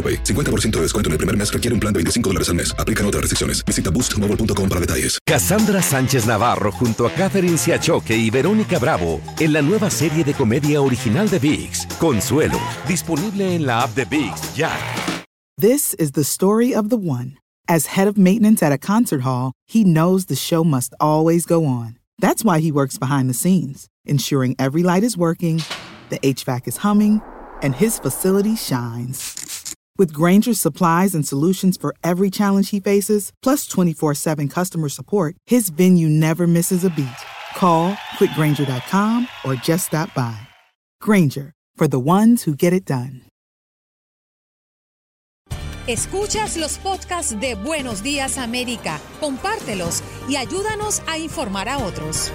AroPay. 0.00 0.24
50% 0.24 0.70
de 0.76 0.82
descuento 0.82 1.08
en 1.08 1.12
el 1.12 1.18
primer 1.18 1.36
mes 1.36 1.52
requiere 1.52 1.74
un 1.74 1.80
plan 1.80 1.92
de 1.92 1.98
25 1.98 2.30
dólares 2.30 2.48
al 2.48 2.54
mes. 2.54 2.74
Aplican 2.78 3.04
otras 3.04 3.20
restricciones. 3.20 3.62
Visita 3.66 3.90
boostmobile.com 3.90 4.68
para 4.68 4.80
detalles. 4.80 5.18
Cassandra 5.26 5.82
Sánchez 5.82 6.26
Navarro 6.26 6.72
junto 6.72 7.06
a 7.06 7.10
Catherine 7.10 7.58
Siachoque 7.58 8.16
y 8.16 8.30
Verónica 8.30 8.78
Bravo 8.78 9.20
en 9.38 9.52
la 9.52 9.62
nueva 9.62 9.90
serie 9.90 10.24
de 10.24 10.32
comedia 10.32 10.80
original 10.80 11.28
de 11.28 11.38
VIX, 11.38 11.86
Consuelo, 11.98 12.58
disponible 12.88 13.54
en 13.54 13.66
la 13.66 13.82
app 13.82 13.94
de 13.94 14.04
VIX 14.04 14.54
ya. 14.54 14.72
This 15.60 15.94
is 15.98 16.12
the 16.12 16.24
story 16.24 16.74
of 16.74 16.88
the 16.88 16.96
one. 16.96 17.36
As 17.68 17.96
head 17.96 18.08
of 18.08 18.16
maintenance 18.16 18.62
at 18.62 18.72
a 18.72 18.78
concert 18.78 19.20
hall, 19.20 19.52
he 19.66 19.84
knows 19.84 20.26
the 20.26 20.34
show 20.34 20.64
must 20.64 20.94
always 20.98 21.44
go 21.44 21.66
on. 21.66 21.98
That's 22.18 22.44
why 22.44 22.60
he 22.60 22.72
works 22.72 22.98
behind 22.98 23.28
the 23.28 23.34
scenes, 23.34 23.86
ensuring 24.06 24.56
every 24.58 24.82
light 24.82 25.04
is 25.04 25.16
working, 25.16 25.62
the 26.08 26.18
HVAC 26.18 26.66
is 26.66 26.78
humming, 26.78 27.20
and 27.62 27.74
his 27.74 27.98
facility 27.98 28.56
shines. 28.56 29.39
With 30.00 30.14
Granger's 30.14 30.58
supplies 30.58 31.14
and 31.14 31.26
solutions 31.28 31.76
for 31.76 31.94
every 32.02 32.30
challenge 32.30 32.70
he 32.70 32.80
faces, 32.80 33.32
plus 33.42 33.66
24 33.66 34.14
7 34.14 34.48
customer 34.48 34.88
support, 34.88 35.36
his 35.44 35.68
venue 35.68 36.08
never 36.08 36.46
misses 36.46 36.84
a 36.84 36.90
beat. 36.90 37.20
Call 37.54 37.92
quickgranger.com 38.16 39.28
or 39.44 39.56
just 39.56 39.88
stop 39.88 40.08
by. 40.14 40.40
Granger, 41.02 41.52
for 41.76 41.86
the 41.86 42.00
ones 42.00 42.44
who 42.44 42.54
get 42.54 42.72
it 42.72 42.86
done. 42.86 43.28
Escuchas 45.86 46.56
los 46.56 46.78
podcasts 46.78 47.38
de 47.38 47.54
Buenos 47.56 48.02
Días 48.02 48.38
América, 48.38 48.98
compártelos 49.20 50.02
y 50.30 50.36
ayúdanos 50.36 51.02
a 51.08 51.18
informar 51.18 51.68
a 51.68 51.76
otros. 51.76 52.32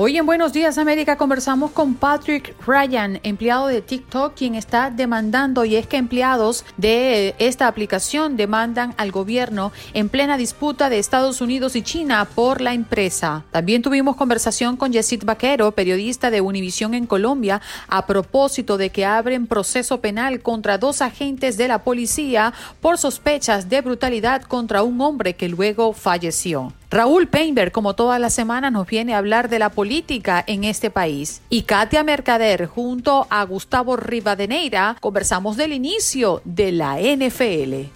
Hoy 0.00 0.16
en 0.16 0.26
Buenos 0.26 0.52
Días 0.52 0.78
América 0.78 1.16
conversamos 1.16 1.72
con 1.72 1.94
Patrick 1.96 2.54
Ryan, 2.64 3.18
empleado 3.24 3.66
de 3.66 3.82
TikTok, 3.82 4.32
quien 4.32 4.54
está 4.54 4.90
demandando 4.90 5.64
y 5.64 5.74
es 5.74 5.88
que 5.88 5.96
empleados 5.96 6.64
de 6.76 7.34
esta 7.40 7.66
aplicación 7.66 8.36
demandan 8.36 8.94
al 8.96 9.10
gobierno 9.10 9.72
en 9.94 10.08
plena 10.08 10.36
disputa 10.36 10.88
de 10.88 11.00
Estados 11.00 11.40
Unidos 11.40 11.74
y 11.74 11.82
China 11.82 12.28
por 12.32 12.60
la 12.60 12.74
empresa. 12.74 13.42
También 13.50 13.82
tuvimos 13.82 14.14
conversación 14.14 14.76
con 14.76 14.92
Yesid 14.92 15.24
Vaquero, 15.24 15.72
periodista 15.72 16.30
de 16.30 16.42
Univisión 16.42 16.94
en 16.94 17.08
Colombia, 17.08 17.60
a 17.88 18.06
propósito 18.06 18.78
de 18.78 18.90
que 18.90 19.04
abren 19.04 19.48
proceso 19.48 20.00
penal 20.00 20.42
contra 20.42 20.78
dos 20.78 21.02
agentes 21.02 21.56
de 21.56 21.66
la 21.66 21.82
policía 21.82 22.54
por 22.80 22.98
sospechas 22.98 23.68
de 23.68 23.80
brutalidad 23.80 24.42
contra 24.42 24.84
un 24.84 25.00
hombre 25.00 25.34
que 25.34 25.48
luego 25.48 25.92
falleció. 25.92 26.72
Raúl 26.90 27.28
Peinberg, 27.28 27.70
como 27.70 27.94
toda 27.94 28.18
la 28.18 28.30
semana, 28.30 28.70
nos 28.70 28.86
viene 28.86 29.12
a 29.12 29.18
hablar 29.18 29.50
de 29.50 29.58
la 29.58 29.68
política 29.68 30.42
en 30.46 30.64
este 30.64 30.90
país. 30.90 31.42
Y 31.50 31.62
Katia 31.62 32.02
Mercader, 32.02 32.64
junto 32.66 33.26
a 33.28 33.44
Gustavo 33.44 33.96
Rivadeneira, 33.96 34.96
conversamos 34.98 35.58
del 35.58 35.74
inicio 35.74 36.40
de 36.46 36.72
la 36.72 36.98
NFL. 36.98 37.90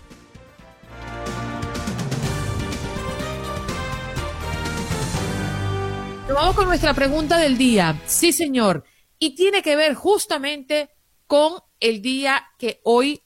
Vamos 6.34 6.54
con 6.54 6.66
nuestra 6.66 6.92
pregunta 6.92 7.38
del 7.38 7.56
día. 7.56 7.98
Sí, 8.04 8.32
señor. 8.32 8.84
Y 9.19 9.34
tiene 9.34 9.62
que 9.62 9.74
ver 9.74 9.94
justamente 9.94 10.91
con 11.26 11.54
el 11.80 12.03
día 12.03 12.44
que 12.59 12.80
hoy 12.84 13.22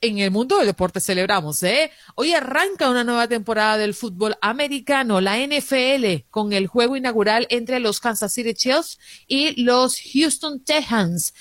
en 0.00 0.18
el 0.18 0.30
mundo 0.30 0.56
del 0.56 0.66
deporte 0.66 1.00
celebramos, 1.00 1.62
¿eh? 1.62 1.90
Hoy 2.14 2.32
arranca 2.32 2.90
una 2.90 3.04
nueva 3.04 3.28
temporada 3.28 3.76
del 3.76 3.94
fútbol 3.94 4.36
americano, 4.40 5.20
la 5.20 5.38
NFL, 5.38 6.26
con 6.30 6.52
el 6.52 6.66
juego 6.66 6.96
inaugural 6.96 7.46
entre 7.50 7.80
los 7.80 8.00
Kansas 8.00 8.32
City 8.32 8.54
Chiefs 8.54 8.98
y 9.26 9.62
los 9.62 10.00
Houston 10.12 10.64
Texans. 10.64 11.34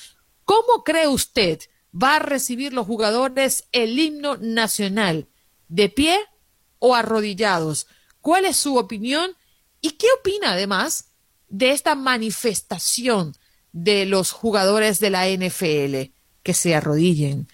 ¿Cómo 0.43 0.83
cree 0.83 1.07
usted 1.07 1.59
va 1.93 2.17
a 2.17 2.19
recibir 2.19 2.73
los 2.73 2.85
jugadores 2.85 3.65
el 3.71 3.97
himno 3.97 4.37
nacional? 4.37 5.27
¿De 5.67 5.89
pie 5.89 6.17
o 6.79 6.95
arrodillados? 6.95 7.87
¿Cuál 8.21 8.45
es 8.45 8.57
su 8.57 8.75
opinión? 8.77 9.31
¿Y 9.81 9.91
qué 9.91 10.07
opina 10.19 10.53
además 10.53 11.11
de 11.47 11.71
esta 11.71 11.95
manifestación 11.95 13.35
de 13.71 14.05
los 14.05 14.31
jugadores 14.31 14.99
de 14.99 15.09
la 15.11 15.29
NFL 15.29 16.13
que 16.43 16.53
se 16.53 16.75
arrodillen? 16.75 17.47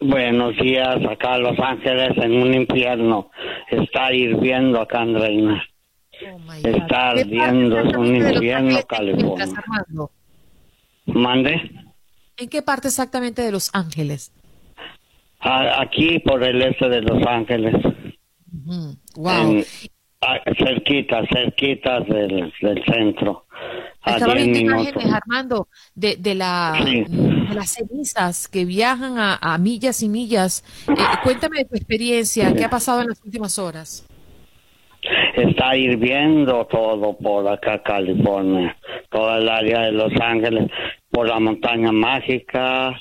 buenos 0.00 0.56
días 0.56 0.96
acá 1.08 1.36
en 1.36 1.44
Los 1.44 1.56
Ángeles 1.58 2.10
en 2.16 2.42
un 2.42 2.52
infierno. 2.52 3.30
Está 3.70 4.12
hirviendo 4.12 4.80
acá 4.80 5.04
en 5.04 5.14
Reina. 5.14 5.64
Oh 6.22 6.38
Está 6.52 7.10
ardiendo, 7.10 7.78
es 7.78 7.96
un 7.96 8.16
infierno 8.16 8.82
California. 8.82 9.46
¿Mande? 11.06 11.70
¿En 12.40 12.48
qué 12.48 12.62
parte 12.62 12.88
exactamente 12.88 13.42
de 13.42 13.52
Los 13.52 13.70
Ángeles? 13.74 14.32
aquí 15.42 16.18
por 16.20 16.42
el 16.42 16.62
este 16.62 16.88
de 16.88 17.02
Los 17.02 17.26
Ángeles. 17.26 17.74
Wow. 19.14 19.62
cerquita, 20.58 21.22
cerquita 21.30 22.00
del, 22.00 22.52
centro. 22.86 23.44
Estaba 24.06 24.34
viendo 24.34 24.58
imágenes, 24.58 25.12
Armando, 25.12 25.68
de, 25.94 26.16
de, 26.16 26.34
la, 26.34 26.78
de 26.82 27.54
las 27.54 27.74
cenizas 27.74 28.48
que 28.48 28.64
viajan 28.64 29.16
a, 29.18 29.58
millas 29.58 30.02
y 30.02 30.08
millas. 30.08 30.64
Eh, 30.88 30.94
cuéntame 31.22 31.58
de 31.58 31.64
tu 31.66 31.76
experiencia, 31.76 32.54
¿qué 32.54 32.64
ha 32.64 32.70
pasado 32.70 33.02
en 33.02 33.08
las 33.08 33.22
últimas 33.22 33.58
horas? 33.58 34.06
Está 35.34 35.76
hirviendo 35.76 36.66
todo 36.66 37.16
por 37.16 37.48
acá, 37.48 37.82
California, 37.82 38.76
toda 39.10 39.38
el 39.38 39.48
área 39.48 39.80
de 39.82 39.92
Los 39.92 40.12
Ángeles 40.20 40.70
por 41.20 41.28
la 41.28 41.38
montaña 41.38 41.92
mágica, 41.92 42.98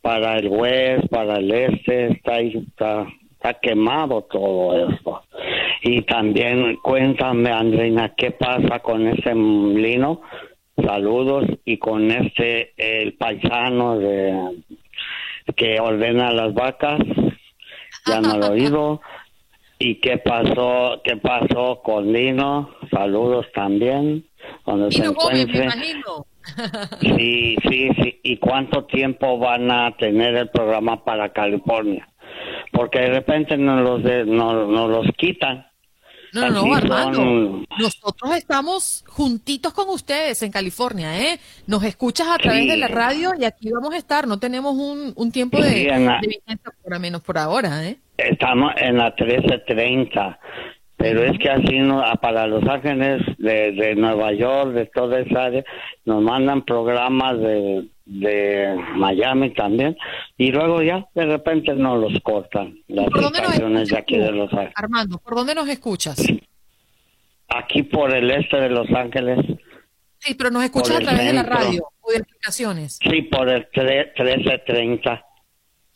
para 0.00 0.36
el 0.36 0.48
oeste, 0.48 1.06
para 1.06 1.36
el 1.36 1.48
este, 1.52 2.08
está, 2.08 2.40
está, 2.40 3.06
está 3.34 3.54
quemado 3.54 4.22
todo 4.22 4.88
esto. 4.88 5.22
Y 5.82 6.02
también 6.02 6.74
cuéntame, 6.82 7.52
Andreina, 7.52 8.16
¿qué 8.16 8.32
pasa 8.32 8.80
con 8.80 9.06
ese 9.06 9.32
lino 9.36 10.22
saludos 10.84 11.44
y 11.64 11.78
con 11.78 12.10
este 12.10 12.72
el 12.76 13.14
paisano 13.14 13.96
de 13.96 14.56
que 15.54 15.78
ordena 15.78 16.32
las 16.32 16.52
vacas 16.54 16.98
ya 18.06 18.20
no 18.20 18.38
lo 18.38 18.46
oído 18.50 19.00
y 19.78 20.00
qué 20.00 20.18
pasó 20.18 21.00
qué 21.04 21.16
pasó 21.16 21.80
con 21.84 22.12
Lino 22.12 22.70
saludos 22.90 23.46
también 23.54 24.24
cuando 24.64 24.90
se 24.90 24.98
Lino 24.98 25.10
encuentre. 25.12 25.68
Sí 27.00 27.56
sí 27.68 27.88
sí 28.02 28.20
y 28.22 28.36
cuánto 28.38 28.84
tiempo 28.84 29.38
van 29.38 29.70
a 29.70 29.96
tener 29.96 30.34
el 30.36 30.48
programa 30.50 31.04
para 31.04 31.32
California 31.32 32.08
porque 32.72 33.00
de 33.00 33.08
repente 33.10 33.56
nos 33.56 33.82
los 33.82 34.02
de- 34.02 34.24
nos, 34.24 34.68
nos 34.68 34.90
los 34.90 35.06
quitan 35.16 35.66
No, 36.32 36.48
no, 36.50 36.66
no, 36.66 36.74
Armando. 36.74 37.14
son- 37.18 37.66
Nosotros 37.78 38.36
estamos 38.36 39.04
juntitos 39.06 39.74
con 39.74 39.90
ustedes 39.90 40.42
en 40.42 40.50
California, 40.50 41.20
¿eh? 41.20 41.38
Nos 41.66 41.84
escuchas 41.84 42.26
a 42.28 42.38
través 42.38 42.62
Sí. 42.62 42.68
de 42.70 42.76
la 42.78 42.88
radio 42.88 43.32
y 43.38 43.44
aquí 43.44 43.70
vamos 43.70 43.92
a 43.92 43.98
estar. 43.98 44.26
No 44.26 44.38
tenemos 44.38 44.74
un, 44.74 45.12
un 45.14 45.30
tiempo 45.30 45.60
de, 45.60 45.68
Sí, 45.70 45.84
la- 45.84 46.20
de 46.22 46.28
vigencia 46.28 46.72
por 46.82 46.90
lo 46.92 46.98
menos 47.00 47.20
por 47.20 47.36
ahora, 47.36 47.84
¿eh? 47.86 47.98
Estamos 48.16 48.72
en 48.78 48.96
la 48.96 49.10
1330, 49.14 50.38
pero 51.02 51.24
es 51.24 51.38
que 51.38 51.50
así 51.50 51.78
no, 51.80 52.00
para 52.22 52.46
Los 52.46 52.62
Ángeles, 52.68 53.22
de, 53.38 53.72
de 53.72 53.94
Nueva 53.96 54.32
York, 54.32 54.70
de 54.72 54.86
toda 54.86 55.18
esa 55.20 55.44
área, 55.46 55.64
nos 56.04 56.22
mandan 56.22 56.64
programas 56.64 57.38
de, 57.40 57.88
de 58.06 58.76
Miami 58.94 59.52
también, 59.52 59.96
y 60.38 60.52
luego 60.52 60.80
ya 60.82 61.04
de 61.14 61.26
repente 61.26 61.74
nos 61.74 61.98
los 62.00 62.20
cortan, 62.22 62.76
las 62.88 63.06
¿Por 63.06 63.20
dónde 63.20 63.40
nos 63.40 63.48
estaciones 63.50 63.88
de 63.88 63.98
aquí 63.98 64.16
de 64.16 64.30
Los 64.30 64.52
Ángeles. 64.52 64.72
Armando, 64.76 65.18
¿por 65.18 65.34
dónde 65.34 65.54
nos 65.54 65.68
escuchas? 65.68 66.24
Aquí 67.48 67.82
por 67.82 68.14
el 68.14 68.30
este 68.30 68.56
de 68.60 68.68
Los 68.70 68.88
Ángeles, 68.90 69.38
Sí, 70.24 70.34
pero 70.34 70.50
nos 70.50 70.62
escuchas 70.62 70.98
a 70.98 71.00
través 71.00 71.26
de 71.26 71.32
la 71.32 71.42
radio 71.42 71.82
o 72.00 72.12
de 72.12 72.18
aplicaciones. 72.18 73.00
sí, 73.02 73.22
por 73.22 73.48
el 73.48 73.68
tre- 73.72 74.12
1330. 74.16 75.24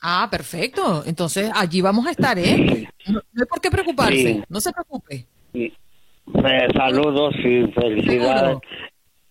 Ah, 0.08 0.28
perfecto. 0.30 1.02
Entonces 1.04 1.50
allí 1.52 1.80
vamos 1.80 2.06
a 2.06 2.12
estar, 2.12 2.38
¿eh? 2.38 2.88
No, 3.08 3.14
no 3.14 3.42
hay 3.42 3.46
por 3.46 3.60
qué 3.60 3.72
preocuparse. 3.72 4.34
Sí. 4.34 4.42
No 4.48 4.60
se 4.60 4.70
preocupe. 4.72 5.26
Eh, 5.52 5.72
saludos 6.76 7.34
y 7.38 7.66
felicidades. 7.72 8.06
Seguro. 8.06 8.60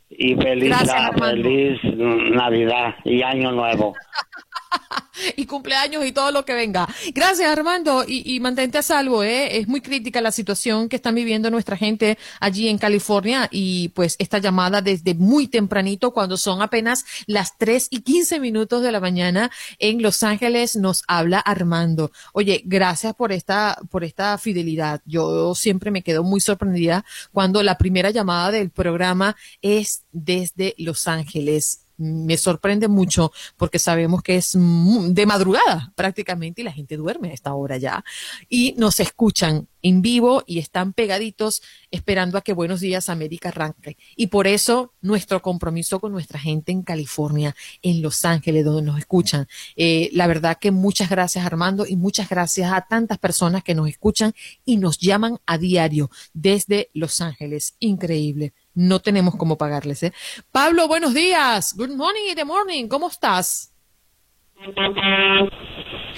Y 0.10 0.36
feliz, 0.36 0.68
Gracias, 0.69 1.12
feliz 1.18 1.80
Navidad 1.95 2.95
y 3.06 3.22
Año 3.22 3.54
Nuevo. 3.54 3.94
y 5.36 5.45
cumpleaños 5.45 6.06
y 6.06 6.12
todo 6.12 6.31
lo 6.31 6.45
que 6.45 6.54
venga. 6.54 6.88
Gracias, 7.13 7.50
Armando, 7.50 8.04
y, 8.07 8.36
y 8.36 8.39
mantente 8.39 8.77
a 8.77 8.81
salvo, 8.81 9.24
¿eh? 9.24 9.57
Es 9.57 9.68
muy 9.68 9.81
crítica 9.81 10.22
la 10.22 10.31
situación 10.31 10.89
que 10.89 10.95
están 10.98 11.16
viviendo 11.16 11.50
nuestra 11.50 11.77
gente 11.77 12.18
allí 12.39 12.68
en 12.68 12.77
California 12.77 13.48
y 13.51 13.89
pues 13.89 14.16
esta 14.19 14.39
llamada 14.39 14.81
desde 14.81 15.13
muy 15.13 15.48
tempranito, 15.48 16.12
cuando 16.12 16.38
son 16.38 16.62
apenas 16.62 17.06
las 17.27 17.57
3 17.57 17.88
y 17.92 18.01
15 18.01 18.39
minutos 18.39 18.83
de 18.83 18.92
la 18.92 19.00
mañana 19.00 19.51
en 19.80 20.01
Los 20.01 20.24
Ángeles, 20.24 20.75
nos 20.75 21.04
habla 21.07 21.39
Armando. 21.39 22.12
Oye, 22.33 22.62
gracias 22.66 23.13
por 23.13 23.31
esta, 23.31 23.80
por 23.89 24.04
esta 24.04 24.38
fidelidad. 24.38 25.01
Yo 25.06 25.56
siempre 25.56 25.92
me 25.92 26.04
quedo 26.04 26.24
muy 26.24 26.42
sorprendida 26.42 27.06
cuando 27.31 27.63
la 27.63 27.78
primera 27.78 28.10
llamada 28.10 28.51
del 28.51 28.69
programa 28.69 29.36
es 29.62 30.04
desde 30.12 30.75
Los 30.78 31.07
Ángeles 31.07 31.84
me 31.97 32.38
sorprende 32.38 32.88
mucho 32.88 33.31
porque 33.57 33.80
sabemos 33.80 34.21
que 34.21 34.38
es 34.38 34.53
de 34.53 35.25
madrugada 35.25 35.94
prácticamente 35.95 36.62
y 36.62 36.65
la 36.65 36.71
gente 36.71 36.97
duerme 36.97 37.30
a 37.30 37.33
esta 37.33 37.53
hora 37.53 37.77
ya. 37.77 38.03
Y 38.50 38.74
nos 38.77 39.00
escuchan 39.00 39.68
en 39.81 40.01
vivo 40.01 40.44
y 40.47 40.57
están 40.57 40.94
pegaditos 40.94 41.62
esperando 41.92 42.39
a 42.39 42.42
que 42.42 42.53
Buenos 42.53 42.80
Días 42.80 43.07
América 43.07 43.50
arranque. 43.50 43.97
Y 44.15 44.27
por 44.27 44.47
eso 44.47 44.94
nuestro 45.01 45.44
compromiso 45.44 46.00
con 46.00 46.12
nuestra 46.12 46.39
gente 46.39 46.71
en 46.71 46.81
California, 46.81 47.56
en 47.83 48.01
Los 48.01 48.25
Ángeles, 48.25 48.65
donde 48.65 48.81
nos 48.81 48.97
escuchan. 48.97 49.47
Eh, 49.75 50.09
la 50.13 50.25
verdad 50.25 50.57
que 50.59 50.71
muchas 50.71 51.09
gracias 51.09 51.45
Armando 51.45 51.86
y 51.86 51.97
muchas 51.97 52.30
gracias 52.30 52.74
a 52.74 52.81
tantas 52.81 53.19
personas 53.19 53.63
que 53.63 53.75
nos 53.75 53.88
escuchan 53.88 54.33
y 54.65 54.77
nos 54.77 54.97
llaman 54.97 55.38
a 55.45 55.57
diario 55.59 56.09
desde 56.33 56.89
Los 56.94 57.21
Ángeles. 57.21 57.75
Increíble. 57.80 58.53
No 58.75 59.00
tenemos 59.00 59.36
cómo 59.38 59.57
pagarles. 59.57 60.04
¿eh? 60.04 60.13
Pablo, 60.51 60.88
buenos 60.88 61.13
días. 61.13 61.74
Good 61.77 61.92
morning, 61.95 62.36
the 62.36 62.45
morning. 62.45 62.88
¿Cómo 62.88 63.07
estás? 63.07 63.74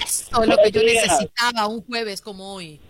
Eso 0.04 0.42
es 0.42 0.48
lo 0.48 0.56
que 0.62 0.70
yo 0.70 0.80
días. 0.80 1.04
necesitaba 1.06 1.66
un 1.68 1.82
jueves 1.82 2.20
como 2.20 2.54
hoy. 2.54 2.80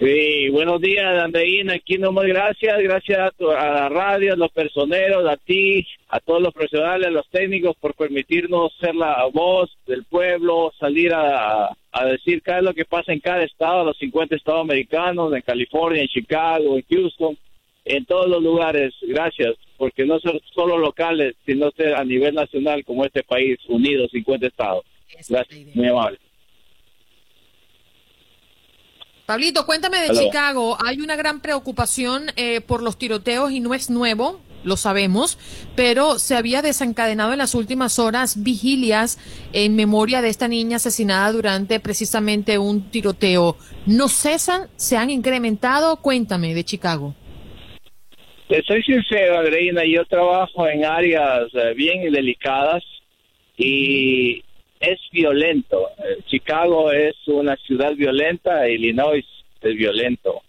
Sí, 0.00 0.48
buenos 0.50 0.80
días, 0.80 1.04
Andreina. 1.24 1.74
Aquí 1.74 1.98
nomás 1.98 2.26
gracias, 2.26 2.78
gracias 2.80 3.18
a, 3.18 3.30
tu- 3.32 3.50
a 3.50 3.66
la 3.68 3.88
radio, 3.88 4.34
a 4.34 4.36
los 4.36 4.52
personeros, 4.52 5.28
a 5.28 5.36
ti, 5.36 5.84
a 6.08 6.20
todos 6.20 6.40
los 6.40 6.54
profesionales, 6.54 7.08
a 7.08 7.10
los 7.10 7.28
técnicos 7.30 7.74
por 7.80 7.94
permitirnos 7.94 8.72
ser 8.80 8.94
la 8.94 9.24
voz 9.32 9.76
del 9.88 10.04
pueblo, 10.04 10.72
salir 10.78 11.12
a, 11.12 11.76
a 11.90 12.04
decir 12.04 12.42
qué 12.42 12.58
es 12.58 12.62
lo 12.62 12.74
que 12.74 12.84
pasa 12.84 13.12
en 13.12 13.18
cada 13.18 13.42
estado, 13.42 13.82
los 13.84 13.98
50 13.98 14.36
estados 14.36 14.60
americanos, 14.60 15.34
en 15.34 15.42
California, 15.42 16.02
en 16.02 16.08
Chicago, 16.08 16.76
en 16.76 16.84
Houston, 16.88 17.36
en 17.84 18.04
todos 18.04 18.28
los 18.28 18.42
lugares. 18.42 18.94
Gracias, 19.02 19.54
porque 19.76 20.04
no 20.04 20.18
son 20.20 20.40
solo 20.54 20.78
locales, 20.78 21.34
sino 21.46 21.70
ser 21.72 21.94
a 21.94 22.04
nivel 22.04 22.34
nacional 22.34 22.84
como 22.84 23.04
este 23.04 23.22
país, 23.22 23.58
unidos, 23.68 24.10
50 24.12 24.46
estados. 24.46 24.84
Gracias, 25.28 25.74
muy 25.74 25.88
amable. 25.88 26.18
Pablito, 29.28 29.66
cuéntame 29.66 30.00
de. 30.00 30.08
Chicago. 30.18 30.78
Hay 30.82 31.02
una 31.02 31.14
gran 31.14 31.42
preocupación 31.42 32.28
eh, 32.36 32.62
por 32.62 32.82
los 32.82 32.96
tiroteos 32.96 33.52
y 33.52 33.60
no 33.60 33.74
es 33.74 33.90
nuevo, 33.90 34.40
lo 34.64 34.78
sabemos, 34.78 35.36
pero 35.76 36.18
se 36.18 36.34
había 36.34 36.62
desencadenado 36.62 37.32
en 37.32 37.38
las 37.38 37.54
últimas 37.54 37.98
horas 37.98 38.42
vigilias 38.42 39.18
en 39.52 39.76
memoria 39.76 40.22
de 40.22 40.30
esta 40.30 40.48
niña 40.48 40.76
asesinada 40.76 41.30
durante 41.30 41.78
precisamente 41.78 42.56
un 42.56 42.90
tiroteo. 42.90 43.58
¿No 43.84 44.08
cesan? 44.08 44.70
¿Se 44.76 44.96
han 44.96 45.10
incrementado? 45.10 45.96
Cuéntame 45.96 46.54
de 46.54 46.64
Chicago. 46.64 47.14
Te 48.48 48.62
soy 48.62 48.82
sincero, 48.82 49.40
Andreina, 49.40 49.84
yo 49.84 50.06
trabajo 50.06 50.66
en 50.66 50.82
áreas 50.82 51.52
eh, 51.52 51.74
bien 51.74 52.10
delicadas 52.10 52.82
y 53.58 54.42
es 54.80 54.98
violento. 55.12 55.90
Eh, 55.98 56.22
Chicago 56.28 56.90
es 56.90 57.14
una 57.26 57.56
ciudad 57.56 57.94
violenta, 57.94 58.66
Illinois 58.66 59.26
es 59.60 59.76
violento. 59.76 60.40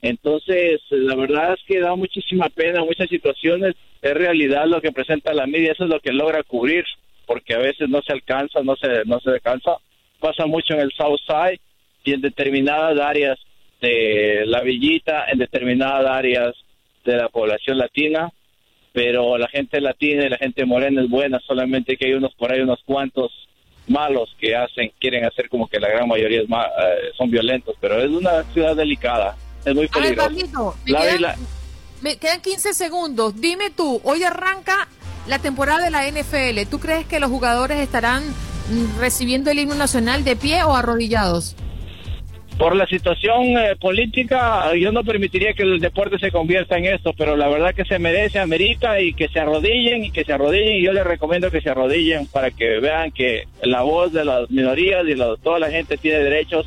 Entonces, 0.00 0.80
eh, 0.90 0.96
la 0.96 1.14
verdad 1.14 1.52
es 1.52 1.60
que 1.66 1.80
da 1.80 1.94
muchísima 1.94 2.48
pena, 2.48 2.86
muchas 2.86 3.10
situaciones, 3.10 3.74
es 4.00 4.14
realidad 4.14 4.64
lo 4.66 4.80
que 4.80 4.90
presenta 4.90 5.34
la 5.34 5.46
media, 5.46 5.72
eso 5.72 5.84
es 5.84 5.90
lo 5.90 6.00
que 6.00 6.12
logra 6.12 6.42
cubrir, 6.44 6.86
porque 7.26 7.52
a 7.52 7.58
veces 7.58 7.86
no 7.90 8.00
se 8.00 8.14
alcanza, 8.14 8.62
no 8.62 8.76
se, 8.76 9.04
no 9.04 9.20
se 9.20 9.28
alcanza. 9.28 9.76
Pasa 10.20 10.46
mucho 10.46 10.72
en 10.72 10.80
el 10.80 10.92
South 10.92 11.20
Side 11.26 11.60
y 12.02 12.14
en 12.14 12.22
determinadas 12.22 12.98
áreas 12.98 13.38
de 13.82 14.44
la 14.46 14.62
villita, 14.62 15.26
en 15.30 15.38
determinadas 15.38 16.06
áreas 16.06 16.54
de 17.04 17.16
la 17.16 17.28
población 17.28 17.78
latina, 17.78 18.30
pero 18.92 19.38
la 19.38 19.48
gente 19.48 19.80
latina 19.80 20.26
y 20.26 20.28
la 20.30 20.38
gente 20.38 20.64
morena 20.64 21.02
es 21.02 21.08
buena, 21.08 21.40
solamente 21.46 21.96
que 21.96 22.06
hay 22.06 22.12
unos 22.12 22.34
por 22.34 22.52
ahí, 22.52 22.60
unos 22.60 22.80
cuantos 22.84 23.30
malos 23.88 24.34
que 24.38 24.54
hacen, 24.54 24.92
quieren 25.00 25.24
hacer 25.24 25.48
como 25.48 25.66
que 25.68 25.80
la 25.80 25.88
gran 25.88 26.06
mayoría 26.08 26.42
es 26.42 26.48
ma- 26.48 26.66
eh, 26.66 27.10
son 27.16 27.30
violentos, 27.30 27.74
pero 27.80 27.98
es 28.00 28.10
una 28.10 28.42
ciudad 28.52 28.76
delicada, 28.76 29.36
es 29.64 29.74
muy 29.74 29.88
peligrosa. 29.88 30.30
Me 30.84 31.18
La- 31.18 31.36
me 32.02 32.16
quedan 32.16 32.40
15 32.40 32.74
segundos. 32.74 33.40
Dime 33.40 33.70
tú, 33.70 34.00
hoy 34.04 34.22
arranca 34.24 34.88
la 35.28 35.38
temporada 35.38 35.84
de 35.84 35.90
la 35.90 36.06
NFL. 36.06 36.66
¿Tú 36.68 36.78
crees 36.80 37.06
que 37.06 37.20
los 37.20 37.30
jugadores 37.30 37.78
estarán 37.78 38.24
mm, 38.24 38.98
recibiendo 38.98 39.50
el 39.50 39.58
himno 39.60 39.74
nacional 39.76 40.24
de 40.24 40.34
pie 40.36 40.64
o 40.64 40.74
arrodillados? 40.74 41.54
Por 42.58 42.76
la 42.76 42.86
situación 42.86 43.42
eh, 43.58 43.74
política, 43.80 44.74
yo 44.76 44.92
no 44.92 45.02
permitiría 45.02 45.52
que 45.54 45.62
el 45.64 45.80
deporte 45.80 46.18
se 46.18 46.30
convierta 46.30 46.76
en 46.76 46.84
esto, 46.86 47.12
pero 47.16 47.36
la 47.36 47.48
verdad 47.48 47.74
que 47.74 47.84
se 47.84 47.98
merece, 47.98 48.38
amerita 48.38 49.00
y 49.00 49.14
que 49.14 49.28
se 49.28 49.40
arrodillen 49.40 50.04
y 50.04 50.10
que 50.12 50.22
se 50.24 50.32
arrodillen. 50.32 50.76
Y 50.76 50.82
yo 50.84 50.92
les 50.92 51.04
recomiendo 51.04 51.50
que 51.50 51.60
se 51.60 51.70
arrodillen 51.70 52.26
para 52.26 52.50
que 52.50 52.78
vean 52.78 53.10
que 53.10 53.44
la 53.62 53.82
voz 53.82 54.12
de 54.12 54.24
las 54.24 54.48
minorías 54.50 55.04
y 55.08 55.14
la- 55.14 55.36
toda 55.42 55.58
la 55.58 55.70
gente 55.70 55.96
tiene 55.96 56.18
derechos 56.18 56.66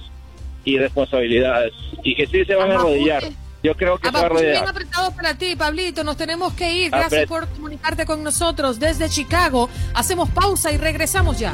y 0.65 0.77
responsabilidades 0.79 1.71
y 2.03 2.15
que 2.15 2.25
sí 2.27 2.43
se 2.43 2.55
van 2.55 2.71
a 2.71 2.75
arrodillar. 2.75 3.23
eh. 3.23 3.31
Yo 3.63 3.73
creo 3.75 3.97
que 3.97 4.07
se 4.09 4.13
va 4.13 4.19
a 4.19 4.21
Abajo, 4.25 4.35
bien 4.41 4.47
arrodillar. 4.55 4.69
apretado 4.75 5.15
para 5.15 5.33
ti, 5.37 5.55
Pablito. 5.55 6.03
Nos 6.03 6.17
tenemos 6.17 6.53
que 6.53 6.71
ir. 6.71 6.91
Gracias 6.91 7.25
por 7.27 7.47
comunicarte 7.47 8.05
con 8.05 8.23
nosotros 8.23 8.79
desde 8.79 9.07
Chicago. 9.09 9.69
Hacemos 9.93 10.29
pausa 10.29 10.71
y 10.71 10.77
regresamos 10.77 11.39
ya. 11.39 11.53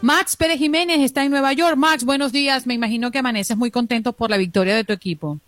Max 0.00 0.36
Pérez 0.36 0.58
Jiménez 0.58 1.00
está 1.00 1.24
en 1.24 1.30
Nueva 1.30 1.52
York. 1.52 1.76
Max, 1.76 2.04
buenos 2.04 2.32
días. 2.32 2.66
Me 2.66 2.74
imagino 2.74 3.10
que 3.10 3.18
amaneces 3.18 3.56
muy 3.56 3.70
contento 3.72 4.12
por 4.12 4.30
la 4.30 4.36
victoria 4.36 4.76
de 4.76 4.84
tu 4.84 4.92
equipo. 4.92 5.38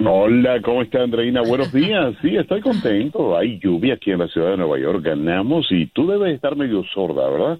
Hola, 0.00 0.62
¿cómo 0.62 0.82
está 0.82 1.02
Andreina? 1.02 1.42
Buenos 1.42 1.72
días. 1.72 2.14
Sí, 2.22 2.36
estoy 2.36 2.62
contento. 2.62 3.36
Hay 3.36 3.58
lluvia 3.58 3.94
aquí 3.94 4.10
en 4.10 4.20
la 4.20 4.28
ciudad 4.28 4.52
de 4.52 4.56
Nueva 4.56 4.78
York. 4.78 5.04
Ganamos 5.04 5.66
y 5.70 5.86
tú 5.86 6.06
debes 6.06 6.34
estar 6.34 6.56
medio 6.56 6.84
sorda, 6.94 7.28
¿verdad? 7.28 7.58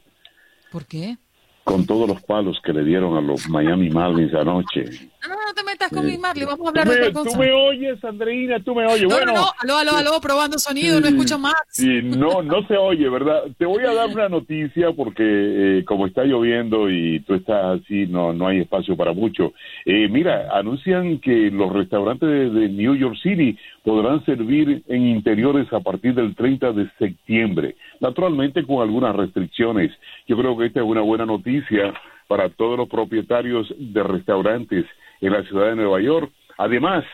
¿Por 0.73 0.87
qué? 0.87 1.17
Con 1.64 1.85
todos 1.85 2.09
los 2.09 2.23
palos 2.23 2.59
que 2.64 2.73
le 2.73 2.83
dieron 2.83 3.17
a 3.17 3.21
los 3.21 3.47
Miami 3.50 3.90
Marlins 3.90 4.33
anoche. 4.33 4.85
No, 5.28 5.35
no, 5.35 5.54
te 5.54 5.62
metas 5.62 5.90
con 5.90 6.06
mi 6.06 6.16
Marley, 6.16 6.47
vamos 6.47 6.66
a 6.66 6.68
hablar 6.70 6.88
de 6.88 7.00
otra 7.00 7.12
cosa. 7.12 7.30
Tú 7.30 7.38
me 7.38 7.52
oyes, 7.52 8.02
Andreina, 8.04 8.61
tú 8.61 8.75
me 8.75 8.87
oyes. 8.87 9.02
No, 9.02 9.16
bueno, 9.16 9.32
no, 9.32 9.40
no, 9.64 9.78
aló, 9.78 9.90
aló, 9.90 9.97
aló, 9.97 10.20
probando 10.20 10.58
sonido, 10.58 11.00
no 11.00 11.08
escucho 11.08 11.38
más. 11.38 11.54
Sí, 11.68 12.00
no, 12.02 12.42
no 12.42 12.66
se 12.66 12.76
oye, 12.76 13.08
¿verdad? 13.08 13.42
Te 13.58 13.66
voy 13.66 13.85
a 13.85 13.92
dar 13.92 14.08
una 14.08 14.28
noticia 14.28 14.92
porque 14.92 15.23
eh, 15.23 15.85
como 15.85 16.06
está 16.06 16.25
lloviendo 16.25 16.90
y 16.90 17.20
tú 17.20 17.35
estás 17.35 17.80
así, 17.80 18.06
no, 18.06 18.32
no 18.32 18.49
hay 18.49 18.61
espacio 18.61 18.97
para 18.97 19.12
mucho. 19.12 19.52
Eh, 19.85 20.08
mira, 20.08 20.49
anuncian 20.52 21.18
que 21.18 21.50
los 21.50 21.73
restaurantes 21.73 22.28
de, 22.28 22.50
de 22.50 22.68
New 22.68 22.94
York 22.94 23.16
City 23.23 23.56
podrán 23.85 24.25
servir 24.25 24.82
en 24.88 25.06
interiores 25.06 25.73
a 25.73 25.80
partir 25.80 26.14
del 26.14 26.35
30 26.35 26.73
de 26.73 26.90
septiembre, 26.99 27.76
naturalmente 28.00 28.64
con 28.64 28.82
algunas 28.82 29.14
restricciones. 29.14 29.92
Yo 30.26 30.37
creo 30.37 30.56
que 30.56 30.66
esta 30.66 30.80
es 30.80 30.87
una 30.87 31.00
buena 31.00 31.26
noticia 31.26 31.92
para 32.28 32.50
todos 32.50 32.78
los 32.78 32.88
propietarios 32.88 33.66
de 33.78 34.02
restaurantes 34.02 34.85
en 35.20 35.32
la 35.32 35.42
ciudad 35.44 35.70
de 35.70 35.76
Nueva 35.76 36.00
York. 36.00 36.30
Además, 36.56 37.04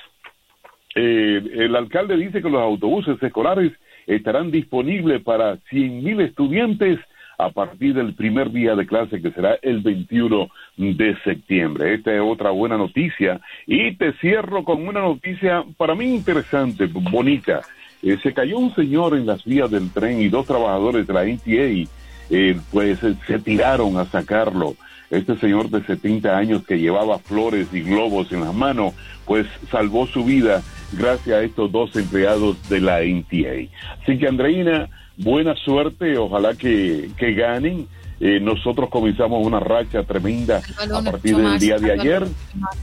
eh, 0.95 1.43
el 1.55 1.75
alcalde 1.77 2.17
dice 2.17 2.43
que 2.43 2.51
los 2.51 2.63
autobuses 2.63 3.23
escolares 3.23 3.73
estarán 4.07 4.51
disponibles 4.51 5.23
para 5.23 5.57
100.000 5.71 6.21
estudiantes 6.23 7.01
a 7.39 7.51
partir 7.51 7.95
del 7.95 8.15
primer 8.15 8.51
día 8.53 8.77
de 8.77 8.87
clase 8.87 9.21
que 9.21 9.33
será 9.33 9.59
el 9.63 9.81
21 9.81 10.49
de 10.77 11.17
septiembre. 11.25 11.95
Esta 11.95 12.15
es 12.15 12.21
otra 12.21 12.51
buena 12.51 12.77
noticia 12.77 13.41
y 13.67 13.97
te 13.97 14.13
cierro 14.15 14.65
con 14.65 14.87
una 14.87 15.01
noticia 15.01 15.65
para 15.77 15.95
mí 15.95 16.15
interesante, 16.15 16.87
bonita. 16.87 17.63
Eh, 18.03 18.19
se 18.23 18.33
cayó 18.33 18.59
un 18.59 18.75
señor 18.75 19.17
en 19.17 19.27
las 19.27 19.45
vías 19.45 19.71
del 19.71 19.91
tren 19.93 20.21
y 20.21 20.29
dos 20.29 20.47
trabajadores 20.47 21.07
de 21.07 21.13
la 21.13 21.25
NTA 21.25 21.91
eh, 22.31 22.57
pues 22.71 23.01
se 23.27 23.39
tiraron 23.41 23.97
a 23.99 24.05
sacarlo. 24.07 24.75
Este 25.11 25.37
señor 25.39 25.71
de 25.71 25.85
70 25.85 26.37
años 26.37 26.65
que 26.65 26.79
llevaba 26.79 27.19
flores 27.19 27.69
y 27.73 27.81
globos 27.83 28.33
en 28.33 28.41
las 28.41 28.55
manos, 28.55 28.95
pues 29.25 29.47
salvó 29.71 30.07
su 30.07 30.25
vida 30.25 30.63
gracias 30.93 31.37
a 31.37 31.43
estos 31.43 31.71
dos 31.71 31.95
empleados 31.97 32.57
de 32.69 32.81
la 32.81 33.01
NTA. 33.01 33.71
Así 34.03 34.19
que 34.19 34.29
Andreina, 34.29 34.89
buena 35.17 35.55
suerte, 35.57 36.17
ojalá 36.19 36.55
que, 36.55 37.11
que 37.17 37.35
ganen. 37.35 37.87
Eh, 38.21 38.39
nosotros 38.41 38.89
comenzamos 38.91 39.45
una 39.45 39.59
racha 39.59 40.05
tremenda 40.05 40.63
a 40.79 41.03
partir 41.03 41.37
del 41.37 41.59
día 41.59 41.79
de 41.79 41.93
ayer 41.93 42.25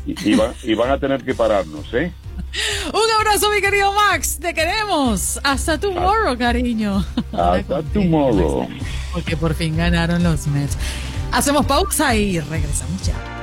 y, 0.06 0.30
y 0.30 0.36
van, 0.36 0.52
y 0.62 0.74
van 0.76 0.92
a 0.92 1.00
tener 1.00 1.24
que 1.24 1.34
pararnos, 1.34 1.92
¿eh? 1.94 2.12
Un 2.94 3.20
abrazo, 3.20 3.50
mi 3.50 3.62
querido 3.62 3.94
Max, 3.94 4.38
te 4.40 4.54
queremos. 4.54 5.40
Hasta 5.44 5.80
tomorrow, 5.80 6.38
cariño. 6.38 7.04
Hasta 7.32 7.82
tomorrow. 7.84 8.68
Porque 9.14 9.38
por 9.38 9.54
fin 9.54 9.78
ganaron 9.78 10.24
los 10.24 10.48
Mets. 10.48 10.78
Hacemos 11.32 11.66
pausa 11.66 12.14
y 12.14 12.40
regresamos 12.40 13.02
ya. 13.04 13.41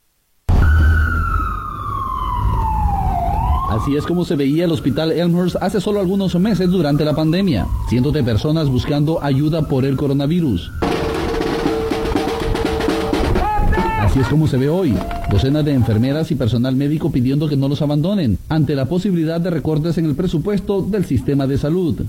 Así 3.70 3.98
es 3.98 4.06
como 4.06 4.24
se 4.24 4.38
veía 4.38 4.64
el 4.64 4.72
hospital 4.72 5.12
Elmhurst 5.12 5.58
hace 5.60 5.82
solo 5.82 6.00
algunos 6.00 6.36
meses 6.36 6.70
durante 6.70 7.04
la 7.04 7.14
pandemia. 7.14 7.68
Cientos 7.90 8.14
de 8.14 8.24
personas 8.24 8.70
buscando 8.70 9.22
ayuda 9.22 9.64
por 9.64 9.84
el 9.84 9.98
coronavirus. 9.98 10.72
Así 14.14 14.20
es 14.20 14.28
como 14.28 14.48
se 14.48 14.58
ve 14.58 14.70
hoy. 14.70 14.94
Docenas 15.32 15.66
de 15.66 15.74
enfermeras 15.74 16.30
y 16.30 16.36
personal 16.36 16.76
médico 16.76 17.12
pidiendo 17.12 17.50
que 17.50 17.58
no 17.58 17.68
los 17.68 17.82
abandonen 17.82 18.38
ante 18.48 18.76
la 18.76 18.86
posibilidad 18.86 19.42
de 19.42 19.50
recortes 19.50 19.98
en 19.98 20.06
el 20.06 20.14
presupuesto 20.14 20.84
del 20.84 21.04
sistema 21.04 21.48
de 21.48 21.58
salud. 21.58 22.00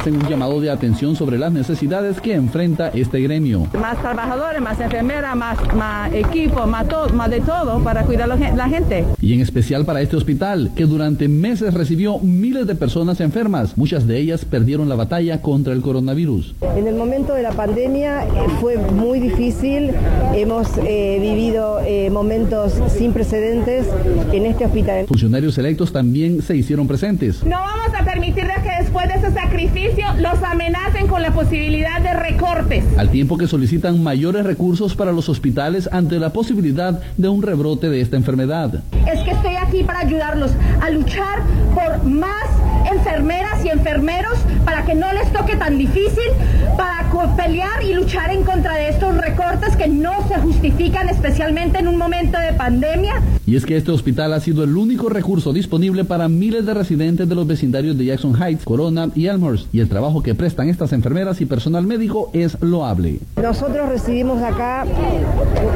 Hacen 0.00 0.16
un 0.16 0.26
llamado 0.26 0.62
de 0.62 0.70
atención 0.70 1.14
sobre 1.14 1.36
las 1.36 1.52
necesidades 1.52 2.22
que 2.22 2.32
enfrenta 2.32 2.88
este 2.88 3.20
gremio. 3.20 3.66
Más 3.78 4.00
trabajadores, 4.00 4.58
más 4.62 4.80
enfermeras, 4.80 5.36
más, 5.36 5.58
más 5.74 6.10
equipo, 6.14 6.66
más, 6.66 6.88
todo, 6.88 7.10
más 7.10 7.28
de 7.28 7.42
todo 7.42 7.84
para 7.84 8.04
cuidar 8.04 8.32
a 8.32 8.34
la 8.34 8.68
gente. 8.70 9.04
Y 9.20 9.34
en 9.34 9.42
especial 9.42 9.84
para 9.84 10.00
este 10.00 10.16
hospital, 10.16 10.70
que 10.74 10.86
durante 10.86 11.28
meses 11.28 11.74
recibió 11.74 12.18
miles 12.18 12.66
de 12.66 12.76
personas 12.76 13.20
enfermas. 13.20 13.76
Muchas 13.76 14.06
de 14.06 14.16
ellas 14.16 14.46
perdieron 14.46 14.88
la 14.88 14.94
batalla 14.94 15.42
contra 15.42 15.74
el 15.74 15.82
coronavirus. 15.82 16.54
En 16.76 16.86
el 16.86 16.94
momento 16.94 17.34
de 17.34 17.42
la 17.42 17.52
pandemia 17.52 18.24
eh, 18.24 18.28
fue 18.58 18.78
muy 18.78 19.20
difícil. 19.20 19.90
Hemos 20.34 20.78
eh, 20.78 21.18
vivido 21.20 21.78
eh, 21.84 22.08
momentos 22.08 22.72
sin 22.88 23.12
precedentes 23.12 23.86
en 24.32 24.46
este 24.46 24.64
hospital. 24.64 25.04
Funcionarios 25.08 25.58
electos 25.58 25.92
también 25.92 26.40
se 26.40 26.56
hicieron 26.56 26.88
presentes. 26.88 27.44
No 27.44 27.58
vamos 27.58 27.94
a 27.94 28.02
permitirles 28.02 28.60
que 28.62 28.82
después 28.82 29.06
de 29.06 29.14
ese 29.16 29.30
sacrificio 29.32 29.89
los 30.18 30.42
amenacen 30.42 31.06
con 31.06 31.22
la 31.22 31.32
posibilidad 31.32 32.00
de 32.00 32.14
recortes. 32.14 32.84
Al 32.96 33.10
tiempo 33.10 33.36
que 33.38 33.46
solicitan 33.46 34.02
mayores 34.02 34.44
recursos 34.44 34.94
para 34.94 35.12
los 35.12 35.28
hospitales 35.28 35.88
ante 35.92 36.18
la 36.18 36.32
posibilidad 36.32 37.00
de 37.16 37.28
un 37.28 37.42
rebrote 37.42 37.88
de 37.88 38.00
esta 38.00 38.16
enfermedad. 38.16 38.82
Es 39.10 39.20
que 39.22 39.30
estoy 39.30 39.54
aquí 39.56 39.82
para 39.82 40.00
ayudarlos 40.00 40.52
a 40.80 40.90
luchar 40.90 41.40
por 41.74 42.04
más 42.04 42.44
enfermeras 42.90 43.64
y 43.64 43.68
enfermeros 43.68 44.38
para 44.64 44.84
que 44.84 44.94
no 44.94 45.12
les 45.12 45.32
toque 45.32 45.56
tan 45.56 45.78
difícil, 45.78 46.30
para 46.76 47.00
pelear 47.36 47.82
y 47.82 47.92
luchar 47.92 48.30
en 48.30 48.44
contra 48.44 48.76
de 48.76 48.88
estos 48.88 49.16
recortes 49.16 49.76
que 49.76 49.88
no 49.88 50.26
se 50.28 50.36
justifican, 50.36 51.08
especialmente 51.08 51.78
en 51.78 51.88
un 51.88 51.98
momento 51.98 52.38
de 52.38 52.52
pandemia. 52.52 53.20
Y 53.46 53.56
es 53.56 53.66
que 53.66 53.76
este 53.76 53.90
hospital 53.90 54.32
ha 54.32 54.40
sido 54.40 54.62
el 54.62 54.76
único 54.76 55.08
recurso 55.08 55.52
disponible 55.52 56.04
para 56.04 56.28
miles 56.28 56.64
de 56.64 56.72
residentes 56.72 57.28
de 57.28 57.34
los 57.34 57.46
vecindarios 57.46 57.98
de 57.98 58.04
Jackson 58.04 58.40
Heights, 58.40 58.64
Corona 58.64 59.08
y 59.14 59.26
Elmhurst, 59.26 59.74
y 59.74 59.80
el 59.80 59.88
trabajo 59.88 60.22
que 60.22 60.34
prestan 60.34 60.68
estas 60.68 60.92
enfermeras 60.92 61.40
y 61.40 61.46
personal 61.46 61.86
médico 61.86 62.30
es 62.32 62.60
loable. 62.60 63.18
Nosotros 63.42 63.88
recibimos 63.88 64.42
acá 64.42 64.84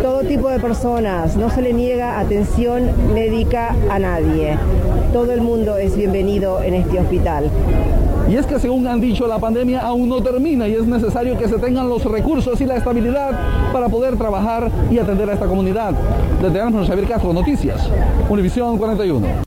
todo 0.03 0.21
tipo 0.21 0.49
de 0.49 0.61
personas, 0.61 1.37
no 1.37 1.51
se 1.51 1.63
le 1.63 1.73
niega 1.73 2.21
atención 2.21 2.91
médica 3.13 3.75
a 3.91 3.99
nadie. 3.99 4.57
Todo 5.13 5.33
el 5.33 5.41
mundo 5.41 5.77
es 5.77 5.97
bienvenido 5.97 6.63
en 6.63 6.75
este 6.75 7.01
hospital. 7.01 7.51
Y 8.29 8.37
es 8.37 8.47
que 8.47 8.59
según 8.59 8.74
han 8.87 9.01
dicho, 9.01 9.27
la 9.27 9.39
pandemia 9.39 9.81
aún 9.81 10.09
no 10.09 10.23
termina 10.23 10.69
y 10.69 10.75
es 10.75 10.87
necesario 10.87 11.39
que 11.39 11.49
se 11.49 11.59
tengan 11.59 11.89
los 11.89 12.05
recursos 12.05 12.61
y 12.61 12.67
la 12.67 12.77
estabilidad 12.77 13.73
para 13.73 13.89
poder 13.89 14.17
trabajar 14.17 14.71
y 14.91 14.99
atender 14.99 15.31
a 15.31 15.35
esta 15.35 15.47
comunidad. 15.47 15.93
Desde 16.43 16.59
Elmhurst, 16.59 16.89
Javier 16.89 17.09
Castro, 17.09 17.33
Noticias, 17.33 17.89
Univisión 18.29 18.77
41. 18.77 19.45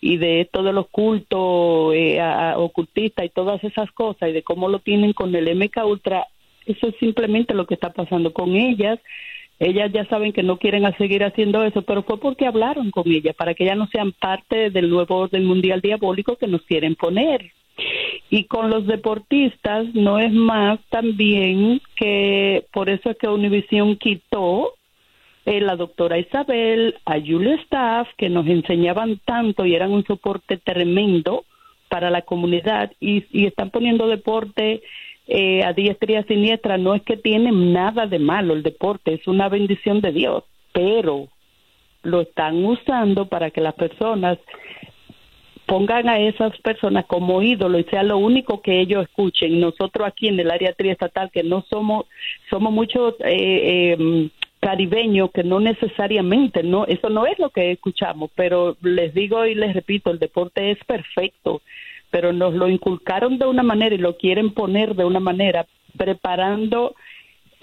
y 0.00 0.16
de 0.16 0.48
de 0.52 0.72
los 0.72 0.88
cultos 0.88 1.94
eh, 1.94 2.20
ocultistas 2.56 3.26
y 3.26 3.28
todas 3.28 3.62
esas 3.64 3.90
cosas 3.92 4.30
y 4.30 4.32
de 4.32 4.42
cómo 4.42 4.68
lo 4.68 4.78
tienen 4.78 5.12
con 5.12 5.34
el 5.34 5.54
MK 5.54 5.84
Ultra, 5.84 6.26
eso 6.66 6.88
es 6.88 6.94
simplemente 6.98 7.54
lo 7.54 7.66
que 7.66 7.74
está 7.74 7.92
pasando 7.92 8.32
con 8.32 8.54
ellas. 8.54 8.98
Ellas 9.58 9.92
ya 9.92 10.06
saben 10.06 10.32
que 10.32 10.42
no 10.42 10.56
quieren 10.58 10.84
seguir 10.96 11.22
haciendo 11.22 11.62
eso, 11.64 11.82
pero 11.82 12.02
fue 12.02 12.18
porque 12.18 12.46
hablaron 12.46 12.90
con 12.90 13.10
ellas 13.10 13.36
para 13.36 13.52
que 13.52 13.64
ellas 13.64 13.76
no 13.76 13.88
sean 13.88 14.12
parte 14.12 14.70
del 14.70 14.88
nuevo 14.88 15.16
orden 15.16 15.44
mundial 15.44 15.82
diabólico 15.82 16.36
que 16.36 16.46
nos 16.46 16.62
quieren 16.62 16.94
poner. 16.94 17.52
Y 18.30 18.44
con 18.44 18.70
los 18.70 18.86
deportistas 18.86 19.86
no 19.94 20.18
es 20.18 20.32
más 20.32 20.78
también 20.88 21.80
que 21.96 22.64
por 22.72 22.88
eso 22.88 23.10
es 23.10 23.18
que 23.18 23.28
Univision 23.28 23.96
quitó 23.96 24.74
eh, 25.46 25.60
la 25.60 25.76
doctora 25.76 26.18
Isabel, 26.18 26.96
a 27.04 27.14
Julia 27.14 27.54
Staff, 27.62 28.08
que 28.16 28.28
nos 28.28 28.46
enseñaban 28.46 29.20
tanto 29.24 29.64
y 29.64 29.74
eran 29.74 29.90
un 29.90 30.04
soporte 30.04 30.58
tremendo 30.58 31.44
para 31.88 32.10
la 32.10 32.22
comunidad 32.22 32.92
y, 33.00 33.24
y 33.32 33.46
están 33.46 33.70
poniendo 33.70 34.06
deporte 34.06 34.82
eh, 35.26 35.62
a 35.64 35.72
diestra 35.72 36.12
y 36.12 36.16
a 36.16 36.22
siniestra. 36.24 36.78
No 36.78 36.94
es 36.94 37.02
que 37.02 37.16
tiene 37.16 37.52
nada 37.52 38.06
de 38.06 38.18
malo 38.18 38.54
el 38.54 38.62
deporte, 38.62 39.14
es 39.14 39.26
una 39.26 39.48
bendición 39.48 40.00
de 40.00 40.12
Dios, 40.12 40.44
pero 40.72 41.28
lo 42.02 42.20
están 42.22 42.64
usando 42.64 43.26
para 43.26 43.50
que 43.50 43.60
las 43.60 43.74
personas 43.74 44.38
pongan 45.66 46.08
a 46.08 46.18
esas 46.18 46.58
personas 46.62 47.06
como 47.06 47.42
ídolo 47.42 47.78
y 47.78 47.84
sea 47.84 48.02
lo 48.02 48.18
único 48.18 48.60
que 48.60 48.80
ellos 48.80 49.04
escuchen. 49.04 49.60
Nosotros 49.60 50.08
aquí 50.08 50.26
en 50.26 50.40
el 50.40 50.50
área 50.50 50.72
triestatal, 50.72 51.30
que 51.30 51.44
no 51.44 51.64
somos, 51.70 52.06
somos 52.50 52.72
muchos 52.72 53.14
eh, 53.20 53.96
eh, 53.96 54.30
caribeños 54.60 55.30
que 55.32 55.42
no 55.42 55.58
necesariamente, 55.58 56.62
no, 56.62 56.84
eso 56.86 57.08
no 57.08 57.26
es 57.26 57.38
lo 57.38 57.50
que 57.50 57.72
escuchamos, 57.72 58.30
pero 58.34 58.76
les 58.82 59.14
digo 59.14 59.46
y 59.46 59.54
les 59.54 59.74
repito, 59.74 60.10
el 60.10 60.18
deporte 60.18 60.70
es 60.70 60.78
perfecto, 60.84 61.62
pero 62.10 62.32
nos 62.32 62.54
lo 62.54 62.68
inculcaron 62.68 63.38
de 63.38 63.46
una 63.46 63.62
manera 63.62 63.94
y 63.94 63.98
lo 63.98 64.16
quieren 64.16 64.52
poner 64.52 64.94
de 64.94 65.04
una 65.04 65.20
manera, 65.20 65.66
preparando 65.96 66.94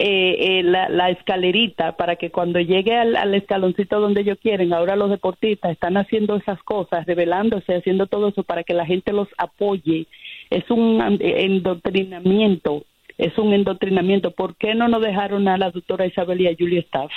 eh, 0.00 0.60
eh, 0.60 0.62
la, 0.62 1.10
escalerita 1.10 1.96
para 1.96 2.16
que 2.16 2.30
cuando 2.30 2.60
llegue 2.60 2.96
al, 2.96 3.16
al 3.16 3.34
escaloncito 3.34 4.00
donde 4.00 4.20
ellos 4.20 4.38
quieren, 4.40 4.72
ahora 4.72 4.94
los 4.94 5.10
deportistas 5.10 5.72
están 5.72 5.96
haciendo 5.96 6.36
esas 6.36 6.62
cosas, 6.62 7.04
revelándose, 7.06 7.74
haciendo 7.74 8.06
todo 8.06 8.28
eso 8.28 8.42
para 8.44 8.62
que 8.62 8.74
la 8.74 8.86
gente 8.86 9.12
los 9.12 9.28
apoye. 9.38 10.06
Es 10.50 10.70
un 10.70 11.00
an- 11.00 11.18
endoctrinamiento, 11.20 12.84
es 13.18 13.36
un 13.36 13.52
endoctrinamiento. 13.52 14.30
¿Por 14.30 14.56
qué 14.56 14.74
no 14.74 14.88
nos 14.88 15.02
dejaron 15.02 15.48
a 15.48 15.58
la 15.58 15.70
doctora 15.70 16.06
Isabel 16.06 16.40
y 16.40 16.46
a 16.46 16.56
Julia 16.58 16.80
Staff? 16.80 17.10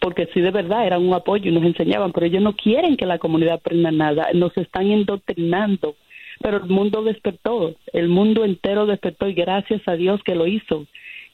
Porque 0.00 0.28
sí, 0.34 0.40
de 0.40 0.50
verdad, 0.50 0.84
eran 0.84 1.06
un 1.06 1.14
apoyo 1.14 1.48
y 1.48 1.54
nos 1.54 1.64
enseñaban, 1.64 2.12
pero 2.12 2.26
ellos 2.26 2.42
no 2.42 2.54
quieren 2.54 2.96
que 2.96 3.06
la 3.06 3.18
comunidad 3.18 3.54
aprenda 3.54 3.92
nada, 3.92 4.28
nos 4.34 4.56
están 4.58 4.90
endoctrinando. 4.90 5.94
Pero 6.40 6.56
el 6.56 6.68
mundo 6.68 7.04
despertó, 7.04 7.76
el 7.92 8.08
mundo 8.08 8.44
entero 8.44 8.84
despertó 8.86 9.28
y 9.28 9.34
gracias 9.34 9.80
a 9.86 9.94
Dios 9.94 10.20
que 10.24 10.34
lo 10.34 10.48
hizo 10.48 10.86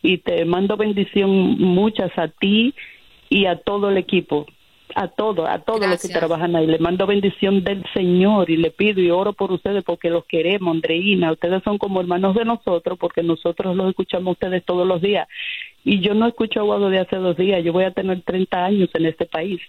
y 0.03 0.19
te 0.19 0.45
mando 0.45 0.77
bendición 0.77 1.31
muchas 1.59 2.17
a 2.19 2.29
ti 2.29 2.75
y 3.31 3.47
a 3.47 3.57
todo 3.57 3.91
el 3.91 3.97
equipo, 3.97 4.47
a 4.99 5.07
todo, 5.07 5.49
a 5.49 5.61
todos 5.61 5.87
los 5.87 6.03
que 6.03 6.09
trabajan 6.09 6.57
ahí. 6.57 6.67
Le 6.67 6.81
mando 6.81 7.07
bendición 7.07 7.63
del 7.63 7.85
Señor 7.95 8.51
y 8.51 8.57
le 8.57 8.73
pido 8.73 9.01
y 9.01 9.11
oro 9.11 9.33
por 9.33 9.53
ustedes 9.53 9.85
porque 9.85 10.11
los 10.11 10.25
queremos, 10.25 10.75
Andreina. 10.75 11.31
Ustedes 11.31 11.63
son 11.63 11.79
como 11.79 12.01
hermanos 12.01 12.35
de 12.35 12.45
nosotros 12.45 12.99
porque 12.99 13.23
nosotros 13.23 13.77
los 13.77 13.91
escuchamos 13.91 14.27
a 14.27 14.33
ustedes 14.33 14.65
todos 14.65 14.89
los 14.89 15.01
días. 15.01 15.29
Y 15.85 16.01
yo 16.01 16.15
no 16.15 16.27
escucho 16.27 16.59
Aguado 16.59 16.91
de 16.91 16.99
hace 16.99 17.15
dos 17.15 17.37
días, 17.37 17.63
yo 17.63 17.73
voy 17.73 17.85
a 17.85 17.93
tener 17.93 18.23
30 18.23 18.65
años 18.65 18.91
en 18.95 19.07
este 19.07 19.27
país. 19.27 19.61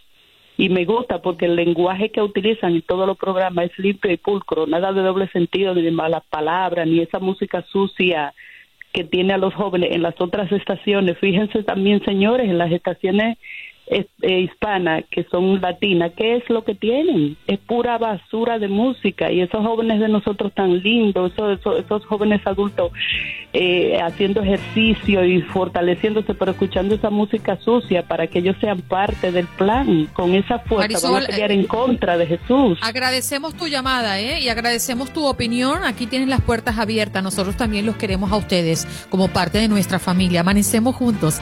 Y 0.58 0.70
me 0.70 0.84
gusta 0.86 1.22
porque 1.22 1.46
el 1.46 1.56
lenguaje 1.56 2.10
que 2.10 2.24
utilizan 2.24 2.74
en 2.74 2.82
todos 2.82 3.06
los 3.06 3.16
programas 3.16 3.66
es 3.66 3.78
limpio 3.78 4.12
y 4.12 4.18
pulcro, 4.18 4.66
nada 4.66 4.92
de 4.94 5.04
doble 5.04 5.28
sentido, 5.28 5.76
ni 5.76 5.84
de 5.84 5.92
malas 5.92 6.24
palabras, 6.28 6.88
ni 6.88 7.02
esa 7.02 7.20
música 7.20 7.64
sucia 7.72 8.34
que 8.92 9.04
tiene 9.04 9.34
a 9.34 9.38
los 9.38 9.54
jóvenes 9.54 9.92
en 9.92 10.02
las 10.02 10.20
otras 10.20 10.52
estaciones. 10.52 11.20
Fíjense 11.20 11.62
también, 11.62 12.04
señores, 12.04 12.50
en 12.50 12.58
las 12.58 12.72
estaciones 12.72 13.38
eh, 13.90 14.40
hispanas 14.42 15.04
que 15.10 15.24
son 15.26 15.60
latinas, 15.62 16.12
¿qué 16.16 16.38
es 16.38 16.50
lo 16.50 16.64
que 16.64 16.76
tienen? 16.76 17.38
Es 17.48 17.58
pura 17.60 17.98
basura 17.98 18.60
de 18.60 18.68
música 18.68 19.32
y 19.32 19.42
esos 19.42 19.66
jóvenes 19.66 20.00
de 20.00 20.08
nosotros 20.08 20.54
tan 20.54 20.80
lindos, 20.80 21.34
esos, 21.34 21.60
esos, 21.60 21.80
esos 21.80 22.06
jóvenes 22.06 22.42
adultos 22.46 22.92
eh, 23.52 24.00
haciendo 24.00 24.44
ejercicio 24.44 25.26
y 25.26 25.42
fortaleciéndose, 25.42 26.36
pero 26.36 26.52
escuchando 26.52 26.94
esa 26.94 27.10
música 27.10 27.58
sucia 27.64 28.04
para 28.04 28.28
que 28.28 28.40
ellos 28.40 28.56
sean 28.62 28.82
parte 28.82 29.32
del 29.32 29.48
plan. 29.48 30.08
Con 30.14 30.36
esa 30.36 30.60
fuerza 30.60 31.08
van 31.08 31.14
Marisol, 31.14 31.24
a 31.24 31.28
pelear 31.28 31.52
eh, 31.52 31.56
en 31.56 31.64
contra 31.66 32.18
de 32.18 32.28
Jesús. 32.28 32.78
Agradecemos 32.84 33.56
tu 33.56 33.68
llamada 33.68 34.20
¿eh? 34.20 34.40
y 34.40 34.50
agradecemos 34.50 35.12
tu 35.12 35.26
opinión. 35.26 35.84
Aquí 35.84 36.06
tienes 36.06 36.28
las 36.28 36.42
puertas 36.42 36.78
abiertas. 36.78 37.24
Nosotros 37.24 37.58
también 37.58 37.88
los 37.88 37.96
queremos 37.96 38.32
a 38.32 38.38
ustedes 38.38 38.88
como 39.10 39.30
parte 39.30 39.58
de 39.58 39.68
nuestra 39.68 39.98
familia. 39.98 40.42
Amanecemos 40.42 40.96
juntos. 40.96 41.42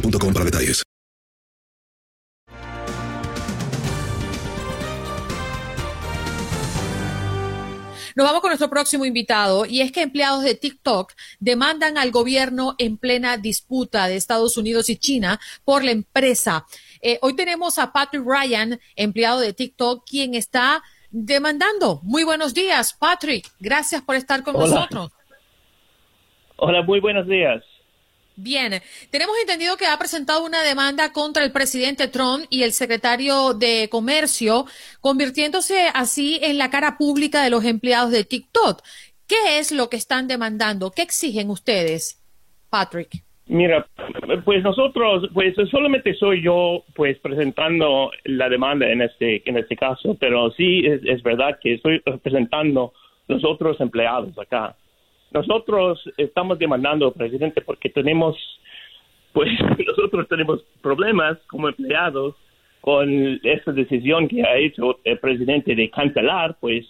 boostmobile.com 0.00 0.32
para 0.32 0.44
detalles. 0.44 0.82
Nos 8.16 8.26
vamos 8.26 8.40
con 8.40 8.50
nuestro 8.50 8.68
próximo 8.68 9.04
invitado 9.04 9.64
y 9.64 9.80
es 9.80 9.92
que 9.92 10.02
empleados 10.02 10.42
de 10.42 10.54
TikTok 10.54 11.12
demandan 11.38 11.96
al 11.96 12.10
gobierno 12.10 12.74
en 12.76 12.98
plena 12.98 13.36
disputa 13.38 14.08
de 14.08 14.16
Estados 14.16 14.56
Unidos 14.56 14.90
y 14.90 14.96
China 14.96 15.40
por 15.64 15.84
la 15.84 15.92
empresa. 15.92 16.66
Eh, 17.00 17.18
hoy 17.22 17.34
tenemos 17.36 17.78
a 17.78 17.92
Patrick 17.92 18.24
Ryan, 18.26 18.78
empleado 18.96 19.40
de 19.40 19.52
TikTok, 19.52 20.04
quien 20.06 20.34
está 20.34 20.82
demandando. 21.10 22.00
Muy 22.02 22.24
buenos 22.24 22.52
días, 22.52 22.92
Patrick. 22.92 23.48
Gracias 23.60 24.02
por 24.02 24.16
estar 24.16 24.42
con 24.42 24.56
Hola. 24.56 24.66
nosotros. 24.66 25.12
Hola, 26.56 26.82
muy 26.82 27.00
buenos 27.00 27.26
días. 27.26 27.62
Bien, 28.42 28.72
tenemos 29.10 29.36
entendido 29.38 29.76
que 29.76 29.84
ha 29.84 29.98
presentado 29.98 30.46
una 30.46 30.62
demanda 30.62 31.12
contra 31.12 31.44
el 31.44 31.52
presidente 31.52 32.08
Trump 32.08 32.46
y 32.48 32.62
el 32.62 32.72
secretario 32.72 33.52
de 33.52 33.88
Comercio, 33.90 34.64
convirtiéndose 35.02 35.88
así 35.92 36.38
en 36.42 36.56
la 36.56 36.70
cara 36.70 36.96
pública 36.96 37.44
de 37.44 37.50
los 37.50 37.66
empleados 37.66 38.12
de 38.12 38.24
TikTok. 38.24 38.80
¿Qué 39.28 39.58
es 39.58 39.72
lo 39.72 39.90
que 39.90 39.98
están 39.98 40.26
demandando? 40.26 40.90
¿Qué 40.90 41.02
exigen 41.02 41.50
ustedes, 41.50 42.18
Patrick? 42.70 43.10
Mira, 43.46 43.86
pues 44.46 44.62
nosotros, 44.62 45.28
pues 45.34 45.54
solamente 45.70 46.14
soy 46.14 46.42
yo, 46.42 46.84
pues 46.94 47.18
presentando 47.18 48.10
la 48.24 48.48
demanda 48.48 48.88
en 48.88 49.02
este, 49.02 49.42
en 49.46 49.58
este 49.58 49.76
caso, 49.76 50.16
pero 50.18 50.50
sí 50.52 50.86
es, 50.86 51.02
es 51.04 51.22
verdad 51.22 51.58
que 51.60 51.74
estoy 51.74 52.00
representando 52.06 52.94
los 53.28 53.44
otros 53.44 53.78
empleados 53.82 54.38
acá. 54.38 54.76
Nosotros 55.32 56.02
estamos 56.16 56.58
demandando, 56.58 57.12
presidente, 57.12 57.60
porque 57.60 57.88
tenemos 57.88 58.36
pues 59.32 59.48
nosotros 59.86 60.28
tenemos 60.28 60.62
problemas 60.82 61.38
como 61.46 61.68
empleados 61.68 62.34
con 62.80 63.38
esta 63.42 63.72
decisión 63.72 64.26
que 64.28 64.42
ha 64.42 64.56
hecho 64.56 64.98
el 65.04 65.18
presidente 65.18 65.74
de 65.74 65.90
cancelar 65.90 66.56
pues 66.60 66.86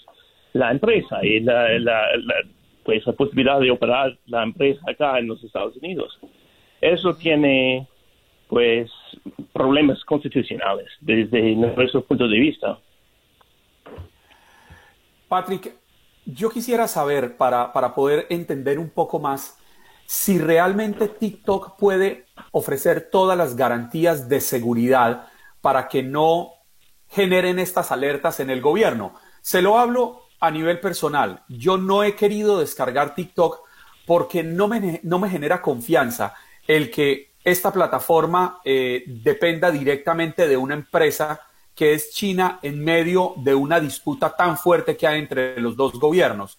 la 0.52 0.70
empresa 0.70 1.18
y 1.22 1.40
la, 1.40 1.78
la, 1.78 2.02
pues 2.84 3.04
la 3.06 3.12
posibilidad 3.12 3.60
de 3.60 3.70
operar 3.70 4.16
la 4.26 4.42
empresa 4.42 4.80
acá 4.88 5.18
en 5.18 5.28
los 5.28 5.42
Estados 5.42 5.76
Unidos. 5.76 6.18
Eso 6.80 7.14
tiene 7.14 7.86
pues 8.48 8.90
problemas 9.52 10.02
constitucionales 10.04 10.88
desde 11.00 11.54
nuestro 11.54 12.02
punto 12.02 12.26
de 12.26 12.38
vista. 12.38 12.78
Patrick, 15.28 15.72
yo 16.24 16.50
quisiera 16.50 16.88
saber, 16.88 17.36
para, 17.36 17.72
para 17.72 17.94
poder 17.94 18.26
entender 18.30 18.78
un 18.78 18.90
poco 18.90 19.18
más, 19.18 19.56
si 20.06 20.38
realmente 20.38 21.08
TikTok 21.08 21.76
puede 21.76 22.26
ofrecer 22.52 23.08
todas 23.10 23.38
las 23.38 23.56
garantías 23.56 24.28
de 24.28 24.40
seguridad 24.40 25.28
para 25.60 25.88
que 25.88 26.02
no 26.02 26.54
generen 27.08 27.58
estas 27.58 27.92
alertas 27.92 28.40
en 28.40 28.50
el 28.50 28.60
gobierno. 28.60 29.14
Se 29.40 29.62
lo 29.62 29.78
hablo 29.78 30.22
a 30.40 30.50
nivel 30.50 30.80
personal. 30.80 31.44
Yo 31.48 31.76
no 31.76 32.02
he 32.02 32.16
querido 32.16 32.58
descargar 32.58 33.14
TikTok 33.14 33.60
porque 34.06 34.42
no 34.42 34.68
me, 34.68 35.00
no 35.04 35.18
me 35.18 35.28
genera 35.28 35.62
confianza 35.62 36.34
el 36.66 36.90
que 36.90 37.30
esta 37.44 37.72
plataforma 37.72 38.60
eh, 38.64 39.04
dependa 39.06 39.70
directamente 39.70 40.46
de 40.46 40.56
una 40.56 40.74
empresa 40.74 41.40
que 41.80 41.94
es 41.94 42.10
China 42.12 42.58
en 42.60 42.84
medio 42.84 43.32
de 43.38 43.54
una 43.54 43.80
disputa 43.80 44.36
tan 44.36 44.58
fuerte 44.58 44.98
que 44.98 45.06
hay 45.06 45.18
entre 45.18 45.58
los 45.62 45.76
dos 45.76 45.94
gobiernos. 45.94 46.58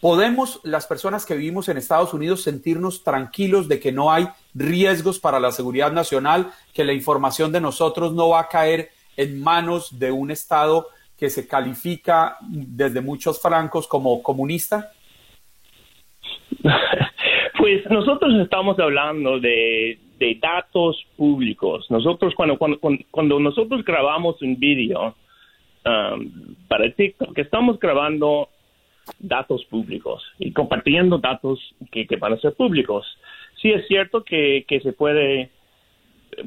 ¿Podemos 0.00 0.60
las 0.64 0.84
personas 0.84 1.24
que 1.24 1.36
vivimos 1.36 1.68
en 1.68 1.76
Estados 1.76 2.12
Unidos 2.12 2.42
sentirnos 2.42 3.04
tranquilos 3.04 3.68
de 3.68 3.78
que 3.78 3.92
no 3.92 4.10
hay 4.10 4.26
riesgos 4.54 5.20
para 5.20 5.38
la 5.38 5.52
seguridad 5.52 5.92
nacional, 5.92 6.50
que 6.74 6.82
la 6.82 6.92
información 6.92 7.52
de 7.52 7.60
nosotros 7.60 8.12
no 8.14 8.30
va 8.30 8.40
a 8.40 8.48
caer 8.48 8.90
en 9.16 9.40
manos 9.40 9.96
de 9.96 10.10
un 10.10 10.32
Estado 10.32 10.88
que 11.16 11.30
se 11.30 11.46
califica 11.46 12.36
desde 12.40 13.00
muchos 13.00 13.40
francos 13.40 13.86
como 13.86 14.20
comunista? 14.24 14.90
Pues 17.58 17.84
nosotros 17.90 18.32
estamos 18.40 18.78
hablando 18.78 19.40
de, 19.40 19.98
datos 20.40 21.04
públicos. 21.16 21.86
Nosotros 21.90 22.34
cuando, 22.34 22.58
cuando, 22.58 22.78
cuando 23.10 23.40
nosotros 23.40 23.84
grabamos 23.84 24.40
un 24.42 24.58
vídeo 24.58 25.14
um, 25.84 26.54
para 26.68 26.90
TikTok, 26.90 27.36
estamos 27.38 27.78
grabando 27.78 28.48
datos 29.18 29.64
públicos 29.66 30.22
y 30.38 30.52
compartiendo 30.52 31.18
datos 31.18 31.58
que, 31.90 32.06
van 32.18 32.34
a 32.34 32.38
ser 32.38 32.54
públicos. 32.54 33.06
Sí 33.60 33.70
es 33.70 33.86
cierto 33.88 34.22
que, 34.22 34.64
que 34.68 34.80
se 34.80 34.92
puede 34.92 35.50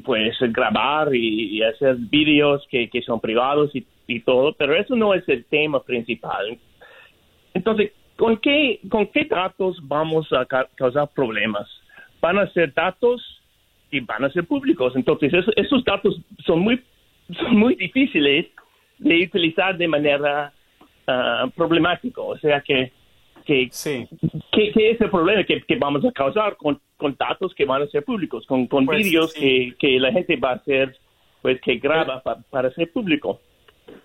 pues 0.04 0.36
grabar 0.40 1.14
y, 1.14 1.62
hacer 1.62 1.96
vídeos 1.96 2.66
que, 2.70 2.88
que 2.88 3.02
son 3.02 3.20
privados 3.20 3.74
y, 3.74 3.84
y, 4.06 4.20
todo, 4.20 4.52
pero 4.54 4.74
eso 4.74 4.94
no 4.94 5.14
es 5.14 5.28
el 5.28 5.44
tema 5.44 5.82
principal. 5.82 6.58
Entonces, 7.54 7.92
¿con 8.16 8.38
qué, 8.38 8.80
con 8.88 9.06
qué 9.08 9.24
datos 9.24 9.76
vamos 9.82 10.32
a 10.32 10.46
causar 10.76 11.10
problemas? 11.14 11.68
Van 12.20 12.38
a 12.38 12.50
ser 12.52 12.72
datos 12.72 13.41
y 13.92 14.00
van 14.00 14.24
a 14.24 14.30
ser 14.30 14.44
públicos. 14.44 14.94
Entonces, 14.96 15.32
esos 15.54 15.84
datos 15.84 16.20
son 16.44 16.60
muy, 16.60 16.82
son 17.38 17.56
muy 17.56 17.76
difíciles 17.76 18.46
de 18.98 19.24
utilizar 19.24 19.76
de 19.76 19.86
manera 19.86 20.52
uh, 21.06 21.48
problemática. 21.50 22.22
O 22.22 22.36
sea 22.38 22.60
que, 22.62 22.90
que, 23.44 23.70
que, 24.50 24.90
es 24.90 25.00
el 25.00 25.10
problema 25.10 25.44
que, 25.44 25.60
que 25.62 25.76
vamos 25.76 26.04
a 26.04 26.10
causar 26.10 26.56
con, 26.56 26.80
con, 26.96 27.14
datos 27.16 27.54
que 27.54 27.64
van 27.64 27.82
a 27.82 27.86
ser 27.86 28.02
públicos, 28.02 28.46
con, 28.46 28.66
con 28.66 28.86
pues, 28.86 29.04
vídeos 29.04 29.32
que, 29.34 29.74
que 29.78 30.00
la 30.00 30.10
gente 30.10 30.36
va 30.36 30.50
a 30.52 30.54
hacer, 30.54 30.96
pues 31.42 31.60
que 31.60 31.76
graba 31.76 32.22
para 32.50 32.70
ser 32.72 32.90
público. 32.90 33.40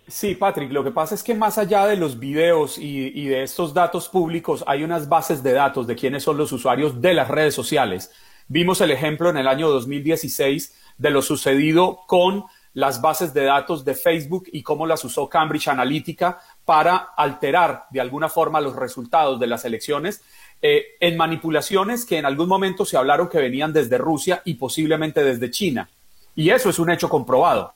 Sí, 0.08 0.36
Patrick, 0.36 0.72
lo 0.72 0.84
que 0.84 0.92
pasa 0.92 1.16
es 1.16 1.24
que 1.24 1.36
más 1.36 1.58
allá 1.58 1.86
de 1.86 1.98
los 1.98 2.18
videos 2.18 2.78
y, 2.78 3.26
de 3.28 3.44
estos 3.44 3.74
datos 3.74 4.08
públicos, 4.08 4.64
hay 4.66 4.84
unas 4.84 5.10
bases 5.10 5.44
de 5.44 5.52
datos 5.52 5.86
de 5.86 5.96
quiénes 5.96 6.24
son 6.24 6.38
los 6.38 6.52
usuarios 6.52 7.02
de 7.02 7.14
las 7.14 7.28
redes 7.28 7.54
sociales. 7.54 8.12
Vimos 8.48 8.80
el 8.82 8.92
ejemplo 8.92 9.30
en 9.30 9.38
el 9.38 9.48
año 9.48 9.70
2016 9.70 10.94
de 10.98 11.10
lo 11.10 11.22
sucedido 11.22 12.00
con 12.08 12.46
las 12.74 13.02
bases 13.02 13.34
de 13.34 13.44
datos 13.44 13.84
de 13.84 13.96
Facebook 13.96 14.46
y 14.52 14.62
cómo 14.62 14.86
las 14.86 15.04
usó 15.04 15.28
Cambridge 15.28 15.68
Analytica 15.68 16.40
para 16.64 16.96
alterar 17.18 17.84
de 17.90 18.00
alguna 18.00 18.30
forma 18.30 18.62
los 18.62 18.76
resultados 18.76 19.40
de 19.40 19.48
las 19.48 19.66
elecciones 19.66 20.24
eh, 20.62 20.86
en 21.00 21.18
manipulaciones 21.18 22.06
que 22.06 22.18
en 22.18 22.26
algún 22.26 22.48
momento 22.48 22.86
se 22.86 22.96
hablaron 22.96 23.30
que 23.30 23.40
venían 23.40 23.74
desde 23.74 23.98
Rusia 23.98 24.42
y 24.46 24.54
posiblemente 24.54 25.24
desde 25.24 25.52
China. 25.52 25.90
Y 26.36 26.52
eso 26.52 26.70
es 26.70 26.80
un 26.80 26.92
hecho 26.92 27.10
comprobado. 27.10 27.74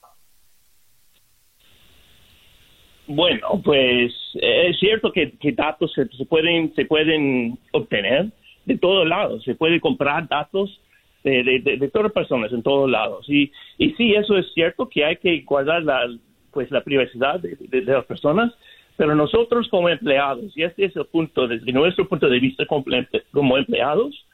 Bueno, 3.08 3.62
pues 3.64 4.14
eh, 4.36 4.70
es 4.70 4.80
cierto 4.80 5.12
que, 5.12 5.34
datos 5.54 5.92
se, 5.94 6.06
pueden 6.26 6.74
se 6.76 6.86
pueden 6.86 7.58
obtener 7.72 8.32
de 8.66 8.78
todos 8.78 9.08
lados. 9.08 9.44
Se 9.44 9.56
puede 9.56 9.80
comprar 9.80 10.28
datos 10.28 10.80
de, 11.24 11.62
de, 11.62 11.88
todas 11.90 12.06
las 12.06 12.14
personas 12.14 12.52
en 12.52 12.64
todos 12.64 12.90
lados. 12.90 13.26
Y, 13.30 13.52
y 13.78 13.92
sí, 13.92 14.14
eso 14.14 14.38
es 14.38 14.52
cierto 14.54 14.90
que 14.90 15.06
hay 15.06 15.18
que 15.18 15.42
guardar 15.42 15.84
la, 15.84 16.08
pues, 16.52 16.72
la 16.72 16.82
privacidad 16.82 17.40
de, 17.40 17.82
las 17.82 18.06
personas, 18.06 18.54
pero 18.98 19.16
nosotros 19.16 19.68
como 19.70 19.90
empleados, 19.90 20.56
y 20.56 20.64
este 20.64 20.86
es 20.86 20.96
el 20.96 21.06
punto, 21.06 21.48
desde 21.48 21.72
nuestro 21.72 22.08
punto 22.08 22.28
de 22.28 22.40
vista 22.40 22.66
como 22.66 23.58
empleados, 23.58 24.26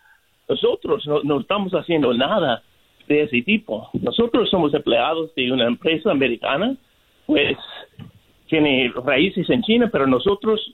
nosotros 0.47 1.05
no, 1.05 1.21
no 1.23 1.41
estamos 1.41 1.73
haciendo 1.73 2.13
nada 2.13 2.63
de 3.07 3.23
ese 3.23 3.41
tipo. 3.41 3.89
Nosotros 3.93 4.49
somos 4.49 4.73
empleados 4.73 5.33
de 5.35 5.51
una 5.51 5.67
empresa 5.67 6.11
americana, 6.11 6.75
pues 7.25 7.57
tiene 8.47 8.91
raíces 9.05 9.49
en 9.49 9.61
China, 9.63 9.89
pero 9.91 10.07
nosotros 10.07 10.73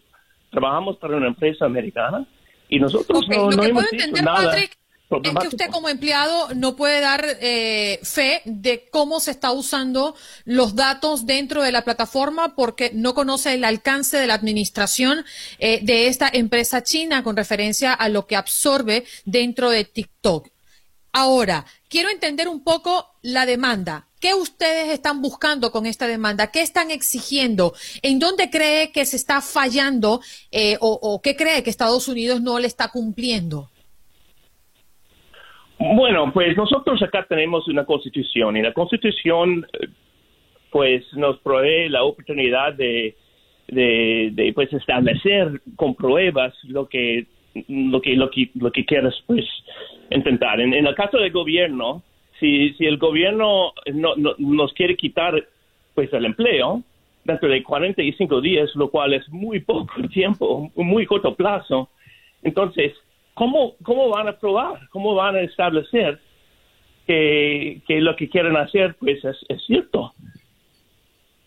trabajamos 0.52 0.98
para 0.98 1.18
una 1.18 1.28
empresa 1.28 1.66
americana 1.66 2.26
y 2.74 2.80
nosotros 2.80 3.28
no, 3.28 3.52
no 3.52 3.64
hemos 3.64 3.86
entender, 3.92 4.24
nada. 4.24 4.50
Patrick, 4.50 4.78
es 5.22 5.34
que 5.42 5.48
usted 5.48 5.70
como 5.70 5.90
empleado 5.90 6.56
no 6.56 6.76
puede 6.76 7.00
dar 7.02 7.24
eh, 7.40 8.00
fe 8.02 8.42
de 8.46 8.90
cómo 8.90 9.20
se 9.20 9.30
está 9.30 9.52
usando 9.52 10.16
los 10.44 10.76
datos 10.76 11.28
dentro 11.28 11.62
de 11.62 11.72
la 11.72 11.84
plataforma 11.84 12.56
porque 12.56 12.90
no 12.96 13.14
conoce 13.14 13.54
el 13.54 13.64
alcance 13.64 14.18
de 14.18 14.26
la 14.26 14.34
administración 14.34 15.24
eh, 15.60 15.82
de 15.84 16.08
esta 16.08 16.30
empresa 16.34 16.82
china 16.82 17.24
con 17.24 17.38
referencia 17.38 17.94
a 17.94 18.10
lo 18.10 18.26
que 18.26 18.36
absorbe 18.36 19.06
dentro 19.26 19.70
de 19.70 19.86
TikTok. 19.86 20.53
Ahora, 21.14 21.66
quiero 21.90 22.10
entender 22.10 22.48
un 22.48 22.64
poco 22.64 23.06
la 23.22 23.46
demanda. 23.46 24.08
¿Qué 24.20 24.34
ustedes 24.34 24.90
están 24.90 25.22
buscando 25.22 25.70
con 25.70 25.86
esta 25.86 26.08
demanda? 26.08 26.50
¿Qué 26.52 26.62
están 26.62 26.90
exigiendo? 26.90 27.74
¿En 28.02 28.18
dónde 28.18 28.50
cree 28.50 28.92
que 28.92 29.06
se 29.06 29.18
está 29.18 29.42
fallando 29.42 30.22
eh, 30.52 30.76
o, 30.80 31.22
qué 31.24 31.36
cree 31.36 31.62
que 31.62 31.70
Estados 31.70 32.08
Unidos 32.08 32.42
no 32.42 32.58
le 32.58 32.66
está 32.66 32.90
cumpliendo? 32.90 33.70
Bueno, 35.78 36.32
pues 36.34 36.58
nosotros 36.58 37.02
acá 37.04 37.26
tenemos 37.30 37.68
una 37.68 37.86
constitución 37.86 38.58
y 38.58 38.62
la 38.64 38.74
constitución 38.74 39.68
pues 40.72 41.04
nos 41.14 41.38
provee 41.42 41.90
la 41.90 42.04
oportunidad 42.04 42.74
de, 42.74 43.16
de, 43.68 44.52
pues 44.56 44.72
establecer 44.74 45.62
con 45.76 45.94
pruebas 45.94 46.54
lo 46.64 46.88
que 46.88 47.28
lo 47.68 48.02
que 48.02 48.16
lo 48.16 48.30
que 48.30 48.50
lo 48.56 48.72
que 48.72 48.86
quieras 48.86 49.16
pues 49.28 49.46
intentar. 50.10 50.60
En, 50.60 50.74
en 50.74 50.88
el 50.88 50.96
caso 50.96 51.18
del 51.18 51.32
gobierno, 51.32 52.04
si, 52.40 52.74
si 52.74 52.86
el 52.86 52.98
gobierno 52.98 53.74
no, 53.94 54.16
nos 54.38 54.74
quiere 54.74 54.96
quitar 54.96 55.48
pues 55.96 56.12
el 56.14 56.26
empleo 56.26 56.84
dentro 57.24 57.50
de 57.50 57.64
45 57.64 58.42
días, 58.42 58.70
lo 58.76 58.90
cual 58.90 59.14
es 59.14 59.28
muy 59.30 59.60
poco 59.60 59.94
tiempo, 60.14 60.72
muy 60.76 61.06
corto 61.06 61.36
plazo, 61.36 61.90
entonces, 62.42 62.94
¿cómo, 63.34 63.76
cómo 63.84 64.10
van 64.10 64.28
a 64.28 64.38
probar? 64.38 64.90
¿Cómo 64.90 65.16
van 65.16 65.38
a 65.38 65.42
establecer 65.42 66.20
que, 67.08 67.82
que 67.88 68.02
lo 68.02 68.16
que 68.16 68.30
quieren 68.30 68.58
hacer 68.58 68.96
pues 69.00 69.24
es, 69.24 69.38
es 69.48 69.64
cierto? 69.66 70.14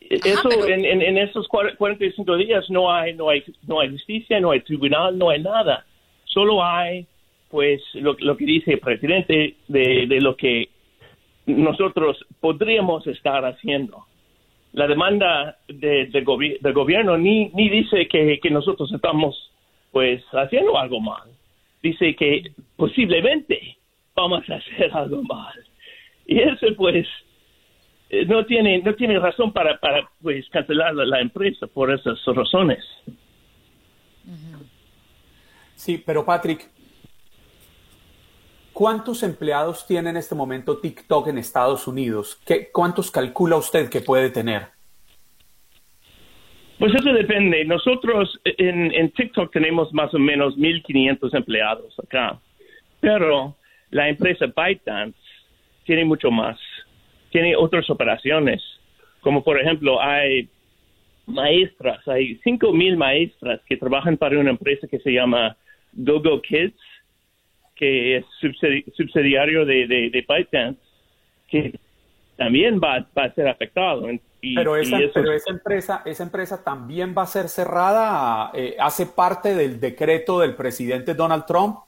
Eso 0.01 0.49
en, 0.69 0.85
en, 1.03 1.19
esos 1.19 1.49
45 1.49 2.37
días 2.37 2.71
no 2.71 2.93
hay, 2.93 3.15
no 3.15 3.29
hay 3.29 3.43
no 3.67 3.81
hay 3.81 3.91
justicia, 3.91 4.39
no 4.39 4.53
hay 4.53 4.61
tribunal, 4.61 5.19
no 5.19 5.31
hay 5.31 5.43
nada. 5.43 5.85
Solo 6.37 6.63
hay 6.63 7.07
pues 7.49 7.81
lo, 7.95 8.15
que 8.37 8.45
dice 8.45 8.75
el 8.75 8.81
presidente 8.81 9.57
de, 9.69 10.19
lo 10.21 10.37
que 10.37 10.69
nosotros 11.47 12.23
podríamos 12.41 13.07
estar 13.07 13.43
haciendo. 13.47 14.05
La 14.75 14.87
demanda 14.87 15.57
de, 15.67 16.11
del 16.11 16.75
gobierno 16.75 17.17
ni, 17.17 17.49
ni 17.55 17.71
dice 17.71 18.07
que, 18.07 18.39
nosotros 18.51 18.93
estamos 18.93 19.51
pues 19.93 20.23
haciendo 20.33 20.77
algo 20.77 21.01
mal. 21.01 21.27
Dice 21.83 22.15
que 22.15 22.43
posiblemente 22.77 23.79
vamos 24.15 24.43
a 24.51 24.57
hacer 24.57 24.91
algo 24.93 25.23
mal. 25.23 25.55
Y 26.27 26.39
eso 26.41 26.67
pues 26.77 27.07
eh, 28.11 28.27
no 28.27 28.45
tiene 28.45 28.83
no 28.83 28.95
tiene 28.95 29.19
razón 29.19 29.55
para, 29.55 29.79
para 29.79 30.07
pues 30.21 30.47
cancelar 30.51 30.95
la, 30.97 31.19
empresa 31.19 31.67
por 31.67 31.91
esas 31.91 32.23
razones. 32.27 32.85
Sí, 35.77 36.03
pero 36.05 36.25
Patrick, 36.25 36.69
¿cuántos 38.73 39.23
empleados 39.23 39.87
tiene 39.87 40.11
en 40.11 40.17
este 40.17 40.35
momento 40.35 40.79
TikTok 40.79 41.29
en 41.29 41.39
Estados 41.39 41.87
Unidos? 41.87 42.41
¿Qué, 42.47 42.71
¿Cuántos 42.73 43.11
calcula 43.11 43.57
usted 43.57 43.89
que 43.91 44.01
puede 44.01 44.31
tener? 44.31 44.69
Pues 46.79 46.95
eso 46.95 47.13
depende. 47.13 47.65
Nosotros 47.65 48.41
en, 48.45 48.93
en 48.93 49.11
TikTok 49.11 49.53
tenemos 49.53 49.93
más 49.93 50.13
o 50.15 50.19
menos 50.19 50.57
1.500 50.57 51.35
empleados 51.35 51.95
acá, 52.03 52.41
pero 53.01 53.55
la 53.91 54.09
empresa 54.09 54.47
ByteDance 54.47 55.19
tiene 55.85 56.07
mucho 56.07 56.31
más. 56.31 56.59
Tiene 57.31 57.55
otras 57.55 57.89
operaciones, 57.91 58.63
como 59.21 59.45
por 59.45 59.61
ejemplo 59.61 60.01
hay 60.01 60.49
maestras, 61.27 62.07
hay 62.09 62.39
5.000 62.39 62.97
maestras 62.97 63.61
que 63.67 63.77
trabajan 63.77 64.17
para 64.17 64.39
una 64.39 64.51
empresa 64.51 64.87
que 64.89 65.01
se 65.01 65.13
llama 65.13 65.57
GoGo 65.97 66.41
Kids, 66.43 66.75
que 67.75 68.17
es 68.17 68.25
subsidiario 68.97 69.65
de, 69.65 69.87
de, 69.87 70.25
ByteDance, 70.27 70.81
que 71.49 71.79
también 72.37 72.81
va, 72.81 73.07
va 73.17 73.25
a 73.25 73.35
ser 73.35 73.49
afectado. 73.49 74.09
pero, 74.55 74.77
esa, 74.77 74.99
pero 75.13 75.33
esa 75.33 75.51
empresa, 75.51 76.03
esa 76.07 76.23
empresa 76.23 76.65
también 76.65 77.15
va 77.17 77.23
a 77.23 77.27
ser 77.27 77.49
cerrada, 77.49 78.51
eh, 78.55 78.77
hace 78.79 79.07
parte 79.07 79.55
del 79.55 79.79
decreto 79.79 80.41
del 80.41 80.55
presidente 80.55 81.15
Donald 81.15 81.45
Trump. 81.47 81.79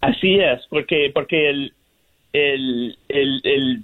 Así 0.00 0.38
es, 0.38 0.60
porque, 0.68 1.10
porque 1.12 1.50
el, 1.50 1.74
el, 2.32 2.98
el, 3.08 3.82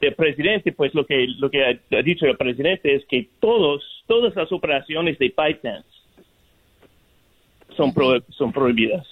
el, 0.00 0.14
presidente, 0.14 0.72
pues 0.72 0.94
lo 0.94 1.04
que, 1.04 1.26
lo 1.38 1.50
que 1.50 1.64
ha, 1.64 2.02
dicho 2.02 2.26
el 2.26 2.36
presidente 2.36 2.94
es 2.94 3.04
que 3.06 3.28
todos, 3.40 3.82
todas 4.06 4.34
las 4.36 4.50
operaciones 4.52 5.18
de 5.18 5.34
ByteDance 5.36 5.97
son, 7.78 7.94
son 8.36 8.52
prohibidas. 8.52 9.06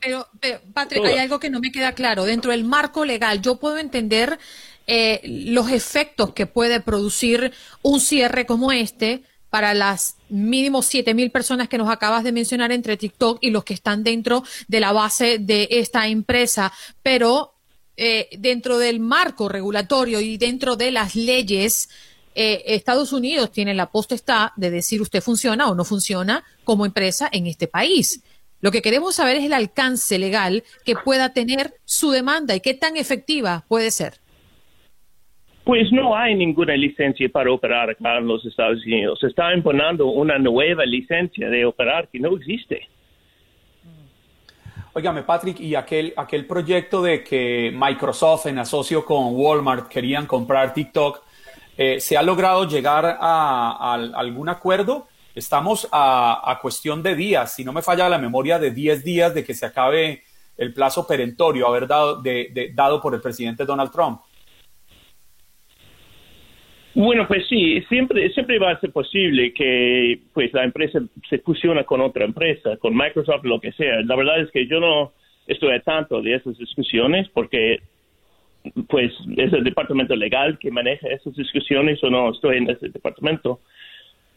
Pero, 0.00 0.26
Patrick, 0.72 1.04
hay 1.04 1.18
algo 1.18 1.38
que 1.38 1.50
no 1.50 1.60
me 1.60 1.72
queda 1.72 1.92
claro. 1.92 2.24
Dentro 2.24 2.52
del 2.52 2.64
marco 2.64 3.04
legal, 3.04 3.42
yo 3.42 3.56
puedo 3.56 3.76
entender 3.76 4.38
eh, 4.86 5.20
los 5.24 5.70
efectos 5.70 6.32
que 6.32 6.46
puede 6.46 6.80
producir 6.80 7.52
un 7.82 8.00
cierre 8.00 8.46
como 8.46 8.72
este 8.72 9.22
para 9.50 9.74
las 9.74 10.16
mínimo 10.28 10.80
siete 10.80 11.12
mil 11.12 11.32
personas 11.32 11.68
que 11.68 11.76
nos 11.76 11.90
acabas 11.90 12.22
de 12.22 12.30
mencionar 12.32 12.70
entre 12.70 12.96
TikTok 12.96 13.38
y 13.40 13.50
los 13.50 13.64
que 13.64 13.74
están 13.74 14.04
dentro 14.04 14.44
de 14.68 14.80
la 14.80 14.92
base 14.92 15.38
de 15.38 15.68
esta 15.70 16.06
empresa. 16.06 16.72
Pero 17.02 17.54
eh, 17.96 18.28
dentro 18.38 18.78
del 18.78 19.00
marco 19.00 19.48
regulatorio 19.48 20.20
y 20.20 20.38
dentro 20.38 20.76
de 20.76 20.92
las 20.92 21.16
leyes, 21.16 21.90
eh, 22.34 22.62
Estados 22.66 23.12
Unidos 23.12 23.50
tiene 23.50 23.74
la 23.74 23.90
potestad 23.90 24.50
de 24.56 24.70
decir 24.70 25.00
usted 25.00 25.20
funciona 25.20 25.68
o 25.68 25.74
no 25.74 25.84
funciona 25.84 26.44
como 26.64 26.86
empresa 26.86 27.28
en 27.32 27.46
este 27.46 27.66
país. 27.66 28.22
Lo 28.60 28.70
que 28.70 28.82
queremos 28.82 29.14
saber 29.14 29.36
es 29.36 29.44
el 29.44 29.52
alcance 29.52 30.18
legal 30.18 30.62
que 30.84 30.94
pueda 30.94 31.32
tener 31.32 31.72
su 31.84 32.10
demanda 32.10 32.54
y 32.54 32.60
qué 32.60 32.74
tan 32.74 32.96
efectiva 32.96 33.64
puede 33.68 33.90
ser. 33.90 34.14
Pues 35.64 35.90
no 35.92 36.16
hay 36.16 36.34
ninguna 36.34 36.74
licencia 36.74 37.28
para 37.28 37.52
operar 37.52 37.90
acá 37.90 38.18
en 38.18 38.26
los 38.26 38.44
Estados 38.44 38.84
Unidos. 38.84 39.18
Se 39.20 39.28
está 39.28 39.54
imponiendo 39.54 40.06
una 40.06 40.38
nueva 40.38 40.84
licencia 40.84 41.48
de 41.48 41.64
operar 41.64 42.08
que 42.08 42.18
no 42.18 42.36
existe. 42.36 42.88
Óigame, 44.92 45.22
Patrick, 45.22 45.60
y 45.60 45.76
aquel, 45.76 46.12
aquel 46.16 46.46
proyecto 46.46 47.02
de 47.02 47.22
que 47.22 47.72
Microsoft 47.72 48.46
en 48.46 48.58
asocio 48.58 49.04
con 49.04 49.34
Walmart 49.36 49.88
querían 49.88 50.26
comprar 50.26 50.74
TikTok, 50.74 51.22
eh, 51.82 51.98
¿se 51.98 52.18
ha 52.18 52.22
logrado 52.22 52.68
llegar 52.68 53.16
a 53.18 53.94
algún 53.94 54.50
acuerdo? 54.50 55.08
Estamos 55.34 55.88
a, 55.90 56.58
cuestión 56.60 57.02
de 57.02 57.14
días, 57.14 57.54
si 57.54 57.64
no 57.64 57.72
me 57.72 57.80
falla 57.80 58.06
la 58.06 58.18
memoria, 58.18 58.58
de 58.58 58.70
10 58.70 59.02
días 59.02 59.34
de 59.34 59.42
que 59.42 59.54
se 59.54 59.64
acabe 59.64 60.22
el 60.58 60.74
plazo 60.74 61.06
perentorio 61.06 61.66
haber 61.66 61.86
dado, 61.86 62.22
dado 62.74 63.00
por 63.00 63.14
el 63.14 63.22
presidente 63.22 63.64
Donald 63.64 63.90
Trump. 63.90 64.20
Bueno, 66.94 67.26
pues 67.26 67.46
sí, 67.48 67.80
siempre, 67.88 68.28
siempre 68.34 68.58
va 68.58 68.72
a 68.72 68.80
ser 68.80 68.92
posible 68.92 69.54
que 69.54 70.20
pues 70.34 70.52
la 70.52 70.64
empresa 70.64 70.98
se 71.30 71.38
fusione 71.38 71.86
con 71.86 72.02
otra 72.02 72.26
empresa, 72.26 72.76
con 72.76 72.94
Microsoft, 72.94 73.44
lo 73.44 73.58
que 73.58 73.72
sea. 73.72 74.02
La 74.04 74.16
verdad 74.16 74.38
es 74.38 74.50
que 74.50 74.66
yo 74.66 74.80
no 74.80 75.12
estoy 75.46 75.72
al 75.72 75.82
tanto 75.82 76.20
de 76.20 76.34
esas 76.34 76.58
discusiones 76.58 77.26
porque 77.30 77.78
pues 78.88 79.12
es 79.36 79.52
el 79.52 79.64
departamento 79.64 80.14
legal 80.14 80.58
que 80.58 80.70
maneja 80.70 81.08
esas 81.08 81.34
discusiones 81.34 82.02
o 82.04 82.10
no 82.10 82.30
estoy 82.30 82.58
en 82.58 82.70
ese 82.70 82.88
departamento. 82.88 83.60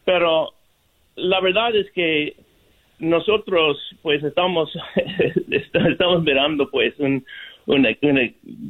Pero 0.04 0.52
la 1.16 1.40
verdad 1.40 1.74
es 1.76 1.90
que 1.92 2.36
nosotros 2.98 3.78
pues 4.02 4.22
estamos 4.22 4.72
estamos 5.50 6.22
mirando 6.22 6.70
pues 6.70 6.98
un 6.98 7.24
una, 7.66 7.88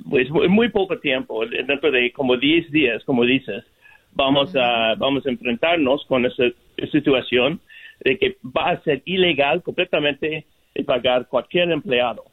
pues 0.08 0.30
muy 0.30 0.68
poco 0.68 0.98
tiempo 0.98 1.44
dentro 1.46 1.90
de 1.90 2.12
como 2.12 2.36
10 2.36 2.70
días 2.70 3.04
como 3.04 3.24
dices 3.24 3.64
vamos 4.12 4.54
a 4.56 4.94
vamos 4.96 5.26
a 5.26 5.30
enfrentarnos 5.30 6.04
con 6.06 6.24
esa, 6.24 6.44
situación 6.90 7.60
de 8.00 8.18
que 8.18 8.36
va 8.44 8.70
a 8.70 8.82
ser 8.82 9.02
ilegal 9.04 9.62
completamente 9.62 10.46
pagar 10.86 11.28
cualquier 11.28 11.70
empleado 11.70 12.24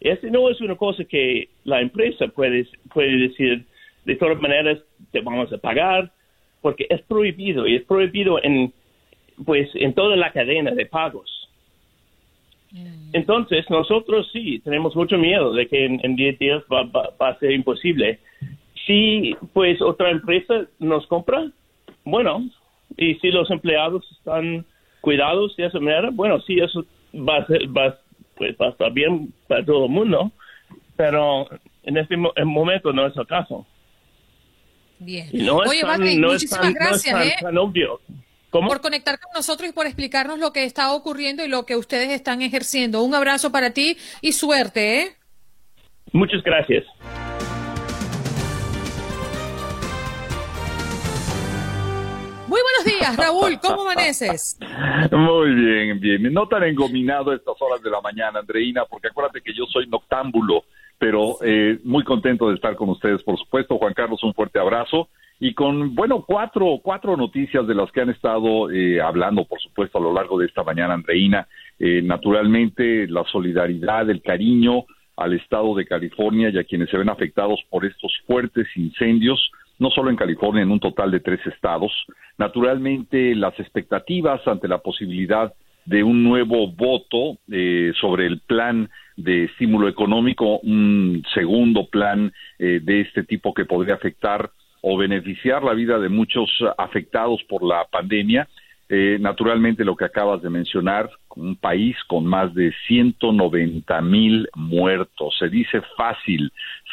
esa 0.00 0.26
no 0.28 0.48
es 0.48 0.60
una 0.60 0.76
cosa 0.76 1.04
que 1.04 1.48
la 1.64 1.80
empresa 1.80 2.28
puede 2.28 2.66
puede 2.92 3.16
decir 3.28 3.64
de 4.04 4.16
todas 4.16 4.40
maneras 4.40 4.78
te 5.10 5.20
vamos 5.20 5.52
a 5.52 5.58
pagar 5.58 6.10
porque 6.60 6.86
es 6.88 7.02
prohibido 7.02 7.66
y 7.66 7.76
es 7.76 7.84
prohibido 7.84 8.42
en 8.42 8.72
pues 9.44 9.68
en 9.74 9.94
toda 9.94 10.16
la 10.16 10.32
cadena 10.32 10.72
de 10.72 10.86
pagos. 10.86 11.30
Mm. 12.72 13.10
Entonces, 13.12 13.68
nosotros 13.70 14.28
sí 14.32 14.60
tenemos 14.60 14.94
mucho 14.96 15.16
miedo 15.16 15.52
de 15.52 15.68
que 15.68 15.84
en 15.84 16.16
10 16.16 16.38
días 16.38 16.62
va, 16.70 17.28
a 17.28 17.38
ser 17.38 17.52
imposible. 17.52 18.18
Si, 18.86 19.34
pues, 19.52 19.80
otra 19.80 20.10
empresa 20.10 20.66
nos 20.78 21.06
compra, 21.06 21.50
bueno, 22.04 22.48
y 22.96 23.14
si 23.16 23.30
los 23.30 23.50
empleados 23.50 24.04
están 24.12 24.64
cuidados 25.00 25.56
de 25.56 25.66
esa 25.66 25.78
manera, 25.78 26.10
bueno, 26.12 26.40
sí, 26.40 26.58
eso 26.58 26.84
va 27.14 27.38
a, 27.38 27.46
ser, 27.46 27.68
va, 27.76 27.98
pues, 28.38 28.56
va 28.60 28.66
a 28.66 28.70
estar 28.70 28.92
bien 28.92 29.32
para 29.46 29.64
todo 29.64 29.86
el 29.86 29.90
mundo, 29.90 30.32
pero 30.96 31.48
en 31.82 31.96
este 31.96 32.16
momento 32.16 32.92
no 32.92 33.06
es 33.06 33.16
el 33.16 33.26
caso. 33.26 33.66
Bien. 34.98 35.28
Oye, 35.50 35.84
muchísimas 36.18 36.74
gracias. 36.74 37.26
¿eh? 37.26 37.36
por 38.50 38.80
conectar 38.80 39.18
con 39.20 39.32
nosotros 39.34 39.68
y 39.68 39.72
por 39.72 39.86
explicarnos 39.86 40.38
lo 40.38 40.52
que 40.52 40.64
está 40.64 40.92
ocurriendo 40.92 41.44
y 41.44 41.48
lo 41.48 41.66
que 41.66 41.76
ustedes 41.76 42.10
están 42.10 42.42
ejerciendo. 42.42 43.02
Un 43.02 43.14
abrazo 43.14 43.52
para 43.52 43.72
ti 43.72 43.98
y 44.22 44.32
suerte. 44.32 45.00
¿eh? 45.00 45.16
Muchas 46.12 46.42
gracias. 46.42 46.84
Muy 52.48 52.60
buenos 52.62 52.84
días, 52.86 53.16
Raúl. 53.16 53.58
¿Cómo 53.60 53.82
amaneces? 53.82 54.58
Muy 55.12 55.54
bien, 55.54 56.00
bien. 56.00 56.32
No 56.32 56.48
tan 56.48 56.62
engominado 56.62 57.30
a 57.30 57.34
estas 57.34 57.54
horas 57.60 57.82
de 57.82 57.90
la 57.90 58.00
mañana, 58.00 58.40
Andreina, 58.40 58.86
porque 58.86 59.08
acuérdate 59.08 59.42
que 59.42 59.52
yo 59.52 59.66
soy 59.66 59.86
noctámbulo, 59.86 60.64
pero 60.98 61.36
eh, 61.44 61.78
muy 61.84 62.04
contento 62.04 62.48
de 62.48 62.54
estar 62.54 62.74
con 62.74 62.88
ustedes, 62.88 63.22
por 63.22 63.38
supuesto. 63.38 63.76
Juan 63.76 63.92
Carlos, 63.92 64.24
un 64.24 64.32
fuerte 64.32 64.58
abrazo 64.58 65.10
y 65.38 65.52
con, 65.52 65.94
bueno, 65.94 66.24
cuatro, 66.26 66.80
cuatro 66.82 67.18
noticias 67.18 67.66
de 67.66 67.74
las 67.74 67.92
que 67.92 68.00
han 68.00 68.10
estado 68.10 68.70
eh, 68.70 68.98
hablando, 68.98 69.44
por 69.44 69.60
supuesto, 69.60 69.98
a 69.98 70.00
lo 70.00 70.14
largo 70.14 70.38
de 70.38 70.46
esta 70.46 70.64
mañana, 70.64 70.94
Andreina. 70.94 71.46
Eh, 71.78 72.00
naturalmente, 72.02 73.06
la 73.08 73.24
solidaridad, 73.24 74.08
el 74.08 74.22
cariño 74.22 74.86
al 75.16 75.34
estado 75.34 75.74
de 75.74 75.84
California 75.84 76.48
y 76.48 76.58
a 76.58 76.64
quienes 76.64 76.88
se 76.88 76.96
ven 76.96 77.10
afectados 77.10 77.60
por 77.68 77.84
estos 77.84 78.12
fuertes 78.26 78.66
incendios, 78.74 79.50
no 79.78 79.90
solo 79.90 80.10
en 80.10 80.16
California, 80.16 80.62
en 80.62 80.70
un 80.70 80.80
total 80.80 81.10
de 81.10 81.20
tres 81.20 81.40
estados. 81.46 81.92
Naturalmente, 82.36 83.34
las 83.34 83.58
expectativas 83.58 84.46
ante 84.46 84.68
la 84.68 84.78
posibilidad 84.78 85.52
de 85.84 86.02
un 86.02 86.22
nuevo 86.22 86.68
voto 86.68 87.38
eh, 87.50 87.92
sobre 88.00 88.26
el 88.26 88.40
plan 88.40 88.90
de 89.16 89.44
estímulo 89.44 89.88
económico, 89.88 90.58
un 90.58 91.24
segundo 91.34 91.88
plan 91.88 92.32
de 92.58 93.00
este 93.00 93.24
tipo 93.24 93.52
que 93.52 93.64
podría 93.64 93.94
afectar 93.94 94.50
o 94.80 94.96
beneficiar 94.96 95.62
la 95.62 95.74
vida 95.74 95.98
de 95.98 96.08
muchos 96.08 96.50
afectados 96.76 97.42
por 97.48 97.62
la 97.62 97.84
pandemia. 97.90 98.48
Eh, 98.90 99.18
naturalmente, 99.20 99.84
lo 99.84 99.96
que 99.96 100.06
acabas 100.06 100.40
de 100.40 100.48
mencionar, 100.48 101.10
un 101.36 101.56
país 101.56 101.96
con 102.06 102.24
más 102.24 102.54
de 102.54 102.72
190 102.86 104.00
mil 104.00 104.48
muertos. 104.54 105.36
Se 105.38 105.48
dice 105.48 105.82
fácil, 105.96 106.50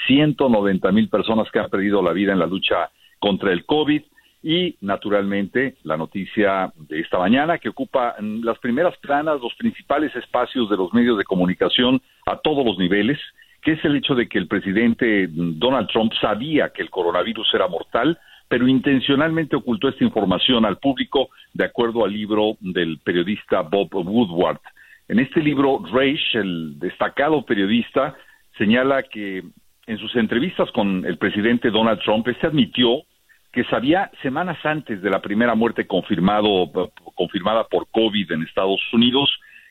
190 0.07 0.91
mil 0.91 1.09
personas 1.09 1.49
que 1.51 1.59
han 1.59 1.69
perdido 1.69 2.01
la 2.01 2.11
vida 2.11 2.33
en 2.33 2.39
la 2.39 2.47
lucha 2.47 2.89
contra 3.19 3.51
el 3.53 3.65
COVID. 3.65 4.01
Y, 4.43 4.75
naturalmente, 4.81 5.75
la 5.83 5.97
noticia 5.97 6.71
de 6.75 6.99
esta 6.99 7.17
mañana 7.17 7.57
que 7.57 7.69
ocupa 7.69 8.15
las 8.19 8.59
primeras 8.59 8.95
planas, 8.97 9.41
los 9.41 9.55
principales 9.55 10.15
espacios 10.15 10.69
de 10.69 10.77
los 10.77 10.93
medios 10.93 11.17
de 11.17 11.23
comunicación 11.23 11.99
a 12.27 12.37
todos 12.37 12.63
los 12.63 12.77
niveles, 12.77 13.17
que 13.63 13.71
es 13.71 13.83
el 13.83 13.95
hecho 13.95 14.13
de 14.13 14.27
que 14.29 14.37
el 14.37 14.47
presidente 14.47 15.27
Donald 15.31 15.87
Trump 15.87 16.13
sabía 16.21 16.69
que 16.69 16.83
el 16.83 16.91
coronavirus 16.91 17.51
era 17.55 17.67
mortal, 17.67 18.19
pero 18.47 18.67
intencionalmente 18.67 19.55
ocultó 19.55 19.89
esta 19.89 20.03
información 20.03 20.65
al 20.65 20.77
público 20.77 21.29
de 21.53 21.65
acuerdo 21.65 22.05
al 22.05 22.13
libro 22.13 22.57
del 22.59 22.99
periodista 22.99 23.61
Bob 23.61 23.93
Woodward. 23.93 24.59
En 25.07 25.19
este 25.19 25.41
libro, 25.41 25.83
Reich, 25.91 26.35
el 26.35 26.79
destacado 26.79 27.45
periodista, 27.45 28.15
señala 28.57 29.03
que 29.03 29.43
en 29.87 29.97
sus 29.97 30.15
entrevistas 30.15 30.71
con 30.71 31.05
el 31.05 31.17
presidente 31.17 31.69
Donald 31.69 32.01
Trump, 32.01 32.27
este 32.27 32.47
admitió 32.47 33.03
que 33.51 33.63
sabía 33.65 34.11
semanas 34.21 34.57
antes 34.65 35.01
de 35.01 35.09
la 35.09 35.21
primera 35.21 35.55
muerte 35.55 35.87
confirmado, 35.87 36.71
confirmada 37.15 37.65
por 37.65 37.87
COVID 37.89 38.31
en 38.31 38.43
Estados 38.43 38.81
Unidos 38.91 39.29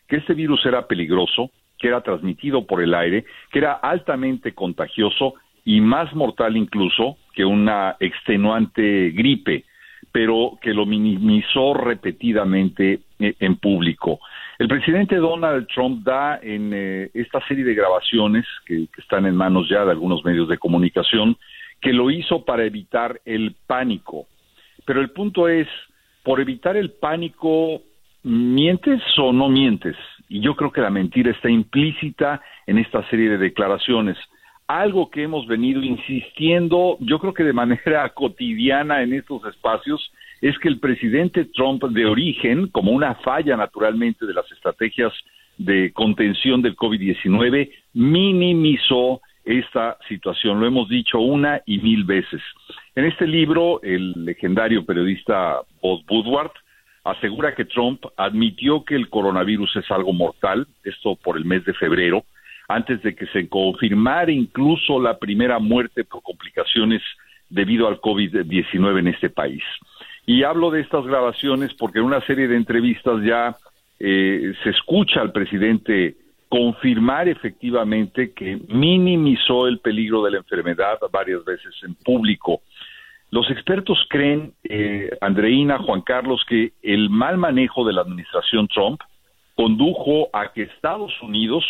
que 0.09 0.17
este 0.17 0.35
virus 0.35 0.65
era 0.65 0.87
peligroso, 0.87 1.51
que 1.79 1.89
era 1.89 2.03
transmitido 2.03 2.67
por 2.67 2.83
el 2.83 2.95
aire, 2.95 3.25
que 3.51 3.59
era 3.59 3.73
altamente 3.73 4.55
contagioso 4.55 5.35
y 5.65 5.81
más 5.81 6.15
mortal 6.15 6.57
incluso 6.57 7.17
que 7.33 7.45
una 7.45 7.97
extenuante 8.01 9.11
gripe, 9.11 9.65
pero 10.13 10.59
que 10.61 10.75
lo 10.75 10.87
minimizó 10.87 11.75
repetidamente 11.75 13.01
eh, 13.19 13.35
en 13.41 13.57
público. 13.57 14.21
El 14.59 14.69
presidente 14.69 15.17
Donald 15.17 15.67
Trump 15.69 16.05
da 16.05 16.39
en 16.43 16.71
eh, 16.73 17.11
esta 17.15 17.41
serie 17.49 17.65
de 17.65 17.75
grabaciones 17.75 18.45
que, 18.67 18.87
que 18.95 19.01
están 19.01 19.27
en 19.27 19.35
manos 19.35 19.69
ya 19.69 19.85
de 19.85 19.91
algunos 19.91 20.25
medios 20.25 20.49
de 20.49 20.59
comunicación 20.59 21.37
que 21.81 21.93
lo 21.93 22.11
hizo 22.11 22.45
para 22.45 22.65
evitar 22.65 23.21
el 23.25 23.57
pánico. 23.67 24.27
Pero 24.85 25.01
el 25.01 25.11
punto 25.11 25.49
es, 25.49 25.69
por 26.23 26.41
evitar 26.41 26.77
el 26.77 26.91
pánico, 26.93 27.83
¿mientes 28.23 29.03
o 29.19 29.33
no 29.33 29.49
mientes? 29.49 29.97
Y 30.29 30.41
yo 30.41 30.57
creo 30.57 30.73
que 30.73 30.81
la 30.81 30.91
mentira 30.91 31.31
está 31.31 31.51
implícita 31.51 32.41
en 32.67 32.79
esta 32.79 33.09
serie 33.11 33.31
de 33.31 33.39
declaraciones. 33.39 34.17
Algo 34.67 35.11
que 35.11 35.23
hemos 35.23 35.47
venido 35.47 35.83
insistiendo, 35.83 36.97
yo 37.01 37.19
creo 37.19 37.35
que 37.35 37.45
de 37.45 37.53
manera 37.53 38.09
cotidiana 38.15 39.03
en 39.03 39.13
estos 39.13 39.45
espacios, 39.47 40.11
es 40.41 40.59
que 40.59 40.69
el 40.69 40.79
presidente 40.79 41.47
Trump 41.47 41.85
de 41.85 42.07
origen, 42.07 42.69
como 42.69 42.93
una 42.93 43.15
falla 43.17 43.57
naturalmente 43.57 44.27
de 44.27 44.35
las 44.35 44.51
estrategias 44.51 45.13
de 45.59 45.93
contención 45.93 46.63
del 46.63 46.77
COVID-19, 46.77 47.71
minimizó 47.95 49.21
esta 49.45 49.99
situación. 50.09 50.61
Lo 50.61 50.67
hemos 50.67 50.89
dicho 50.89 51.19
una 51.19 51.61
y 51.67 51.79
mil 51.79 52.05
veces. 52.05 52.41
En 52.95 53.05
este 53.05 53.27
libro, 53.27 53.83
el 53.83 54.25
legendario 54.25 54.85
periodista 54.85 55.61
Bob 55.83 56.03
Woodward 56.11 56.53
asegura 57.05 57.55
que 57.55 57.67
Trump 57.67 58.05
admitió 58.17 58.85
que 58.85 58.95
el 58.95 59.11
coronavirus 59.11 59.77
es 59.77 59.91
algo 59.91 60.13
mortal, 60.13 60.67
esto 60.83 61.17
por 61.17 61.37
el 61.37 61.45
mes 61.45 61.65
de 61.65 61.75
febrero, 61.75 62.25
antes 62.69 63.03
de 63.03 63.15
que 63.15 63.27
se 63.27 63.49
confirmara 63.49 64.33
incluso 64.33 65.01
la 65.01 65.19
primera 65.19 65.59
muerte 65.59 66.05
por 66.05 66.23
complicaciones 66.23 67.03
debido 67.49 67.89
al 67.89 68.01
COVID-19 68.01 68.99
en 68.99 69.09
este 69.09 69.31
país. 69.31 69.63
Y 70.27 70.43
hablo 70.43 70.71
de 70.71 70.81
estas 70.81 71.05
grabaciones 71.05 71.75
porque 71.75 71.99
en 71.99 72.07
una 72.07 72.21
serie 72.23 72.49
de 72.49 72.57
entrevistas 72.57 73.23
ya 73.23 73.57
eh, 73.99 74.55
se 74.63 74.71
escucha 74.71 75.21
al 75.21 75.33
presidente 75.33 76.17
confirmar 76.49 77.29
efectivamente 77.29 78.33
que 78.33 78.59
minimizó 78.69 79.67
el 79.67 79.81
peligro 79.81 80.23
de 80.23 80.31
la 80.31 80.39
enfermedad 80.39 80.99
varias 81.11 81.45
veces 81.45 81.75
en 81.83 81.95
público. 81.97 82.63
Los 83.31 83.51
expertos 83.51 83.99
creen, 84.09 84.53
eh, 84.63 85.11
Andreina, 85.21 85.79
Juan 85.79 86.03
Carlos, 86.03 86.45
que 86.49 86.73
el 86.83 87.11
mal 87.11 87.37
manejo 87.37 87.85
de 87.85 87.93
la 87.93 88.03
administración 88.03 88.69
Trump 88.69 89.01
condujo 89.57 90.29
a 90.33 90.53
que 90.53 90.63
Estados 90.63 91.13
Unidos 91.21 91.65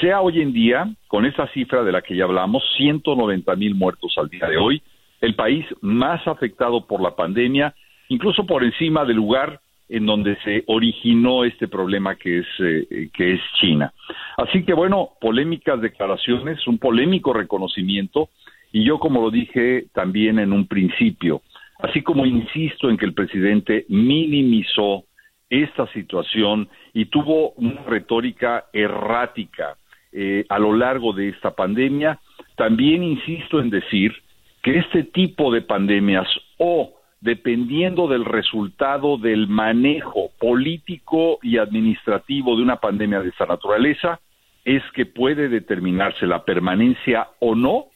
sea 0.00 0.20
hoy 0.20 0.40
en 0.40 0.52
día, 0.52 0.88
con 1.08 1.26
esa 1.26 1.46
cifra 1.48 1.82
de 1.82 1.92
la 1.92 2.02
que 2.02 2.16
ya 2.16 2.24
hablamos, 2.24 2.62
190 2.76 3.56
mil 3.56 3.74
muertos 3.74 4.14
al 4.16 4.28
día 4.28 4.46
de 4.46 4.56
hoy, 4.56 4.82
el 5.20 5.34
país 5.34 5.64
más 5.80 6.26
afectado 6.26 6.86
por 6.86 7.00
la 7.00 7.16
pandemia, 7.16 7.74
incluso 8.08 8.44
por 8.46 8.64
encima 8.64 9.04
del 9.04 9.16
lugar 9.16 9.60
en 9.88 10.06
donde 10.06 10.36
se 10.42 10.64
originó 10.66 11.44
este 11.44 11.68
problema 11.68 12.16
que 12.16 12.40
es, 12.40 12.46
eh, 12.58 13.08
que 13.12 13.34
es 13.34 13.40
China. 13.60 13.92
Así 14.36 14.64
que 14.64 14.74
bueno, 14.74 15.10
polémicas 15.20 15.80
declaraciones, 15.80 16.66
un 16.66 16.78
polémico 16.78 17.32
reconocimiento 17.32 18.28
y 18.72 18.84
yo 18.84 18.98
como 18.98 19.22
lo 19.22 19.30
dije 19.30 19.86
también 19.94 20.38
en 20.38 20.52
un 20.52 20.66
principio, 20.66 21.42
así 21.78 22.02
como 22.02 22.26
insisto 22.26 22.90
en 22.90 22.96
que 22.96 23.06
el 23.06 23.14
presidente 23.14 23.86
minimizó 23.88 25.04
esta 25.48 25.86
situación 25.92 26.68
y 26.92 27.06
tuvo 27.06 27.52
una 27.52 27.82
retórica 27.84 28.66
errática 28.72 29.76
eh, 30.18 30.46
a 30.48 30.58
lo 30.58 30.74
largo 30.74 31.12
de 31.12 31.28
esta 31.28 31.50
pandemia, 31.50 32.18
también 32.56 33.02
insisto 33.02 33.60
en 33.60 33.68
decir 33.68 34.14
que 34.62 34.78
este 34.78 35.04
tipo 35.04 35.52
de 35.52 35.60
pandemias 35.60 36.26
o 36.56 36.94
dependiendo 37.20 38.08
del 38.08 38.24
resultado 38.24 39.18
del 39.18 39.46
manejo 39.46 40.30
político 40.38 41.38
y 41.42 41.58
administrativo 41.58 42.56
de 42.56 42.62
una 42.62 42.76
pandemia 42.76 43.20
de 43.20 43.28
esta 43.28 43.44
naturaleza, 43.44 44.20
es 44.64 44.82
que 44.94 45.04
puede 45.04 45.50
determinarse 45.50 46.26
la 46.26 46.44
permanencia 46.44 47.28
o 47.38 47.54
no 47.54 47.86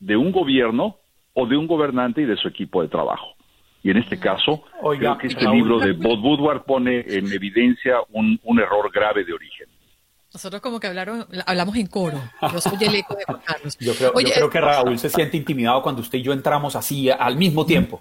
de 0.00 0.18
un 0.18 0.32
gobierno 0.32 0.96
o 1.32 1.46
de 1.46 1.56
un 1.56 1.66
gobernante 1.66 2.20
y 2.20 2.26
de 2.26 2.36
su 2.36 2.48
equipo 2.48 2.82
de 2.82 2.88
trabajo. 2.88 3.34
Y 3.82 3.90
en 3.90 3.96
este 3.96 4.20
caso, 4.20 4.62
creo 4.98 5.16
que 5.16 5.28
este 5.28 5.48
libro 5.48 5.78
de 5.78 5.92
Bob 5.94 6.22
Woodward 6.22 6.64
pone 6.64 7.04
en 7.06 7.32
evidencia 7.32 7.96
un, 8.12 8.38
error 8.58 8.90
grave 8.92 9.24
de 9.24 9.32
origen. 9.32 9.66
Nosotros 10.32 10.62
como 10.62 10.78
que 10.78 10.86
hablaron, 10.86 11.26
hablamos 11.44 11.76
en 11.76 11.88
coro. 11.88 12.22
Yo 12.52 12.60
soy 12.60 12.78
el 12.84 12.94
eco 12.94 13.16
de 13.16 13.24
Carlos. 13.44 13.76
Yo 13.80 13.94
creo, 13.94 14.12
yo 14.20 14.32
creo 14.32 14.50
que 14.50 14.60
Raúl 14.60 14.98
se 14.98 15.10
siente 15.10 15.36
intimidado 15.36 15.82
cuando 15.82 16.02
usted 16.02 16.18
y 16.18 16.22
yo 16.22 16.32
entramos 16.32 16.76
así 16.76 17.10
al 17.10 17.36
mismo 17.36 17.66
tiempo. 17.66 18.00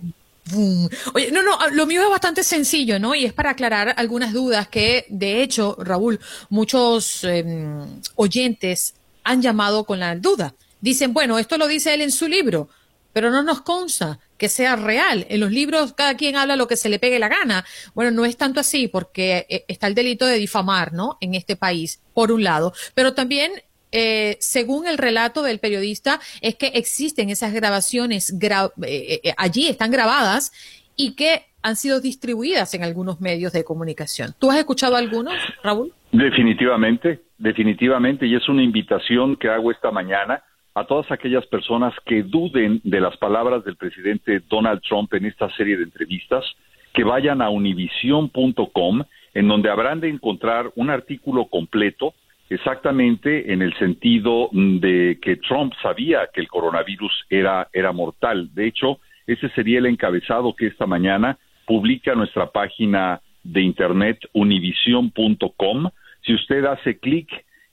Oye, 1.13 1.31
no, 1.31 1.43
no, 1.43 1.57
lo 1.71 1.85
mío 1.85 2.03
es 2.03 2.09
bastante 2.09 2.43
sencillo, 2.43 2.99
¿no? 2.99 3.13
Y 3.13 3.25
es 3.25 3.33
para 3.33 3.51
aclarar 3.51 3.93
algunas 3.97 4.33
dudas 4.33 4.67
que, 4.67 5.05
de 5.09 5.41
hecho, 5.41 5.75
Raúl, 5.79 6.19
muchos 6.49 7.23
em, 7.23 8.01
oyentes 8.15 8.95
han 9.23 9.41
llamado 9.41 9.83
con 9.83 9.99
la 9.99 10.15
duda. 10.15 10.53
Dicen, 10.81 11.13
bueno, 11.13 11.37
esto 11.39 11.57
lo 11.57 11.67
dice 11.67 11.93
él 11.93 12.01
en 12.01 12.11
su 12.11 12.27
libro, 12.27 12.69
pero 13.13 13.31
no 13.31 13.43
nos 13.43 13.61
consta 13.61 14.19
que 14.37 14.49
sea 14.49 14.75
real. 14.75 15.25
En 15.29 15.39
los 15.39 15.51
libros 15.51 15.93
cada 15.93 16.15
quien 16.15 16.35
habla 16.35 16.55
lo 16.55 16.67
que 16.67 16.77
se 16.77 16.89
le 16.89 16.99
pegue 16.99 17.19
la 17.19 17.29
gana. 17.29 17.65
Bueno, 17.93 18.11
no 18.11 18.25
es 18.25 18.37
tanto 18.37 18.59
así 18.59 18.87
porque 18.87 19.45
eh, 19.49 19.65
está 19.67 19.87
el 19.87 19.95
delito 19.95 20.25
de 20.25 20.37
difamar, 20.37 20.93
¿no? 20.93 21.17
En 21.21 21.35
este 21.35 21.55
país, 21.55 22.01
por 22.13 22.31
un 22.31 22.43
lado. 22.43 22.73
Pero 22.93 23.13
también 23.13 23.51
eh, 23.91 24.37
según 24.39 24.87
el 24.87 24.97
relato 24.97 25.41
del 25.41 25.59
periodista, 25.59 26.19
es 26.41 26.55
que 26.55 26.67
existen 26.67 27.29
esas 27.29 27.53
grabaciones, 27.53 28.31
eh, 28.41 28.69
eh, 28.83 29.33
allí 29.37 29.67
están 29.67 29.91
grabadas 29.91 30.51
y 30.95 31.15
que 31.15 31.45
han 31.61 31.75
sido 31.75 31.99
distribuidas 31.99 32.73
en 32.73 32.83
algunos 32.83 33.19
medios 33.19 33.51
de 33.51 33.63
comunicación. 33.63 34.33
¿Tú 34.37 34.51
has 34.51 34.57
escuchado 34.57 34.95
algunos, 34.95 35.33
Raúl? 35.63 35.93
Definitivamente, 36.11 37.21
definitivamente, 37.37 38.27
y 38.27 38.35
es 38.35 38.47
una 38.47 38.63
invitación 38.63 39.35
que 39.35 39.49
hago 39.49 39.71
esta 39.71 39.91
mañana 39.91 40.43
a 40.79 40.85
todas 40.85 41.11
aquellas 41.11 41.45
personas 41.47 41.93
que 42.05 42.23
duden 42.23 42.79
de 42.85 43.01
las 43.01 43.17
palabras 43.17 43.65
del 43.65 43.75
presidente 43.75 44.41
Donald 44.49 44.81
Trump 44.81 45.13
en 45.13 45.25
esta 45.25 45.49
serie 45.55 45.75
de 45.75 45.83
entrevistas, 45.83 46.45
que 46.93 47.03
vayan 47.03 47.41
a 47.41 47.49
univision.com, 47.49 49.03
en 49.33 49.47
donde 49.47 49.69
habrán 49.69 49.99
de 49.99 50.09
encontrar 50.09 50.71
un 50.75 50.89
artículo 50.89 51.45
completo 51.45 52.13
exactamente 52.49 53.51
en 53.51 53.61
el 53.61 53.77
sentido 53.77 54.49
de 54.53 55.19
que 55.21 55.35
Trump 55.35 55.73
sabía 55.81 56.29
que 56.33 56.41
el 56.41 56.47
coronavirus 56.47 57.25
era, 57.29 57.67
era 57.73 57.91
mortal. 57.91 58.49
De 58.53 58.65
hecho, 58.65 58.99
ese 59.27 59.49
sería 59.49 59.79
el 59.79 59.85
encabezado 59.85 60.55
que 60.55 60.67
esta 60.67 60.87
mañana 60.87 61.37
publica 61.67 62.15
nuestra 62.15 62.51
página 62.51 63.21
de 63.43 63.61
internet 63.61 64.17
univision.com. 64.33 65.89
Si 66.25 66.33
usted 66.33 66.63
hace 66.65 66.97
clic 66.99 67.29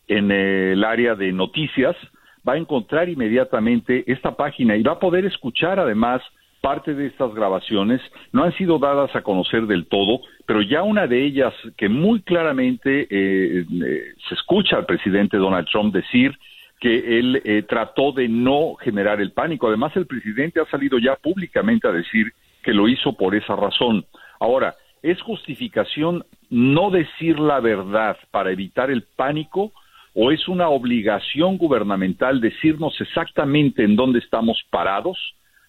en 0.08 0.30
el 0.30 0.84
área 0.84 1.14
de 1.14 1.32
noticias, 1.32 1.96
va 2.46 2.54
a 2.54 2.58
encontrar 2.58 3.08
inmediatamente 3.08 4.04
esta 4.06 4.36
página 4.36 4.76
y 4.76 4.82
va 4.82 4.92
a 4.92 4.98
poder 4.98 5.24
escuchar 5.24 5.78
además 5.80 6.22
parte 6.60 6.94
de 6.94 7.06
estas 7.06 7.32
grabaciones 7.34 8.00
no 8.32 8.42
han 8.42 8.52
sido 8.54 8.78
dadas 8.78 9.14
a 9.14 9.22
conocer 9.22 9.66
del 9.66 9.86
todo, 9.86 10.20
pero 10.46 10.62
ya 10.62 10.82
una 10.82 11.06
de 11.06 11.24
ellas 11.24 11.54
que 11.76 11.88
muy 11.88 12.22
claramente 12.22 13.02
eh, 13.02 13.64
eh, 13.70 14.14
se 14.28 14.34
escucha 14.34 14.76
al 14.76 14.86
presidente 14.86 15.36
Donald 15.36 15.68
Trump 15.68 15.94
decir 15.94 16.36
que 16.80 17.18
él 17.18 17.40
eh, 17.44 17.62
trató 17.62 18.12
de 18.12 18.28
no 18.28 18.74
generar 18.74 19.20
el 19.20 19.32
pánico. 19.32 19.68
Además, 19.68 19.96
el 19.96 20.06
presidente 20.06 20.60
ha 20.60 20.66
salido 20.66 20.98
ya 20.98 21.14
públicamente 21.16 21.88
a 21.88 21.92
decir 21.92 22.32
que 22.62 22.74
lo 22.74 22.88
hizo 22.88 23.12
por 23.12 23.34
esa 23.34 23.54
razón. 23.54 24.04
Ahora, 24.40 24.74
¿es 25.02 25.20
justificación 25.22 26.24
no 26.50 26.90
decir 26.90 27.38
la 27.38 27.60
verdad 27.60 28.16
para 28.30 28.50
evitar 28.50 28.90
el 28.90 29.02
pánico 29.02 29.72
o 30.18 30.30
es 30.32 30.48
una 30.48 30.70
obligación 30.70 31.58
gubernamental 31.58 32.40
decirnos 32.40 32.98
exactamente 33.02 33.84
en 33.84 33.96
dónde 33.96 34.18
estamos 34.18 34.58
parados 34.70 35.18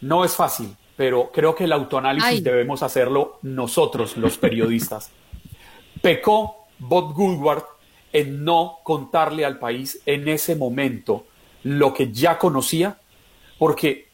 no 0.00 0.24
es 0.24 0.34
fácil, 0.34 0.76
pero 0.96 1.30
creo 1.32 1.54
que 1.54 1.64
el 1.64 1.72
autoanálisis 1.72 2.42
debemos 2.42 2.82
hacerlo 2.82 3.38
nosotros, 3.42 4.16
los 4.16 4.38
periodistas. 4.38 5.10
Pecó 6.02 6.66
Bob 6.78 7.14
Goodward 7.14 7.64
en 8.12 8.44
no 8.44 8.78
contarle 8.82 9.44
al 9.44 9.58
país 9.58 10.00
en 10.04 10.28
ese 10.28 10.56
momento 10.56 11.26
lo 11.62 11.94
que 11.94 12.12
ya 12.12 12.38
conocía, 12.38 12.98
porque 13.58 14.08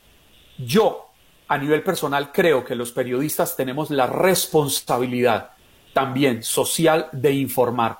yo 0.59 1.08
a 1.49 1.59
nivel 1.59 1.83
personal 1.83 2.31
creo 2.31 2.65
que 2.65 2.75
los 2.75 2.93
periodistas 2.93 3.57
tenemos 3.57 3.91
la 3.91 4.07
responsabilidad 4.07 5.51
también 5.93 6.43
social 6.43 7.09
de 7.13 7.33
informar. 7.33 7.99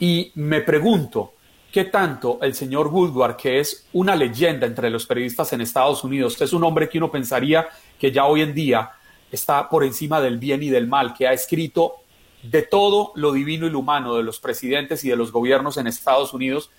Y 0.00 0.32
me 0.34 0.60
pregunto, 0.60 1.34
¿qué 1.72 1.84
tanto 1.84 2.38
el 2.42 2.54
señor 2.54 2.88
Woodward, 2.88 3.36
que 3.36 3.60
es 3.60 3.86
una 3.92 4.16
leyenda 4.16 4.66
entre 4.66 4.90
los 4.90 5.06
periodistas 5.06 5.52
en 5.52 5.60
Estados 5.60 6.02
Unidos, 6.02 6.40
es 6.40 6.52
un 6.52 6.64
hombre 6.64 6.88
que 6.88 6.98
uno 6.98 7.10
pensaría 7.10 7.68
que 7.98 8.10
ya 8.10 8.26
hoy 8.26 8.42
en 8.42 8.54
día 8.54 8.90
está 9.30 9.68
por 9.68 9.84
encima 9.84 10.20
del 10.20 10.38
bien 10.38 10.62
y 10.62 10.68
del 10.68 10.88
mal, 10.88 11.14
que 11.14 11.28
ha 11.28 11.32
escrito 11.32 11.96
de 12.42 12.62
todo 12.62 13.12
lo 13.14 13.32
divino 13.32 13.66
y 13.66 13.70
lo 13.70 13.78
humano 13.78 14.16
de 14.16 14.22
los 14.22 14.40
presidentes 14.40 15.04
y 15.04 15.10
de 15.10 15.16
los 15.16 15.30
gobiernos 15.30 15.76
en 15.76 15.86
Estados 15.86 16.32
Unidos, 16.32 16.70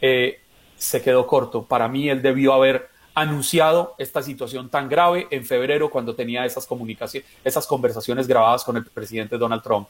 eh, 0.00 0.40
se 0.76 1.02
quedó 1.02 1.26
corto. 1.26 1.64
Para 1.64 1.88
mí 1.88 2.08
él 2.08 2.22
debió 2.22 2.54
haber 2.54 2.88
anunciado 3.20 3.94
esta 3.98 4.22
situación 4.22 4.70
tan 4.70 4.88
grave 4.88 5.26
en 5.30 5.44
febrero 5.44 5.90
cuando 5.90 6.14
tenía 6.14 6.44
esas 6.44 6.66
comunicaciones, 6.66 7.28
esas 7.44 7.66
conversaciones 7.66 8.26
grabadas 8.26 8.64
con 8.64 8.76
el 8.76 8.84
presidente 8.84 9.36
Donald 9.38 9.62
Trump. 9.62 9.88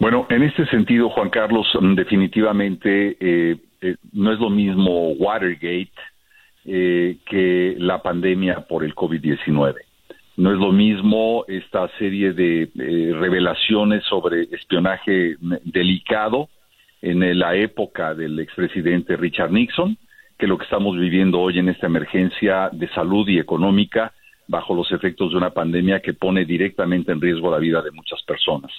Bueno, 0.00 0.26
en 0.30 0.42
este 0.42 0.64
sentido, 0.66 1.10
Juan 1.10 1.28
Carlos, 1.28 1.66
mm, 1.78 1.94
definitivamente 1.94 3.18
eh, 3.20 3.56
eh, 3.82 3.96
no 4.12 4.32
es 4.32 4.40
lo 4.40 4.48
mismo 4.48 5.10
Watergate 5.12 5.92
eh, 6.64 7.18
que 7.26 7.74
la 7.78 8.02
pandemia 8.02 8.66
por 8.66 8.82
el 8.82 8.94
COVID-19. 8.94 9.74
No 10.38 10.52
es 10.52 10.58
lo 10.58 10.72
mismo 10.72 11.44
esta 11.48 11.86
serie 11.98 12.32
de 12.32 12.70
revelaciones 13.20 14.02
sobre 14.04 14.44
espionaje 14.44 15.36
delicado 15.64 16.48
en 17.02 17.38
la 17.38 17.54
época 17.56 18.14
del 18.14 18.38
expresidente 18.38 19.16
Richard 19.16 19.52
Nixon, 19.52 19.98
que 20.40 20.46
lo 20.46 20.56
que 20.56 20.64
estamos 20.64 20.98
viviendo 20.98 21.38
hoy 21.38 21.58
en 21.58 21.68
esta 21.68 21.86
emergencia 21.86 22.70
de 22.72 22.88
salud 22.88 23.28
y 23.28 23.38
económica 23.38 24.12
bajo 24.48 24.74
los 24.74 24.90
efectos 24.90 25.30
de 25.30 25.36
una 25.36 25.50
pandemia 25.50 26.00
que 26.00 26.14
pone 26.14 26.46
directamente 26.46 27.12
en 27.12 27.20
riesgo 27.20 27.50
la 27.50 27.58
vida 27.58 27.82
de 27.82 27.90
muchas 27.90 28.22
personas. 28.22 28.72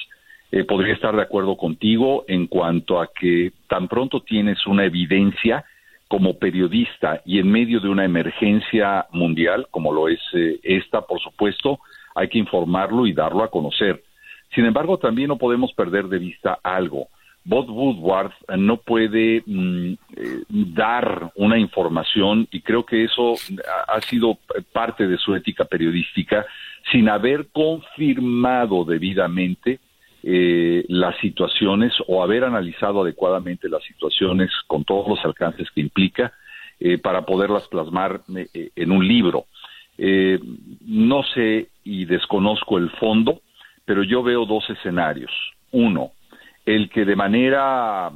Eh, 0.51 0.64
podría 0.64 0.95
estar 0.95 1.16
de 1.16 1.22
acuerdo 1.22 1.55
contigo 1.55 2.26
en 2.28 2.47
cuanto 2.47 2.99
a 2.99 3.12
que 3.14 3.53
tan 3.70 3.88
pronto 3.88 4.22
tienes 4.22 4.66
una 4.66 4.86
evidencia 4.86 5.64
como 6.07 6.39
periodista 6.39 7.22
y 7.26 7.38
en 7.38 7.49
medio 7.49 7.80
de 7.80 7.89
una 7.89 8.05
emergencia 8.05 9.05
mundial, 9.12 9.68
como 9.70 9.93
lo 9.93 10.09
es 10.09 10.20
eh, 10.34 10.59
esta, 10.64 11.01
por 11.01 11.22
supuesto, 11.22 11.80
hay 12.16 12.28
que 12.28 12.39
informarlo 12.39 13.05
y 13.05 13.14
darlo 13.14 13.43
a 13.43 13.51
conocer. 13.51 14.03
Sin 14.55 14.66
embargo, 14.66 14.97
también 14.97 15.28
no 15.28 15.38
podemos 15.38 15.72
perder 15.74 16.07
de 16.07 16.18
vista 16.18 16.59
algo. 16.64 17.07
Bob 17.44 17.70
Woodward 17.70 18.34
no 18.58 18.78
puede 18.78 19.44
mm, 19.46 19.94
eh, 20.16 20.44
dar 20.50 21.32
una 21.36 21.58
información 21.58 22.48
y 22.52 22.62
creo 22.62 22.86
que 22.86 23.04
eso 23.04 23.34
ha 23.88 24.00
sido 24.02 24.38
parte 24.72 25.08
de 25.08 25.18
su 25.18 25.36
ética 25.36 25.66
periodística 25.66 26.46
sin 26.92 27.10
haber 27.10 27.48
confirmado 27.52 28.86
debidamente 28.86 29.80
eh, 30.24 30.86
las 30.88 31.18
situaciones 31.18 31.94
o 32.08 32.22
haber 32.22 32.44
analizado 32.44 33.02
adecuadamente 33.02 33.70
las 33.70 33.84
situaciones 33.84 34.52
con 34.68 34.84
todos 34.84 35.08
los 35.08 35.26
alcances 35.26 35.70
que 35.72 35.82
implica 35.82 36.34
eh, 36.80 37.00
para 37.00 37.26
poderlas 37.26 37.68
plasmar 37.70 38.22
en 38.54 38.92
un 38.92 39.08
libro. 39.08 39.46
no 39.98 41.24
sé 41.34 41.70
y 41.84 42.06
desconozco 42.06 42.78
el 42.78 42.89
fondo, 42.92 43.42
pero 43.86 44.04
yo 44.04 44.22
veo 44.22 44.46
dos 44.46 44.70
escenarios. 44.70 45.32
Uno, 45.72 46.12
el 46.66 46.89
que 46.89 47.05
de 47.05 47.16
manera, 47.16 48.12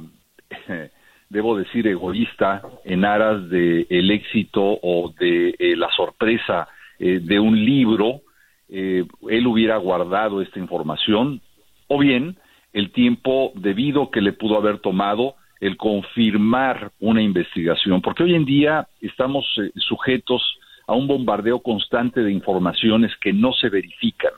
debo 1.28 1.56
decir, 1.56 1.86
egoísta, 1.86 2.62
en 2.84 3.04
aras 3.04 3.48
del 3.50 3.86
el 3.90 4.10
éxito 4.10 4.62
o 4.62 5.12
de 5.18 5.54
eh, 5.58 5.76
la 5.76 5.90
sorpresa 5.90 6.68
eh, 6.98 7.20
de 7.20 7.40
un 7.40 7.64
libro, 7.64 8.20
eh, 8.68 9.04
él 9.28 9.46
hubiera 9.46 9.76
guardado 9.76 10.40
esta 10.40 10.58
información, 10.58 11.40
o 11.88 11.98
bien 11.98 12.36
el 12.72 12.90
tiempo 12.92 13.52
debido 13.54 14.10
que 14.10 14.20
le 14.20 14.32
pudo 14.32 14.58
haber 14.58 14.78
tomado 14.78 15.34
el 15.60 15.76
confirmar 15.76 16.92
una 17.00 17.22
investigación, 17.22 18.02
porque 18.02 18.24
hoy 18.24 18.34
en 18.34 18.44
día 18.44 18.86
estamos 19.00 19.46
sujetos 19.76 20.42
a 20.86 20.94
un 20.94 21.06
bombardeo 21.06 21.60
constante 21.60 22.20
de 22.20 22.32
informaciones 22.32 23.12
que 23.20 23.32
no 23.32 23.52
se 23.52 23.70
verifican, 23.70 24.32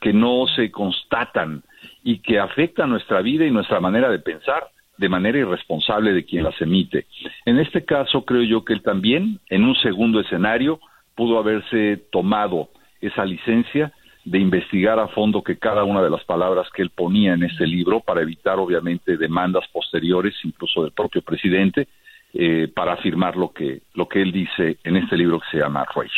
que 0.00 0.12
no 0.12 0.46
se 0.56 0.70
constatan, 0.70 1.62
y 2.04 2.18
que 2.18 2.38
afecta 2.38 2.86
nuestra 2.86 3.22
vida 3.22 3.44
y 3.46 3.50
nuestra 3.50 3.80
manera 3.80 4.10
de 4.10 4.20
pensar 4.20 4.68
de 4.96 5.08
manera 5.08 5.38
irresponsable 5.38 6.12
de 6.12 6.24
quien 6.24 6.44
las 6.44 6.60
emite. 6.60 7.06
En 7.46 7.58
este 7.58 7.84
caso, 7.84 8.24
creo 8.24 8.42
yo 8.42 8.64
que 8.64 8.74
él 8.74 8.82
también, 8.82 9.40
en 9.48 9.64
un 9.64 9.74
segundo 9.76 10.20
escenario, 10.20 10.78
pudo 11.16 11.38
haberse 11.38 11.96
tomado 12.12 12.68
esa 13.00 13.24
licencia 13.24 13.92
de 14.24 14.38
investigar 14.38 14.98
a 14.98 15.08
fondo 15.08 15.42
que 15.42 15.58
cada 15.58 15.84
una 15.84 16.02
de 16.02 16.10
las 16.10 16.24
palabras 16.24 16.68
que 16.74 16.82
él 16.82 16.90
ponía 16.90 17.34
en 17.34 17.42
este 17.42 17.66
libro 17.66 18.00
para 18.00 18.22
evitar 18.22 18.58
obviamente 18.58 19.16
demandas 19.16 19.64
posteriores, 19.72 20.34
incluso 20.44 20.82
del 20.82 20.92
propio 20.92 21.22
presidente, 21.22 21.88
eh, 22.36 22.66
para 22.74 22.94
afirmar 22.94 23.36
lo 23.36 23.52
que, 23.52 23.82
lo 23.94 24.08
que 24.08 24.20
él 24.20 24.32
dice 24.32 24.78
en 24.82 24.96
este 24.96 25.16
libro 25.16 25.38
que 25.38 25.46
se 25.52 25.58
llama 25.58 25.86
Reich. 25.94 26.10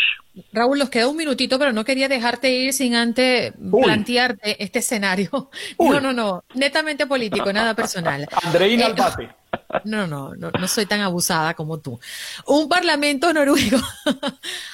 Raúl, 0.51 0.79
nos 0.79 0.89
queda 0.89 1.09
un 1.09 1.17
minutito, 1.17 1.59
pero 1.59 1.73
no 1.73 1.85
quería 1.85 2.09
dejarte 2.09 2.51
ir 2.51 2.73
sin 2.73 2.95
antes 2.95 3.53
plantearte 3.71 4.63
este 4.63 4.79
escenario. 4.79 5.51
No, 5.79 6.01
no, 6.01 6.13
no, 6.13 6.45
netamente 6.55 7.07
político, 7.07 7.53
nada 7.53 7.75
personal. 7.75 8.27
Andreina 8.43 8.89
eh, 8.89 9.29
No, 9.85 10.07
no, 10.07 10.35
no, 10.35 10.51
no 10.51 10.69
soy 10.69 10.87
tan 10.87 11.01
abusada 11.01 11.55
como 11.55 11.81
tú. 11.81 12.01
Un 12.47 12.69
parlamento 12.69 13.33
noruego 13.33 13.79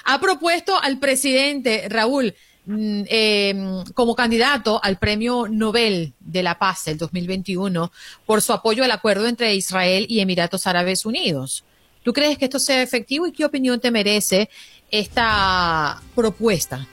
ha 0.05 0.21
propuesto 0.21 0.81
al 0.81 0.99
presidente 0.99 1.89
Raúl 1.89 2.35
mm, 2.67 3.03
em, 3.09 3.85
como 3.95 4.15
candidato 4.15 4.81
al 4.83 4.99
Premio 4.99 5.47
Nobel 5.49 6.13
de 6.21 6.43
la 6.43 6.59
Paz 6.59 6.85
del 6.85 6.99
2021 6.99 7.93
por 8.27 8.43
su 8.43 8.53
apoyo 8.53 8.85
al 8.85 8.91
acuerdo 8.91 9.27
entre 9.27 9.55
Israel 9.55 10.07
y 10.09 10.21
Emiratos 10.21 10.67
Árabes 10.67 11.07
Unidos. 11.07 11.65
¿Tú 12.03 12.13
crees 12.13 12.39
que 12.39 12.47
esto 12.47 12.59
sea 12.59 12.83
efectivo 12.83 13.27
y 13.27 13.33
qué 13.33 13.45
opinión 13.45 13.81
te 13.81 13.91
merece 13.91 14.51
esta 14.91 16.01
propuesta? 16.15 16.87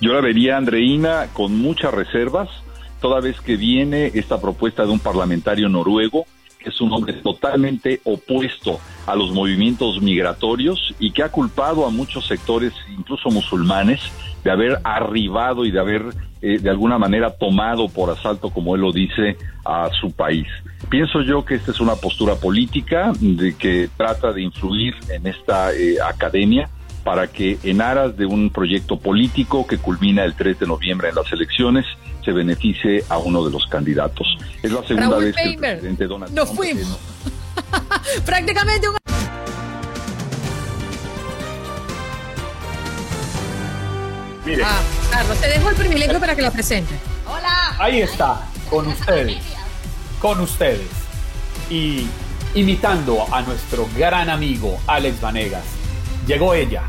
Yo 0.00 0.12
la 0.12 0.20
vería, 0.20 0.56
Andreina, 0.56 1.28
con 1.32 1.58
muchas 1.58 1.92
reservas, 1.92 2.48
toda 3.00 3.20
vez 3.20 3.40
que 3.40 3.56
viene 3.56 4.10
esta 4.14 4.40
propuesta 4.40 4.84
de 4.84 4.90
un 4.90 4.98
parlamentario 4.98 5.68
noruego, 5.68 6.26
que 6.58 6.70
es 6.70 6.80
un 6.80 6.92
hombre 6.92 7.14
totalmente 7.14 8.00
opuesto 8.04 8.80
a 9.06 9.14
los 9.14 9.32
movimientos 9.32 10.00
migratorios 10.02 10.94
y 10.98 11.12
que 11.12 11.22
ha 11.22 11.30
culpado 11.30 11.86
a 11.86 11.90
muchos 11.90 12.26
sectores, 12.26 12.72
incluso 12.96 13.30
musulmanes, 13.30 14.00
de 14.44 14.50
haber 14.50 14.78
arribado 14.84 15.64
y 15.64 15.70
de 15.70 15.80
haber 15.80 16.02
eh, 16.40 16.58
de 16.60 16.70
alguna 16.70 16.98
manera 16.98 17.30
tomado 17.30 17.88
por 17.88 18.10
asalto, 18.10 18.50
como 18.50 18.74
él 18.76 18.82
lo 18.82 18.92
dice, 18.92 19.36
a 19.64 19.90
su 20.00 20.12
país. 20.12 20.46
Pienso 20.88 21.22
yo 21.22 21.44
que 21.44 21.56
esta 21.56 21.72
es 21.72 21.80
una 21.80 21.96
postura 21.96 22.36
política 22.36 23.12
de 23.20 23.56
que 23.56 23.88
trata 23.96 24.32
de 24.32 24.42
influir 24.42 24.94
en 25.10 25.26
esta 25.26 25.72
eh, 25.72 25.96
academia 26.00 26.68
para 27.02 27.26
que 27.26 27.58
en 27.64 27.80
aras 27.80 28.16
de 28.16 28.26
un 28.26 28.50
proyecto 28.50 28.98
político 28.98 29.66
que 29.66 29.78
culmina 29.78 30.24
el 30.24 30.34
3 30.34 30.60
de 30.60 30.66
noviembre 30.66 31.08
en 31.08 31.16
las 31.16 31.32
elecciones 31.32 31.84
se 32.24 32.32
beneficie 32.32 33.02
a 33.08 33.18
uno 33.18 33.44
de 33.44 33.50
los 33.50 33.66
candidatos. 33.66 34.26
Es 34.62 34.70
la 34.70 34.82
segunda 34.82 35.10
Raúl 35.10 35.24
vez 35.24 35.36
que 35.36 35.42
el 35.42 35.56
presidente 35.56 36.06
Donald 36.06 36.34
nos 36.34 36.44
Trump 36.52 36.60
fuimos. 36.60 36.98
Prácticamente 38.24 38.88
un... 38.88 39.17
Mire, 44.48 44.64
Ah, 44.64 44.80
Carlos, 45.10 45.38
te 45.38 45.48
dejo 45.48 45.68
el 45.68 45.76
privilegio 45.76 46.18
para 46.18 46.34
que 46.34 46.40
lo 46.42 46.50
presente. 46.50 46.94
ahí 47.78 48.00
está, 48.00 48.46
con 48.70 48.86
ustedes, 48.86 49.36
con 50.20 50.40
ustedes. 50.40 50.88
Y 51.68 52.06
imitando 52.54 53.26
a 53.30 53.42
nuestro 53.42 53.86
gran 53.94 54.30
amigo 54.30 54.80
Alex 54.86 55.20
Vanegas, 55.20 55.64
llegó 56.26 56.54
ella, 56.54 56.82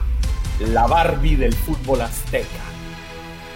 la 0.60 0.88
Barbie 0.88 1.36
del 1.36 1.54
fútbol 1.54 2.02
azteca. 2.02 2.64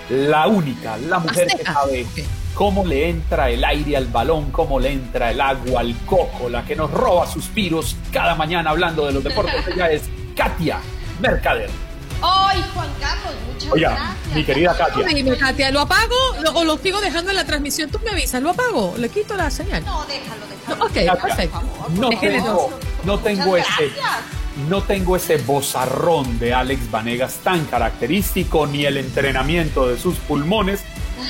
La 0.10 0.48
única, 0.48 0.98
la 0.98 1.20
mujer 1.20 1.48
que 1.48 1.64
sabe 1.64 2.06
cómo 2.54 2.86
le 2.86 3.10
entra 3.10 3.50
el 3.50 3.64
aire 3.64 3.96
al 3.96 4.08
balón, 4.08 4.52
cómo 4.52 4.82
le 4.82 4.92
entra 4.92 5.32
el 5.32 5.40
agua 5.40 5.80
al 5.80 5.96
coco, 6.06 6.50
la 6.50 6.66
que 6.66 6.76
nos 6.76 6.92
roba 6.92 7.26
suspiros 7.26 7.96
cada 8.12 8.36
mañana 8.36 8.72
hablando 8.72 9.06
de 9.06 9.14
los 9.14 9.24
deportes. 9.24 9.66
Ella 9.74 9.90
es 9.92 10.04
Katia 10.36 10.80
Mercader. 11.22 11.70
¡Ay, 12.24 12.64
Juan 12.74 12.90
Carlos! 13.00 13.34
Muchas 13.54 13.72
Oiga, 13.72 13.90
gracias. 13.90 14.36
mi 14.36 14.44
querida 14.46 14.78
Katia. 14.78 15.06
Dime, 15.08 15.38
Katia, 15.38 15.72
¿lo 15.72 15.82
apago 15.82 16.16
lo- 16.42 16.52
o 16.54 16.64
lo 16.64 16.78
sigo 16.78 17.02
dejando 17.02 17.32
en 17.32 17.36
la 17.36 17.46
transmisión? 17.46 17.90
Tú 17.90 18.00
me 18.04 18.12
avisas, 18.12 18.42
¿lo 18.42 18.52
apago? 18.52 18.94
¿Le 18.98 19.10
quito 19.10 19.36
la 19.36 19.52
señal? 19.52 19.84
No, 19.86 20.06
déjalo, 20.06 20.42
déjalo. 20.48 20.86
Ok, 20.86 20.94
Katia, 20.94 21.16
perfecto. 21.16 21.62
No 21.96 22.10
tengo, 22.10 22.80
no 23.04 23.20
tengo 23.20 23.58
ese, 23.58 23.68
gracias. 23.90 24.24
no 24.70 24.82
tengo 24.84 25.16
ese 25.18 25.38
bozarrón 25.38 26.40
de 26.40 26.54
Alex 26.54 26.90
Vanegas 26.90 27.36
tan 27.44 27.66
característico 27.66 28.66
ni 28.68 28.86
el 28.86 28.98
entrenamiento 28.98 29.88
de 29.90 29.98
sus 30.00 30.16
pulmones, 30.18 30.82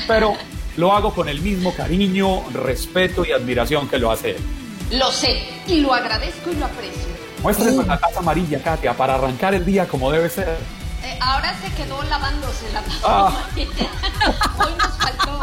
pero 0.07 0.35
lo 0.77 0.93
hago 0.93 1.13
con 1.13 1.27
el 1.29 1.41
mismo 1.41 1.73
cariño, 1.73 2.43
respeto 2.53 3.25
y 3.25 3.31
admiración 3.31 3.87
que 3.89 3.97
lo 3.97 4.11
hace 4.11 4.31
él. 4.31 4.37
Lo 4.91 5.11
sé, 5.11 5.43
y 5.67 5.81
lo 5.81 5.93
agradezco 5.93 6.51
y 6.51 6.55
lo 6.55 6.65
aprecio. 6.65 7.13
Muéstrenos 7.41 7.85
la 7.87 7.99
taza 7.99 8.19
amarilla, 8.19 8.61
Katia, 8.63 8.93
para 8.95 9.15
arrancar 9.15 9.53
el 9.55 9.65
día 9.65 9.87
como 9.87 10.11
debe 10.11 10.29
ser. 10.29 10.55
Eh, 11.03 11.17
ahora 11.19 11.53
se 11.61 11.69
quedó 11.73 12.01
lavándose 12.03 12.71
la. 12.71 12.81
Ah. 13.03 13.45
Hoy 13.55 14.71
nos 14.77 14.97
faltó. 14.97 15.41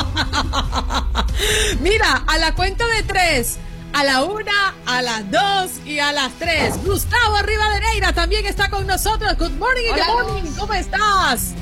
Mira, 1.81 2.23
a 2.27 2.39
la 2.39 2.55
cuenta 2.55 2.87
de 2.87 3.03
tres. 3.03 3.59
A 3.93 4.05
la 4.05 4.23
una, 4.23 4.75
a 4.87 5.03
las 5.03 5.29
dos 5.31 5.73
y 5.85 5.99
a 5.99 6.13
las 6.13 6.33
tres. 6.39 6.83
Gustavo 6.85 7.43
Rivadeneira 7.43 8.13
también 8.13 8.47
está 8.47 8.71
con 8.71 8.87
nosotros. 8.87 9.37
Good 9.37 9.51
morning, 9.59 9.93
Hola, 9.93 10.07
good 10.07 10.23
morning. 10.33 10.51
¿Cómo 10.59 10.75
estás? 10.75 11.55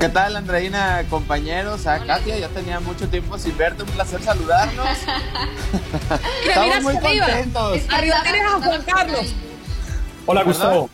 ¿Qué 0.00 0.08
tal, 0.10 0.36
Andreina, 0.36 1.04
compañeros? 1.08 1.86
Ah, 1.86 2.00
Katia, 2.04 2.36
ya 2.38 2.48
tenía 2.48 2.80
mucho 2.80 3.08
tiempo 3.08 3.38
sin 3.38 3.56
verte, 3.56 3.84
un 3.84 3.88
placer 3.90 4.20
saludarnos. 4.22 4.86
Estamos 6.46 6.82
muy 6.82 6.96
arriba. 6.96 7.26
contentos. 7.26 7.80
Arriba 7.88 8.22
tienes 8.24 8.42
a 8.42 8.60
Juan 8.60 8.82
Carlos. 8.82 9.26
Hola, 10.26 10.40
¿Verdad? 10.40 10.52
Gustavo. 10.52 10.90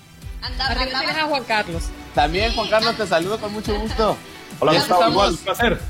Tienes 0.46 1.16
a 1.16 1.24
Juan 1.26 1.44
Carlos. 1.44 1.82
También, 2.14 2.52
Juan 2.54 2.68
Carlos, 2.68 2.96
te 2.96 3.06
saludo 3.06 3.38
con 3.38 3.52
mucho 3.52 3.78
gusto. 3.78 4.16
Hola, 4.60 4.72
Gustavo. 4.72 5.00
estamos- 5.00 5.12
Igual, 5.12 5.30
un 5.30 5.36
placer. 5.38 5.80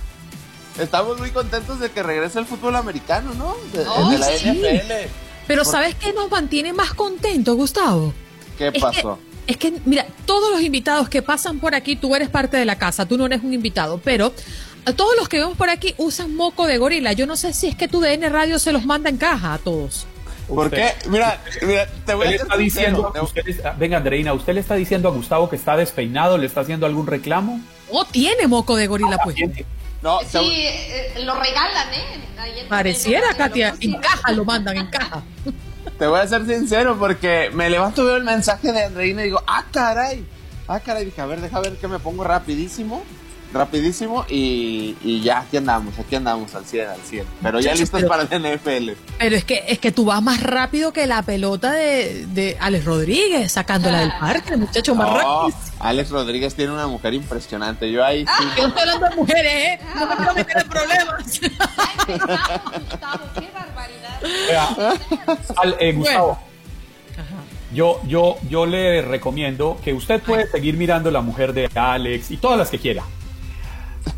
Estamos 0.79 1.19
muy 1.19 1.31
contentos 1.31 1.81
de 1.81 1.91
que 1.91 2.03
regrese 2.03 2.39
el 2.39 2.47
fútbol 2.47 2.77
americano, 2.77 3.35
¿no? 3.35 3.57
De, 3.73 3.79
de 3.81 4.19
la 4.19 4.27
sí. 4.29 4.49
NFL. 4.49 5.11
Pero 5.47 5.63
Por- 5.65 5.73
¿sabes 5.73 5.95
qué 5.97 6.13
nos 6.13 6.31
mantiene 6.31 6.73
más 6.73 6.95
contentos, 6.95 7.55
Gustavo? 7.57 8.15
¿Qué 8.57 8.69
Es 8.69 8.73
que- 8.75 8.81
pasó? 8.81 9.19
Es 9.47 9.57
que, 9.57 9.73
mira, 9.85 10.07
todos 10.25 10.53
los 10.53 10.63
invitados 10.63 11.09
que 11.09 11.21
pasan 11.21 11.59
por 11.59 11.75
aquí, 11.75 11.97
tú 11.97 12.15
eres 12.15 12.31
parte 12.31 12.57
de 12.57 12.65
la 12.65 12.79
casa, 12.79 13.07
tú 13.07 13.19
no 13.19 13.27
eres 13.27 13.43
un 13.43 13.53
invitado, 13.53 14.01
pero 14.03 14.33
a 14.87 14.93
todos 14.93 15.17
los 15.19 15.29
que 15.29 15.41
vemos 15.41 15.57
por 15.57 15.69
aquí 15.69 15.95
usan 15.99 16.35
moco 16.37 16.67
de 16.67 16.79
gorila. 16.79 17.13
Yo 17.13 17.27
no 17.27 17.35
sé 17.37 17.53
si 17.53 17.67
es 17.67 17.75
que 17.75 17.89
tu 17.89 18.01
DN 18.01 18.29
Radio 18.29 18.59
se 18.61 18.71
los 18.73 18.87
manda 18.87 19.11
en 19.11 19.17
caja 19.17 19.55
a 19.55 19.59
todos. 19.59 20.07
¿Por 20.49 20.71
qué? 20.71 20.93
Mira, 21.09 21.41
mira, 21.63 21.87
te 22.05 22.15
voy 22.15 22.27
a 22.27 22.31
está 22.31 22.57
diciendo, 22.57 23.13
sincero. 23.15 23.25
usted 23.25 23.75
venga, 23.79 23.97
Andreina, 23.99 24.33
¿usted 24.33 24.55
le 24.55 24.61
está 24.61 24.75
diciendo 24.75 25.09
a 25.09 25.13
Gustavo 25.13 25.49
que 25.49 25.57
está 25.57 25.77
despeinado? 25.77 26.39
¿Le 26.39 26.47
está 26.47 26.61
haciendo 26.61 26.87
algún 26.87 27.07
reclamo? 27.07 27.61
No 27.93 28.05
tiene 28.05 28.47
moco 28.47 28.77
de 28.77 28.87
gorila, 28.87 29.19
pues. 29.23 29.37
No, 30.03 30.19
Sí, 30.21 30.39
eh, 30.41 31.23
lo 31.25 31.35
regalan, 31.37 31.95
¿eh? 31.95 32.67
Pareciera, 32.69 33.35
Katia, 33.35 33.75
en 33.81 33.95
caja 34.01 34.33
lo 34.33 34.45
mandan, 34.45 34.77
en 34.77 34.87
caja. 34.87 35.23
Te 35.99 36.07
voy 36.07 36.21
a 36.21 36.27
ser 36.27 36.45
sincero 36.47 36.97
porque 36.99 37.51
me 37.53 37.71
levanto, 37.71 38.05
veo 38.05 38.17
el 38.17 38.25
mensaje 38.25 38.73
de 38.73 38.85
Andreina 38.85 39.23
y 39.23 39.27
digo, 39.27 39.43
ah, 39.47 39.65
caray. 39.71 40.27
Ah, 40.67 40.81
caray, 40.81 41.05
dije, 41.05 41.21
a 41.21 41.27
ver, 41.27 41.41
deja 41.41 41.61
ver 41.61 41.77
que 41.77 41.87
me 41.87 41.99
pongo 41.99 42.25
rapidísimo. 42.25 43.05
Rapidísimo 43.53 44.25
y, 44.29 44.97
y 45.03 45.21
ya, 45.21 45.41
aquí 45.41 45.57
andamos, 45.59 45.99
aquí 45.99 46.15
andamos 46.17 46.55
al 46.55 46.65
100, 46.65 46.89
al 46.89 47.01
100. 47.01 47.27
Pero 47.43 47.61
ya 47.61 47.75
listos 47.75 48.01
pero- 48.01 48.09
para 48.09 48.23
el 48.23 48.29
NFL. 48.59 48.91
Pero 49.19 49.37
es 49.37 49.45
que, 49.45 49.65
es 49.69 49.79
que 49.79 49.93
tú 49.93 50.05
vas 50.07 50.23
más 50.23 50.43
rápido 50.43 50.93
que 50.93 51.07
la 51.07 51.23
pelota 51.23 51.73
de, 51.73 52.27
de 52.29 52.57
Alex 52.61 52.85
Rodríguez, 52.85 53.53
sacándola 53.53 54.01
del 54.01 54.13
parque, 54.19 54.55
el 54.55 54.61
muchacho 54.61 54.95
más 54.95 55.09
No, 55.09 55.17
rápido. 55.19 55.59
Alex 55.81 56.11
Rodríguez 56.11 56.55
tiene 56.55 56.73
una 56.73 56.87
mujer 56.87 57.13
impresionante. 57.15 57.91
Yo 57.91 58.05
ahí 58.05 58.25
sí. 58.27 58.45
Yo 58.57 58.67
estoy 58.69 58.81
hablando 58.83 59.09
de 59.11 59.17
mujeres, 59.17 59.53
¿eh? 59.55 59.79
No 59.97 60.07
me 60.07 60.17
quiero 60.17 60.35
meter 60.35 60.57
en 60.63 60.69
problemas. 60.69 61.41
¡Qué 63.35 63.51
barbaridad! 63.53 64.97
Al- 65.57 65.77
eh, 65.81 65.93
Gustavo, 65.93 66.39
yo, 67.73 68.01
yo, 68.07 68.37
yo 68.49 68.67
le 68.67 69.03
recomiendo 69.03 69.79
que 69.83 69.93
usted 69.93 70.21
puede 70.23 70.47
seguir 70.51 70.77
mirando 70.77 71.11
la 71.11 71.21
mujer 71.23 71.53
de 71.53 71.69
Alex 71.75 72.31
y 72.31 72.37
todas 72.37 72.59
las 72.59 72.71
que 72.71 72.79
quiera. 72.79 73.03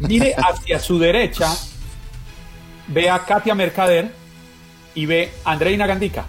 Mire 0.01 0.35
hacia 0.37 0.79
su 0.79 0.99
derecha, 0.99 1.55
ve 2.89 3.11
a 3.11 3.21
Katia 3.21 3.55
Mercader 3.55 4.13
y 4.95 5.07
ve 5.07 5.33
a 5.45 5.53
Andreina 5.53 5.87
Gandica. 5.87 6.27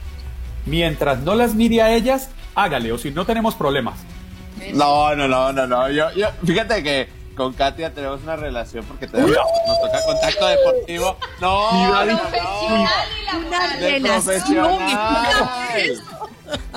Mientras 0.65 1.19
no 1.19 1.35
las 1.35 1.53
mire 1.53 1.81
a 1.81 1.93
ellas, 1.93 2.29
hágale, 2.55 2.91
o 2.91 2.97
si 2.97 3.11
no 3.11 3.25
tenemos 3.25 3.55
problemas. 3.55 3.99
No, 4.73 5.15
no, 5.15 5.27
no, 5.27 5.51
no, 5.51 5.67
no. 5.67 5.89
Yo, 5.89 6.11
yo, 6.13 6.29
fíjate 6.45 6.81
que 6.81 7.09
con 7.35 7.53
Katia 7.53 7.93
tenemos 7.93 8.23
una 8.23 8.35
relación 8.35 8.85
porque 8.85 9.07
tenemos, 9.07 9.31
nos 9.31 9.81
toca 9.81 10.05
contacto 10.05 10.47
deportivo. 10.47 11.17
No, 11.41 11.71
no, 11.71 12.05
no. 12.05 12.31
Laboral. 12.31 12.89
Una 13.45 13.67
relación. 13.75 14.77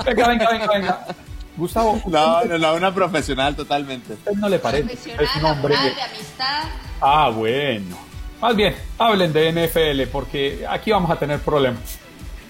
Venga, 0.05 0.27
venga, 0.27 0.49
venga, 0.51 0.67
venga. 0.67 1.05
Gustavo, 1.59 2.01
No, 2.07 2.43
no, 2.45 2.57
no, 2.57 2.73
una 2.75 2.93
profesional 2.93 3.55
totalmente. 3.55 4.13
¿a 4.13 4.15
usted 4.15 4.31
no 4.33 4.49
le 4.49 4.59
parece? 4.59 4.93
Es 4.93 5.35
un 5.35 5.45
hombre. 5.45 5.75
de 5.75 6.01
amistad. 6.01 6.63
Ah, 7.01 7.29
bueno. 7.29 7.97
Más 8.41 8.55
bien, 8.55 8.75
hablen 8.97 9.33
de 9.33 9.51
NFL 9.51 10.09
porque 10.11 10.65
aquí 10.67 10.91
vamos 10.91 11.11
a 11.11 11.17
tener 11.17 11.39
problemas. 11.39 11.99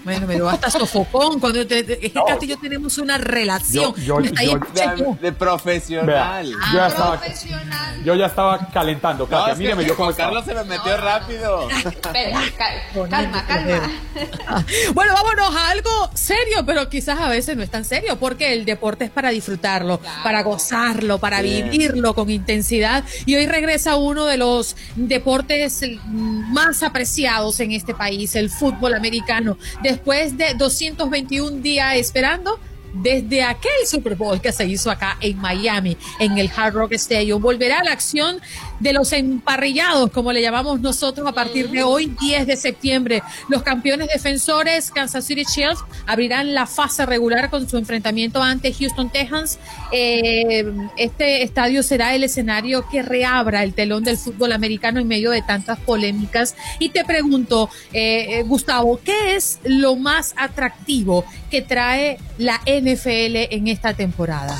Bueno, 0.04 0.26
pero 0.26 0.48
hasta 0.48 0.70
sofocón. 0.70 1.38
Cuando 1.40 1.66
te, 1.66 1.82
te- 1.84 2.06
es 2.06 2.12
que 2.12 2.20
Katy 2.26 2.46
y 2.46 2.48
yo 2.48 2.58
tenemos 2.58 2.98
una 2.98 3.18
relación. 3.18 3.94
Yo- 3.96 4.18
De, 4.20 5.16
de 5.20 5.32
profesional. 5.32 6.06
Vea, 6.06 6.42
yo, 6.42 6.58
ya 6.74 6.86
estaba, 6.86 7.18
Profesional. 7.18 8.04
yo 8.04 8.14
ya 8.14 8.26
estaba 8.26 8.68
calentando, 8.72 9.24
No, 9.24 9.30
Katia. 9.30 9.52
que 9.54 9.58
Míreme 9.58 9.84
yo 9.84 9.92
estaba. 9.92 10.14
Carlos 10.16 10.44
se 10.44 10.54
me 10.54 10.64
metió 10.64 10.96
rápido. 10.96 11.68
Espera, 11.70 12.40
cal- 12.56 13.08
calma, 13.10 13.46
calma. 13.46 13.90
Bueno, 14.94 15.14
vámonos 15.14 15.54
a 15.56 15.70
algo 15.70 16.10
serio, 16.14 16.64
pero 16.66 16.88
quizás 16.88 17.18
a 17.20 17.28
veces 17.28 17.56
no 17.56 17.62
es 17.62 17.70
tan 17.70 17.84
serio, 17.84 18.18
porque 18.18 18.52
el 18.52 18.64
deporte 18.64 19.04
es 19.04 19.10
para 19.10 19.30
disfrutarlo, 19.30 20.00
para 20.22 20.42
gozarlo, 20.42 21.18
para 21.18 21.40
Bien. 21.42 21.70
vivirlo 21.70 22.14
con 22.14 22.30
intensidad. 22.30 23.04
Y 23.26 23.34
hoy 23.36 23.46
regresa 23.46 23.96
uno 23.96 24.26
de 24.26 24.36
los 24.36 24.76
deportes 24.96 25.82
mm, 26.06 26.52
más 26.52 26.82
apreciados 26.82 27.60
en 27.60 27.72
este 27.72 27.94
país, 27.94 28.34
el 28.36 28.50
fútbol 28.50 28.94
americano. 28.94 29.56
Después 29.90 30.38
de 30.38 30.54
221 30.54 31.62
días 31.62 31.96
esperando, 31.96 32.60
desde 32.94 33.42
aquel 33.42 33.72
Super 33.88 34.14
Bowl 34.14 34.40
que 34.40 34.52
se 34.52 34.64
hizo 34.64 34.88
acá 34.88 35.16
en 35.20 35.36
Miami, 35.38 35.96
en 36.20 36.38
el 36.38 36.48
Hard 36.54 36.74
Rock 36.74 36.92
Stadium. 36.92 37.42
Volverá 37.42 37.80
a 37.80 37.82
la 37.82 37.90
acción 37.90 38.40
de 38.80 38.92
los 38.92 39.12
emparrillados, 39.12 40.10
como 40.10 40.32
le 40.32 40.42
llamamos 40.42 40.80
nosotros, 40.80 41.26
a 41.26 41.32
partir 41.32 41.70
de 41.70 41.82
hoy, 41.82 42.14
10 42.20 42.46
de 42.46 42.56
septiembre. 42.56 43.22
Los 43.48 43.62
campeones 43.62 44.08
defensores 44.08 44.90
Kansas 44.90 45.24
City 45.24 45.44
Chiefs 45.44 45.80
abrirán 46.06 46.54
la 46.54 46.66
fase 46.66 47.06
regular 47.06 47.50
con 47.50 47.68
su 47.68 47.76
enfrentamiento 47.76 48.42
ante 48.42 48.72
Houston 48.72 49.10
Texans. 49.10 49.58
Eh, 49.92 50.64
este 50.96 51.42
estadio 51.42 51.82
será 51.82 52.14
el 52.14 52.24
escenario 52.24 52.88
que 52.90 53.02
reabra 53.02 53.62
el 53.62 53.74
telón 53.74 54.04
del 54.04 54.16
fútbol 54.16 54.52
americano 54.52 55.00
en 55.00 55.08
medio 55.08 55.30
de 55.30 55.42
tantas 55.42 55.78
polémicas. 55.80 56.56
Y 56.78 56.88
te 56.88 57.04
pregunto, 57.04 57.70
eh, 57.92 58.38
eh, 58.38 58.42
Gustavo, 58.44 59.00
¿qué 59.04 59.36
es 59.36 59.58
lo 59.64 59.96
más 59.96 60.34
atractivo 60.36 61.24
que 61.50 61.62
trae 61.62 62.18
la 62.38 62.60
NFL 62.66 63.54
en 63.54 63.68
esta 63.68 63.94
temporada? 63.94 64.56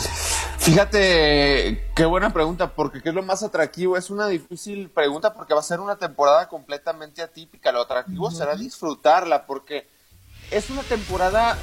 Fíjate, 0.61 1.89
qué 1.97 2.05
buena 2.05 2.35
pregunta, 2.35 2.75
porque 2.75 3.01
¿qué 3.01 3.09
es 3.09 3.15
lo 3.15 3.23
más 3.23 3.43
atractivo? 3.43 3.97
Es 3.97 4.11
una 4.11 4.29
difícil 4.29 4.91
pregunta 4.91 5.33
porque 5.33 5.55
va 5.55 5.61
a 5.61 5.65
ser 5.65 5.81
una 5.81 5.97
temporada 5.97 6.49
completamente 6.49 7.23
atípica. 7.23 7.73
Lo 7.73 7.81
atractivo 7.81 8.31
será 8.31 8.57
disfrutarla, 8.57 9.47
porque 9.47 9.89
es 10.51 10.69
una 10.69 10.83
temporada 10.83 11.57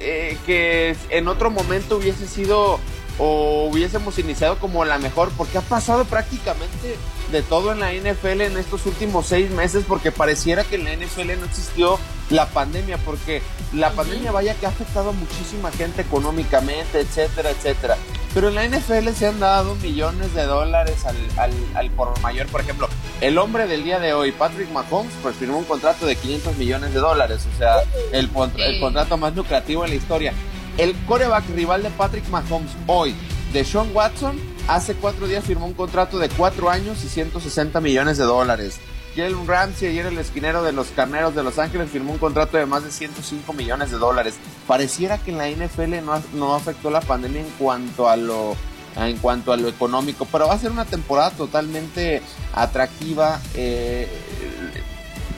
eh, 0.00 0.36
que 0.44 0.94
en 1.08 1.28
otro 1.28 1.50
momento 1.50 1.96
hubiese 1.96 2.26
sido 2.26 2.78
o 3.18 3.68
hubiésemos 3.70 4.18
iniciado 4.18 4.58
como 4.58 4.84
la 4.84 4.98
mejor, 4.98 5.30
porque 5.36 5.56
ha 5.56 5.62
pasado 5.62 6.04
prácticamente 6.04 6.96
de 7.30 7.42
todo 7.42 7.72
en 7.72 7.80
la 7.80 7.92
NFL 7.92 8.42
en 8.42 8.58
estos 8.58 8.84
últimos 8.84 9.26
seis 9.26 9.50
meses, 9.50 9.84
porque 9.88 10.12
pareciera 10.12 10.64
que 10.64 10.76
en 10.76 10.84
la 10.84 10.94
NFL 10.94 11.38
no 11.38 11.46
existió 11.46 11.98
la 12.30 12.46
pandemia, 12.46 12.98
porque 12.98 13.42
la 13.72 13.92
pandemia 13.92 14.30
vaya 14.30 14.54
que 14.54 14.66
ha 14.66 14.70
afectado 14.70 15.10
a 15.10 15.12
muchísima 15.12 15.70
gente 15.70 16.02
económicamente, 16.02 17.00
etcétera, 17.00 17.50
etcétera. 17.50 17.96
Pero 18.34 18.48
en 18.48 18.54
la 18.54 18.66
NFL 18.66 19.10
se 19.10 19.26
han 19.26 19.40
dado 19.40 19.74
millones 19.76 20.32
de 20.34 20.44
dólares 20.44 21.04
al, 21.04 21.16
al, 21.36 21.52
al 21.74 21.90
por 21.90 22.18
mayor. 22.20 22.46
Por 22.46 22.62
ejemplo, 22.62 22.88
el 23.20 23.36
hombre 23.36 23.66
del 23.66 23.84
día 23.84 23.98
de 24.00 24.14
hoy, 24.14 24.32
Patrick 24.32 24.70
Mahomes, 24.70 25.12
pues 25.22 25.36
firmó 25.36 25.58
un 25.58 25.64
contrato 25.64 26.06
de 26.06 26.16
500 26.16 26.56
millones 26.56 26.94
de 26.94 27.00
dólares, 27.00 27.46
o 27.54 27.58
sea, 27.58 27.74
el, 28.12 28.30
el 28.56 28.80
contrato 28.80 29.16
más 29.18 29.36
lucrativo 29.36 29.84
en 29.84 29.90
la 29.90 29.96
historia. 29.96 30.32
El 30.78 30.94
coreback 31.06 31.44
rival 31.54 31.82
de 31.82 31.90
Patrick 31.90 32.26
Mahomes 32.30 32.70
hoy, 32.86 33.14
de 33.52 33.64
Sean 33.64 33.90
Watson, 33.92 34.40
hace 34.66 34.94
cuatro 34.94 35.26
días 35.26 35.44
firmó 35.44 35.66
un 35.66 35.74
contrato 35.74 36.18
de 36.18 36.30
cuatro 36.30 36.70
años 36.70 37.04
y 37.04 37.08
160 37.08 37.80
millones 37.82 38.16
de 38.16 38.24
dólares. 38.24 38.80
Jalen 39.14 39.46
Ramsey, 39.46 39.88
ayer 39.88 40.06
el 40.06 40.18
esquinero 40.18 40.62
de 40.62 40.72
los 40.72 40.88
Carneros 40.88 41.34
de 41.34 41.42
Los 41.42 41.58
Ángeles, 41.58 41.90
firmó 41.90 42.12
un 42.12 42.18
contrato 42.18 42.56
de 42.56 42.66
más 42.66 42.84
de 42.84 42.90
105 42.90 43.52
millones 43.52 43.90
de 43.90 43.98
dólares. 43.98 44.34
Pareciera 44.66 45.18
que 45.18 45.32
en 45.32 45.38
la 45.38 45.48
NFL 45.50 46.04
no, 46.04 46.22
no 46.34 46.54
afectó 46.54 46.90
la 46.90 47.00
pandemia 47.00 47.40
en 47.40 47.50
cuanto 47.58 48.08
a 48.08 48.16
lo 48.16 48.56
en 48.94 49.16
cuanto 49.18 49.52
a 49.52 49.56
lo 49.56 49.68
económico, 49.68 50.26
pero 50.30 50.48
va 50.48 50.54
a 50.54 50.58
ser 50.58 50.70
una 50.70 50.84
temporada 50.84 51.30
totalmente 51.30 52.20
atractiva 52.52 53.40
eh, 53.54 54.06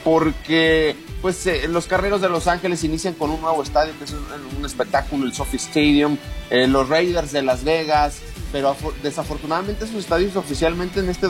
porque 0.03 0.95
pues 1.21 1.47
eh, 1.47 1.67
los 1.67 1.87
carreros 1.87 2.21
de 2.21 2.29
Los 2.29 2.47
Ángeles 2.47 2.83
inician 2.83 3.13
con 3.13 3.31
un 3.31 3.41
nuevo 3.41 3.63
estadio 3.63 3.93
que 3.97 4.03
es 4.03 4.13
un, 4.13 4.65
espectáculo, 4.65 5.25
el 5.25 5.33
Sophie 5.33 5.57
Stadium, 5.57 6.17
eh, 6.49 6.67
los 6.67 6.89
Raiders 6.89 7.31
de 7.31 7.41
Las 7.41 7.63
Vegas, 7.63 8.19
pero 8.51 8.75
desafortunadamente 9.01 9.85
esos 9.85 9.97
estadios 9.97 10.35
oficialmente 10.35 10.99
en 10.99 11.09
este 11.09 11.27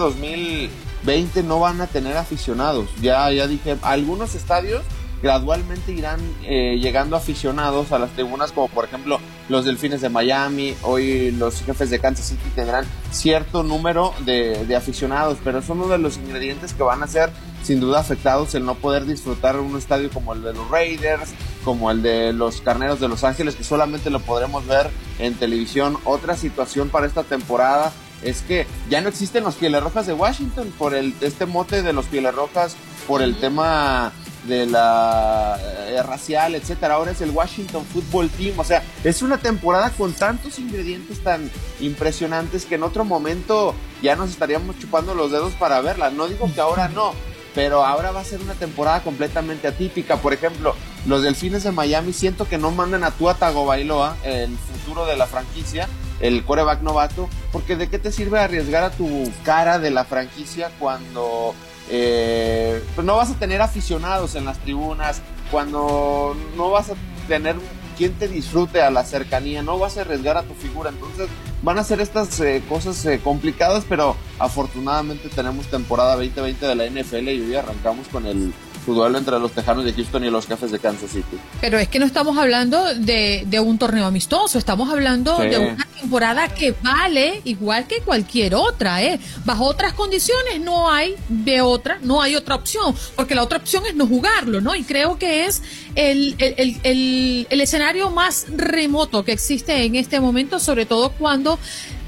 2020 1.06 1.44
no 1.44 1.60
van 1.60 1.82
a 1.82 1.88
tener 1.88 2.18
aficionados. 2.18 2.90
Ya, 3.02 3.32
ya 3.32 3.48
dije, 3.48 3.78
algunos 3.84 4.34
estadios 4.34 4.84
gradualmente 5.22 5.92
irán 5.92 6.20
eh, 6.44 6.78
llegando 6.80 7.16
aficionados 7.16 7.92
a 7.92 8.00
las 8.00 8.12
tribunas, 8.12 8.52
como 8.52 8.68
por 8.68 8.86
ejemplo 8.86 9.20
los 9.50 9.66
Delfines 9.66 10.02
de 10.02 10.10
Miami, 10.10 10.76
hoy 10.82 11.32
los 11.32 11.62
jefes 11.62 11.90
de 11.90 12.00
Kansas 12.00 12.28
City 12.28 12.50
tendrán 12.54 12.86
cierto 13.12 13.64
número 13.64 14.14
de, 14.26 14.76
aficionados, 14.76 15.38
pero 15.44 15.62
son 15.62 15.80
uno 15.80 15.90
de 15.90 15.98
los 16.00 16.18
ingredientes 16.18 16.74
que 16.74 16.84
van 16.84 17.02
a 17.02 17.08
ser 17.08 17.32
sin 17.64 17.80
duda 17.80 18.00
afectados 18.00 18.54
el 18.54 18.66
no 18.66 18.76
poder 18.76 19.06
disfrutar 19.06 19.60
un 19.60 19.76
estadio 19.78 20.12
como 20.12 20.34
el 20.34 20.44
de 20.44 20.54
los 20.54 20.70
Raiders, 20.70 21.34
como 21.64 21.90
el 21.90 22.04
de 22.04 22.32
los 22.32 22.62
Carneros 22.62 23.00
de 23.00 23.08
Los 23.08 23.24
Ángeles, 23.24 23.56
que 23.56 23.64
solamente 23.64 24.12
lo 24.12 24.20
podremos 24.20 24.68
ver 24.68 24.92
en 25.18 25.34
televisión. 25.34 25.98
Otra 26.04 26.36
situación 26.38 26.90
para 26.90 27.08
esta 27.08 27.24
temporada 27.24 27.92
es 28.22 28.42
que 28.42 28.66
ya 28.90 29.02
no 29.02 29.10
existen 29.10 29.44
los 29.44 29.56
Pieles 29.56 29.84
Rojas 29.84 30.08
de 30.08 30.14
Washington 30.14 30.74
por 30.78 30.96
el 30.96 31.14
este 31.22 31.46
mote 31.46 31.82
de 31.82 31.94
los 31.94 32.06
Pieles 32.06 32.34
Rojas, 32.34 32.76
por 33.08 33.22
el 33.22 33.36
tema 33.38 34.12
de 34.48 34.66
la 34.66 35.60
eh, 35.62 36.02
racial, 36.04 36.56
etcétera. 36.56 36.96
Ahora 36.96 37.12
es 37.12 37.22
el 37.22 37.32
Washington 37.32 37.86
Football 37.86 38.30
Team. 38.30 38.60
O 38.60 38.64
sea, 38.64 38.84
es 39.04 39.22
una 39.22 39.38
temporada 39.38 39.90
con 39.92 40.14
tantos 40.14 40.60
ingredientes 40.60 41.24
tan 41.24 41.50
impresionantes 41.80 42.66
que 42.66 42.76
en 42.76 42.84
otro 42.84 43.06
momento 43.06 43.76
ya 44.02 44.16
nos 44.16 44.30
estaríamos 44.30 44.78
chupando 44.80 45.16
los 45.16 45.32
dedos 45.32 45.54
para 45.54 45.82
verla. 45.82 46.10
No 46.10 46.28
digo 46.28 46.50
que 46.54 46.62
ahora 46.62 46.88
no, 46.90 47.14
pero 47.54 47.86
ahora 47.86 48.12
va 48.12 48.22
a 48.22 48.26
ser 48.26 48.42
una 48.42 48.54
temporada 48.54 49.02
completamente 49.02 49.68
atípica. 49.68 50.18
Por 50.18 50.34
ejemplo, 50.34 50.76
los 51.08 51.24
Delfines 51.24 51.64
de 51.64 51.72
Miami 51.72 52.14
siento 52.14 52.48
que 52.48 52.58
no 52.58 52.72
mandan 52.72 53.04
a 53.04 53.12
Tua 53.12 53.36
Tagovailoa, 53.36 54.18
el 54.24 54.56
futuro 54.58 55.06
de 55.06 55.18
la 55.18 55.26
franquicia, 55.26 55.88
el 56.20 56.44
coreback 56.46 56.82
novato, 56.82 57.30
porque 57.52 57.76
de 57.76 57.90
qué 57.90 58.00
te 58.00 58.12
sirve 58.12 58.40
arriesgar 58.40 58.84
a 58.84 58.92
tu 58.92 59.32
cara 59.44 59.80
de 59.80 59.92
la 59.92 60.06
franquicia 60.06 60.72
cuando 60.80 61.54
eh, 61.90 62.84
no 63.04 63.18
vas 63.18 63.32
a 63.32 63.36
tener 63.36 63.62
aficionados 63.62 64.36
en 64.36 64.46
las 64.46 64.60
tribunas, 64.60 65.22
cuando 65.52 66.36
no 66.56 66.72
vas 66.72 66.90
a 66.90 66.94
tener 67.28 67.56
quien 67.98 68.14
te 68.14 68.28
disfrute 68.28 68.82
a 68.82 68.92
la 68.92 69.04
cercanía, 69.04 69.62
no 69.62 69.78
vas 69.78 69.98
a 69.98 70.02
arriesgar 70.02 70.38
a 70.38 70.44
tu 70.44 70.54
figura, 70.54 70.90
entonces 70.90 71.28
van 71.62 71.80
a 71.80 71.84
ser 71.84 72.02
estas 72.02 72.40
eh, 72.42 72.62
cosas 72.68 73.06
eh, 73.06 73.20
complicadas, 73.24 73.86
pero 73.88 74.16
afortunadamente 74.38 75.30
tenemos 75.30 75.68
temporada 75.68 76.16
2020 76.16 76.66
de 76.66 76.76
la 76.76 76.86
NFL 76.88 77.30
y 77.30 77.42
hoy 77.42 77.56
arrancamos 77.56 78.08
con 78.10 78.26
el 78.26 78.54
duelo 78.94 79.18
entre 79.18 79.40
los 79.40 79.52
Tejanos 79.52 79.86
de 79.86 79.94
Houston 79.94 80.24
y 80.26 80.30
los 80.30 80.46
Jefes 80.48 80.72
de 80.72 80.80
Kansas 80.80 81.10
City. 81.12 81.38
Pero 81.62 81.80
es 81.80 81.88
que 81.88 82.00
no 82.00 82.06
estamos 82.06 82.38
hablando 82.38 82.94
de, 82.96 83.44
de 83.48 83.60
un 83.60 83.78
torneo 83.78 84.06
amistoso, 84.06 84.58
estamos 84.60 84.90
hablando 84.92 85.38
Sí. 85.42 85.48
de 85.50 85.58
una 85.60 85.88
temporada 86.00 86.48
que 86.50 86.76
vale 86.84 87.42
igual 87.46 87.88
que 87.88 88.00
cualquier 88.02 88.56
otra, 88.56 89.02
¿eh? 89.04 89.20
Bajo 89.46 89.66
otras 89.66 89.94
condiciones 89.94 90.60
no 90.62 90.92
hay 90.92 91.16
de 91.30 91.62
otra, 91.62 91.98
no 92.02 92.22
hay 92.22 92.36
otra 92.36 92.56
opción, 92.56 92.94
porque 93.16 93.34
la 93.36 93.44
otra 93.44 93.58
opción 93.58 93.84
es 93.86 93.96
no 93.96 94.06
jugarlo, 94.06 94.62
¿no? 94.62 94.76
Y 94.76 94.84
creo 94.84 95.18
que 95.18 95.46
es 95.46 95.64
el, 95.96 96.36
el, 96.38 96.54
el, 96.58 96.78
el- 96.84 97.48
el 97.50 97.62
escenario 97.62 98.10
más 98.12 98.46
remoto 98.56 99.24
que 99.24 99.32
existe 99.32 99.84
en 99.86 99.96
este 99.96 100.20
momento, 100.20 100.60
sobre 100.60 100.86
todo 100.86 101.12
cuando 101.12 101.58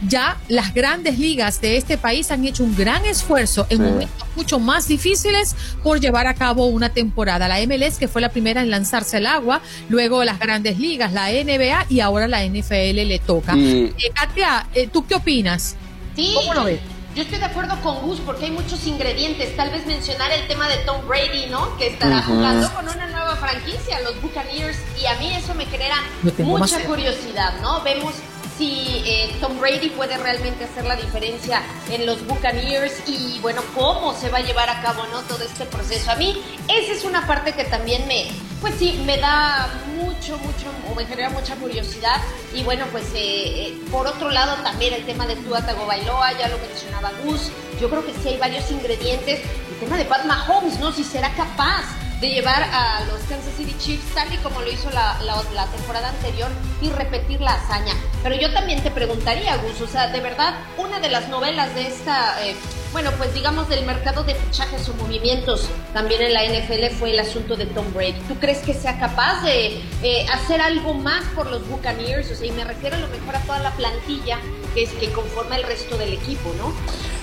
ya 0.08 0.38
las 0.48 0.74
grandes 0.74 1.18
ligas 1.18 1.60
de 1.62 1.78
este 1.78 1.98
país 1.98 2.30
han 2.32 2.46
hecho 2.46 2.64
un 2.64 2.76
gran 2.76 3.06
esfuerzo 3.06 3.66
en 3.70 3.78
Sí. 3.78 3.84
momentos 3.84 4.28
mucho 4.36 4.60
más 4.60 4.88
difíciles 4.88 5.56
por 5.82 6.00
llevar 6.00 6.28
a 6.28 6.36
cabo 6.36 6.68
una 6.68 6.90
temporada. 6.90 7.48
La 7.48 7.60
MLS, 7.62 7.98
que 7.98 8.08
fue 8.08 8.22
la 8.22 8.30
primera 8.30 8.62
en 8.62 8.70
lanzarse 8.70 9.18
al 9.18 9.26
agua, 9.26 9.62
luego 9.90 10.24
las 10.24 10.38
grandes 10.40 10.78
ligas, 10.78 11.12
la 11.14 11.32
NBA 11.32 11.86
y 11.90 12.02
ahora 12.02 12.28
la 12.28 12.44
NFL 12.44 13.04
le 13.06 13.18
toca. 13.20 13.56
Y- 13.56 13.94
Eh, 13.98 14.12
Katia, 14.14 14.68
eh, 14.76 14.88
¿tú 14.92 15.08
qué 15.08 15.16
opinas? 15.16 15.76
Sí, 16.16 16.34
¿Cómo 16.36 16.54
lo 16.54 16.64
ves? 16.66 16.80
Yo 17.16 17.24
estoy 17.24 17.40
de 17.40 17.46
acuerdo 17.46 17.76
con 17.82 17.98
Gus 18.02 18.20
porque 18.20 18.46
hay 18.46 18.52
muchos 18.52 18.86
ingredientes. 18.86 19.56
Tal 19.58 19.72
vez 19.72 19.88
mencionar 19.88 20.32
el 20.32 20.48
tema 20.48 20.70
de 20.70 20.78
Tom 20.86 20.98
Brady, 21.08 21.48
¿no? 21.50 21.76
Que 21.78 21.88
estará 21.88 22.22
jugando 22.22 22.72
con 22.76 22.88
una 22.88 23.08
nueva 23.08 23.36
franquicia, 23.38 24.00
los 24.02 24.22
Buccaneers, 24.22 24.78
y 25.02 25.08
a 25.08 25.16
mí 25.16 25.34
eso 25.34 25.56
me 25.56 25.66
genera 25.66 25.96
mucha 26.44 26.80
curiosidad, 26.86 27.60
¿no? 27.64 27.82
Vemos 27.82 28.14
si 28.58 29.04
eh, 29.06 29.36
Tom 29.40 29.60
Brady 29.60 29.90
puede 29.90 30.18
realmente 30.18 30.64
hacer 30.64 30.86
la 30.86 30.96
diferencia 30.96 31.62
en 31.90 32.06
los 32.06 32.26
Buccaneers 32.26 33.08
y 33.08 33.40
bueno, 33.42 33.62
cómo 33.76 34.14
se 34.14 34.30
va 34.30 34.40
a 34.40 34.42
llevar 34.42 34.70
a 34.70 34.82
cabo, 34.82 35.06
¿no? 35.12 35.22
Todo 35.22 35.44
este 35.44 35.66
proceso. 35.66 36.12
A 36.12 36.16
mí, 36.16 36.42
esa 36.68 36.92
es 36.92 37.04
una 37.04 37.26
parte 37.28 37.54
que 37.54 37.66
también 37.66 38.08
me, 38.08 38.28
pues 38.62 38.74
sí, 38.80 39.02
me 39.06 39.18
da 39.18 39.70
mucho, 39.96 40.38
mucho, 40.40 40.68
o 40.90 40.96
me 40.96 41.06
genera 41.06 41.30
mucha 41.30 41.56
curiosidad. 41.56 42.22
Y 42.54 42.64
bueno, 42.64 42.86
pues 42.92 43.06
eh, 43.14 43.68
eh, 43.68 43.78
por 43.92 44.08
otro 44.08 44.32
lado 44.32 44.56
también 44.64 44.94
el 44.94 45.06
tema 45.06 45.28
de 45.28 45.36
Tua 45.36 45.62
Tagovailoa, 45.66 46.38
ya 46.38 46.48
lo 46.48 46.58
mencionaba 46.58 47.12
Gus, 47.24 47.52
yo 47.80 47.90
creo 47.90 48.06
que 48.06 48.14
sí 48.14 48.30
hay 48.30 48.38
varios 48.38 48.70
ingredientes. 48.72 49.42
El 49.72 49.80
tema 49.80 49.98
de 49.98 50.06
Pat 50.06 50.26
Mahomes, 50.26 50.80
¿no? 50.80 50.92
Si 50.92 51.04
será 51.04 51.32
capaz 51.34 51.86
de 52.22 52.30
llevar 52.30 52.64
a 52.64 53.02
los 53.06 53.20
Kansas 53.30 53.54
City 53.58 53.76
Chiefs 53.80 54.14
tal 54.16 54.34
y 54.34 54.38
como 54.38 54.62
lo 54.62 54.72
hizo 54.72 54.90
la, 54.90 55.18
la- 55.22 55.44
la 55.54 55.66
temporada 55.68 56.10
anterior 56.10 56.50
y 56.82 56.90
repetir 56.90 57.42
la 57.42 57.54
hazaña. 57.54 57.94
Pero 58.24 58.36
yo 58.36 58.52
también 58.54 58.82
te 58.82 58.90
preguntaría, 58.90 59.56
Gus, 59.58 59.82
o 59.82 59.88
sea, 59.88 60.08
de 60.08 60.20
verdad, 60.20 60.56
una 60.78 61.00
de 61.00 61.10
las 61.10 61.30
novelas 61.30 61.74
de 61.76 61.88
esta, 61.88 62.44
eh, 62.46 62.56
bueno, 62.92 63.12
pues 63.18 63.34
digamos 63.36 63.70
del 63.70 63.86
mercado 63.86 64.24
de 64.24 64.34
fichajes 64.34 64.90
o 64.90 64.94
movimientos 64.96 65.70
también 65.94 66.22
en 66.24 66.34
la 66.34 66.44
NFL 66.44 66.96
fue 66.98 67.12
el 67.12 67.20
asunto 67.20 67.56
de 67.56 67.68
Tom 67.68 67.86
Brady. 67.94 68.20
¿Tú 68.28 68.36
crees 68.40 68.60
que 68.60 68.74
sea 68.74 69.00
capaz 69.00 69.42
de 69.44 69.80
eh, 70.02 70.26
hacer 70.34 70.60
algo 70.62 70.96
más 70.96 71.24
por 71.36 71.46
los 71.52 71.68
Buccaneers? 71.68 72.32
O 72.32 72.36
sea, 72.36 72.48
y 72.48 72.52
me 72.52 72.64
refiero 72.64 72.96
a 72.96 73.00
lo 73.00 73.08
mejor 73.10 73.36
a 73.36 73.42
toda 73.42 73.60
la 73.60 73.72
plantilla 73.72 74.40
que, 74.74 74.84
es, 74.84 74.90
que 74.94 75.12
conforma 75.12 75.56
el 75.56 75.64
resto 75.64 75.98
del 75.98 76.14
equipo, 76.14 76.52
¿no? 76.58 76.74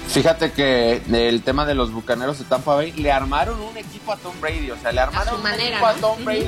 Fíjate 0.06 0.52
que 0.52 1.00
el 1.10 1.42
tema 1.42 1.64
de 1.64 1.74
los 1.74 1.90
bucaneros 1.90 2.38
de 2.38 2.44
Tampa 2.44 2.74
Bay 2.74 2.92
le 2.92 3.10
armaron 3.10 3.58
un 3.60 3.76
equipo 3.78 4.12
a 4.12 4.16
Tom 4.16 4.38
Brady, 4.38 4.70
o 4.70 4.76
sea, 4.76 4.83
le 4.92 5.00
armaron 5.00 5.42
manera, 5.42 5.62
un 5.62 5.72
equipo 5.72 5.86
¿no? 5.86 5.86
a 5.86 5.94
Tom 5.94 6.24
Brady 6.24 6.46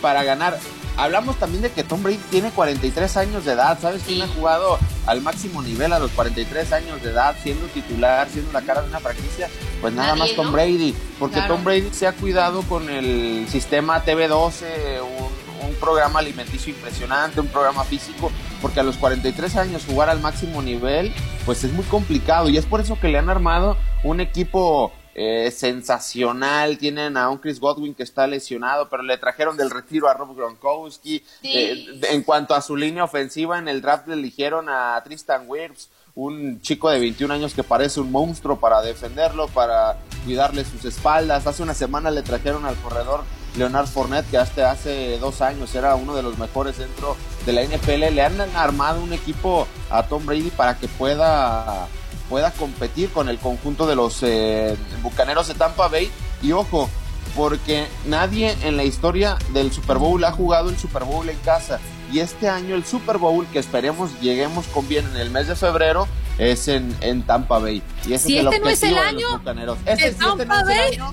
para 0.00 0.22
ganar. 0.24 0.58
Hablamos 0.98 1.36
también 1.36 1.62
de 1.62 1.70
que 1.70 1.84
Tom 1.84 2.02
Brady 2.02 2.18
tiene 2.30 2.50
43 2.50 3.16
años 3.18 3.44
de 3.44 3.52
edad, 3.52 3.78
¿sabes? 3.78 4.02
quién 4.06 4.22
ha 4.22 4.28
jugado 4.28 4.78
al 5.04 5.20
máximo 5.20 5.60
nivel 5.60 5.92
a 5.92 5.98
los 5.98 6.10
43 6.12 6.72
años 6.72 7.02
de 7.02 7.10
edad, 7.10 7.36
siendo 7.42 7.66
titular, 7.66 8.26
siendo 8.30 8.50
la 8.52 8.62
cara 8.62 8.80
de 8.80 8.88
una 8.88 9.00
franquicia, 9.00 9.50
pues 9.82 9.92
nada 9.92 10.08
Nadie, 10.14 10.20
más 10.20 10.32
Tom 10.34 10.46
¿no? 10.46 10.52
Brady, 10.52 10.94
porque 11.18 11.34
Claro. 11.36 11.54
Tom 11.54 11.64
Brady 11.64 11.90
se 11.92 12.06
ha 12.06 12.12
cuidado 12.12 12.62
con 12.62 12.88
el 12.88 13.46
sistema 13.50 14.02
TV12, 14.06 15.02
un, 15.02 15.68
un 15.68 15.74
programa 15.74 16.20
alimenticio 16.20 16.72
impresionante, 16.72 17.40
un 17.40 17.48
programa 17.48 17.84
físico, 17.84 18.32
porque 18.62 18.80
a 18.80 18.82
los 18.82 18.96
43 18.96 19.54
años 19.56 19.84
jugar 19.86 20.08
al 20.08 20.20
máximo 20.20 20.62
nivel, 20.62 21.12
pues 21.44 21.62
es 21.64 21.72
muy 21.72 21.84
complicado 21.84 22.48
y 22.48 22.56
es 22.56 22.64
por 22.64 22.80
eso 22.80 22.98
que 22.98 23.08
le 23.08 23.18
han 23.18 23.28
armado 23.28 23.76
un 24.02 24.20
equipo 24.20 24.92
eh, 25.18 25.50
sensacional. 25.50 26.76
Tienen 26.76 27.16
a 27.16 27.30
un 27.30 27.38
Chris 27.38 27.58
Godwin 27.58 27.94
que 27.94 28.02
está 28.02 28.26
lesionado, 28.26 28.90
pero 28.90 29.02
le 29.02 29.16
trajeron 29.16 29.56
del 29.56 29.70
retiro 29.70 30.08
a 30.08 30.12
Rob 30.12 30.36
Gronkowski. 30.36 31.24
Eh, 31.42 31.86
en 32.10 32.22
cuanto 32.22 32.54
a 32.54 32.60
su 32.60 32.76
línea 32.76 33.04
ofensiva, 33.04 33.58
en 33.58 33.66
el 33.66 33.80
draft 33.80 34.08
le 34.08 34.12
eligieron 34.12 34.68
a 34.68 35.00
Tristan 35.02 35.44
Wirfs, 35.48 35.88
un 36.14 36.60
chico 36.60 36.90
de 36.90 37.00
21 37.00 37.32
años 37.32 37.54
que 37.54 37.64
parece 37.64 37.98
un 37.98 38.12
monstruo 38.12 38.60
para 38.60 38.82
defenderlo, 38.82 39.48
para 39.48 39.96
cuidarle 40.26 40.66
sus 40.66 40.84
espaldas. 40.84 41.46
Hace 41.46 41.62
una 41.62 41.72
semana 41.72 42.10
le 42.10 42.20
trajeron 42.20 42.66
al 42.66 42.76
corredor 42.76 43.24
Leonard 43.56 43.86
Fournette, 43.86 44.28
que 44.30 44.36
hasta 44.36 44.70
hace 44.70 45.16
dos 45.18 45.40
años 45.40 45.74
era 45.74 45.94
uno 45.94 46.14
de 46.14 46.22
los 46.22 46.36
mejores 46.36 46.76
dentro 46.76 47.16
de 47.46 47.54
la 47.54 47.62
NFL. 47.62 48.14
Le 48.14 48.22
han 48.22 48.38
armado 48.54 49.02
un 49.02 49.14
equipo 49.14 49.66
a 49.88 50.02
Tom 50.02 50.26
Brady 50.26 50.50
para 50.50 50.76
que 50.76 50.88
pueda, 50.88 51.88
pueda 52.28 52.50
competir 52.52 53.10
con 53.10 53.28
el 53.28 53.38
conjunto 53.38 53.86
de 53.86 53.96
los 53.96 54.22
eh, 54.22 54.76
Bucaneros 55.02 55.48
de 55.48 55.54
Tampa 55.54 55.88
Bay. 55.88 56.10
Y 56.42 56.52
ojo, 56.52 56.88
porque 57.34 57.86
nadie 58.06 58.56
en 58.62 58.76
la 58.76 58.84
historia 58.84 59.36
del 59.52 59.72
Super 59.72 59.98
Bowl 59.98 60.22
ha 60.24 60.32
jugado 60.32 60.68
el 60.70 60.78
Super 60.78 61.04
Bowl 61.04 61.28
en 61.28 61.38
casa. 61.38 61.78
Y 62.12 62.20
este 62.20 62.48
año 62.48 62.74
el 62.76 62.84
Super 62.84 63.18
Bowl, 63.18 63.46
que 63.48 63.58
esperemos 63.58 64.10
lleguemos 64.20 64.66
con 64.68 64.86
bien 64.88 65.06
en 65.12 65.16
el 65.16 65.30
mes 65.30 65.48
de 65.48 65.56
febrero, 65.56 66.06
es 66.38 66.68
en, 66.68 66.96
en 67.00 67.22
Tampa 67.22 67.58
Bay. 67.58 67.82
Y 68.06 68.12
ese 68.14 68.28
si 68.28 68.38
es 68.38 68.40
el 68.40 68.46
este 68.52 68.60
no 68.60 68.68
es 68.68 68.82
el 68.82 68.92
objetivo 68.92 69.00
de 69.02 69.08
año 69.08 69.28
los 69.30 69.38
Bucaneros. 69.38 69.78
este 69.86 70.10
no 70.24 70.34
es 70.34 70.40
el 70.40 71.00
año. 71.02 71.10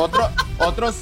Otro, 0.00 0.28
otros 0.58 0.94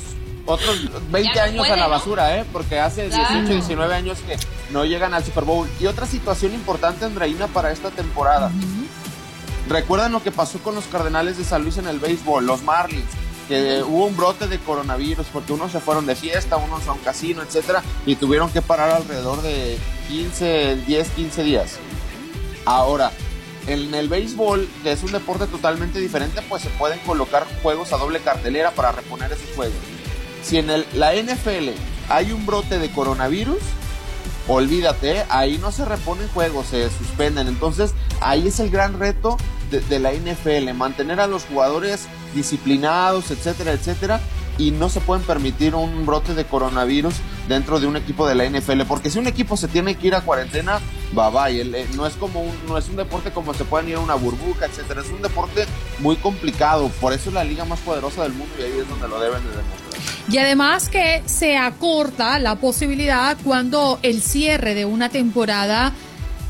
otros 0.44 0.76
20 1.10 1.30
Ya 1.34 1.46
no 1.46 1.50
años 1.52 1.66
puede, 1.68 1.72
a 1.72 1.76
la 1.76 1.86
basura, 1.88 2.36
¿eh? 2.36 2.44
Porque 2.52 2.78
hace 2.80 3.06
Claro. 3.08 3.28
18, 3.34 3.52
19 3.54 3.94
años 3.94 4.18
que 4.26 4.36
no 4.70 4.84
llegan 4.84 5.14
al 5.14 5.24
Super 5.24 5.44
Bowl. 5.44 5.68
Y 5.80 5.86
otra 5.86 6.04
situación 6.06 6.52
importante, 6.54 7.04
Andreina, 7.04 7.46
para 7.46 7.70
esta 7.70 7.90
temporada. 7.90 8.50
¿Recuerdan 9.72 10.12
lo 10.12 10.22
que 10.22 10.30
pasó 10.30 10.58
con 10.58 10.74
los 10.74 10.84
Cardenales 10.84 11.38
de 11.38 11.44
San 11.44 11.62
Luis 11.62 11.78
en 11.78 11.86
el 11.86 11.98
béisbol, 11.98 12.44
los 12.44 12.62
Marlins? 12.62 13.08
Que 13.48 13.82
hubo 13.82 14.04
un 14.04 14.14
brote 14.14 14.46
de 14.46 14.58
coronavirus 14.58 15.26
porque 15.32 15.54
unos 15.54 15.72
se 15.72 15.80
fueron 15.80 16.04
de 16.04 16.14
fiesta, 16.14 16.58
unos 16.58 16.86
a 16.88 16.92
un 16.92 16.98
casino, 16.98 17.40
etcétera, 17.40 17.82
y 18.04 18.16
tuvieron 18.16 18.50
que 18.50 18.60
parar 18.60 18.90
alrededor 18.90 19.40
de 19.40 19.78
15, 20.08 20.76
10, 20.86 21.08
15 21.08 21.42
días. 21.42 21.78
Ahora, 22.66 23.12
en 23.66 23.94
el 23.94 24.10
béisbol, 24.10 24.68
que 24.82 24.92
es 24.92 25.02
un 25.04 25.12
deporte 25.12 25.46
totalmente 25.46 26.00
diferente, 26.00 26.42
pues 26.50 26.60
se 26.60 26.68
pueden 26.68 26.98
colocar 27.06 27.46
juegos 27.62 27.94
a 27.94 27.96
doble 27.96 28.20
cartelera 28.20 28.72
para 28.72 28.92
reponer 28.92 29.32
esos 29.32 29.56
juegos. 29.56 29.78
Si 30.42 30.58
en 30.58 30.66
la 30.66 31.14
NFL 31.14 31.70
hay 32.10 32.32
un 32.32 32.44
brote 32.44 32.78
de 32.78 32.90
coronavirus, 32.90 33.62
olvídate, 34.48 35.24
ahí 35.30 35.56
no 35.56 35.72
se 35.72 35.86
reponen 35.86 36.28
juegos, 36.28 36.66
se 36.66 36.90
suspenden. 36.90 37.48
Entonces, 37.48 37.94
ahí 38.20 38.48
es 38.48 38.60
el 38.60 38.68
gran 38.68 38.98
reto 38.98 39.38
de, 39.80 39.98
la 39.98 40.12
NFL, 40.12 40.72
mantener 40.74 41.20
a 41.20 41.26
los 41.26 41.44
jugadores 41.44 42.06
disciplinados, 42.34 43.30
etcétera, 43.30 43.72
etcétera. 43.72 44.20
Y 44.58 44.70
no 44.70 44.90
se 44.90 45.00
pueden 45.00 45.24
permitir 45.24 45.74
un 45.74 46.04
brote 46.04 46.34
de 46.34 46.44
coronavirus 46.44 47.14
dentro 47.48 47.80
de 47.80 47.86
un 47.86 47.96
equipo 47.96 48.28
de 48.28 48.34
la 48.34 48.44
NFL, 48.44 48.82
porque 48.86 49.10
si 49.10 49.18
un 49.18 49.26
equipo 49.26 49.56
se 49.56 49.66
tiene 49.66 49.94
que 49.94 50.08
ir 50.08 50.14
a 50.14 50.20
cuarentena, 50.20 50.78
bye 51.12 51.30
bye. 51.30 51.80
Eh, 51.80 51.86
no 51.94 52.06
es 52.06 52.14
como 52.14 52.42
un, 52.42 52.52
no 52.68 52.76
es 52.76 52.88
un 52.88 52.96
deporte 52.96 53.30
como 53.30 53.54
se 53.54 53.64
pueden 53.64 53.88
ir 53.88 53.96
a 53.96 54.00
una 54.00 54.14
burbuja, 54.14 54.66
etcétera. 54.66 55.00
Es 55.00 55.08
un 55.08 55.22
deporte 55.22 55.64
muy 56.00 56.16
complicado, 56.16 56.90
por 57.00 57.14
eso 57.14 57.30
es 57.30 57.34
la 57.34 57.44
liga 57.44 57.64
más 57.64 57.80
poderosa 57.80 58.24
del 58.24 58.32
mundo 58.32 58.54
y 58.58 58.62
ahí 58.62 58.78
es 58.78 58.88
donde 58.88 59.08
lo 59.08 59.18
deben 59.18 59.42
de 59.42 59.50
demostrar. 59.50 59.92
Y 60.30 60.38
además 60.38 60.88
que 60.88 61.22
se 61.26 61.56
acorta 61.56 62.38
la 62.38 62.56
posibilidad 62.56 63.36
cuando 63.42 63.98
el 64.02 64.22
cierre 64.22 64.74
de 64.74 64.84
una 64.84 65.08
temporada 65.08 65.92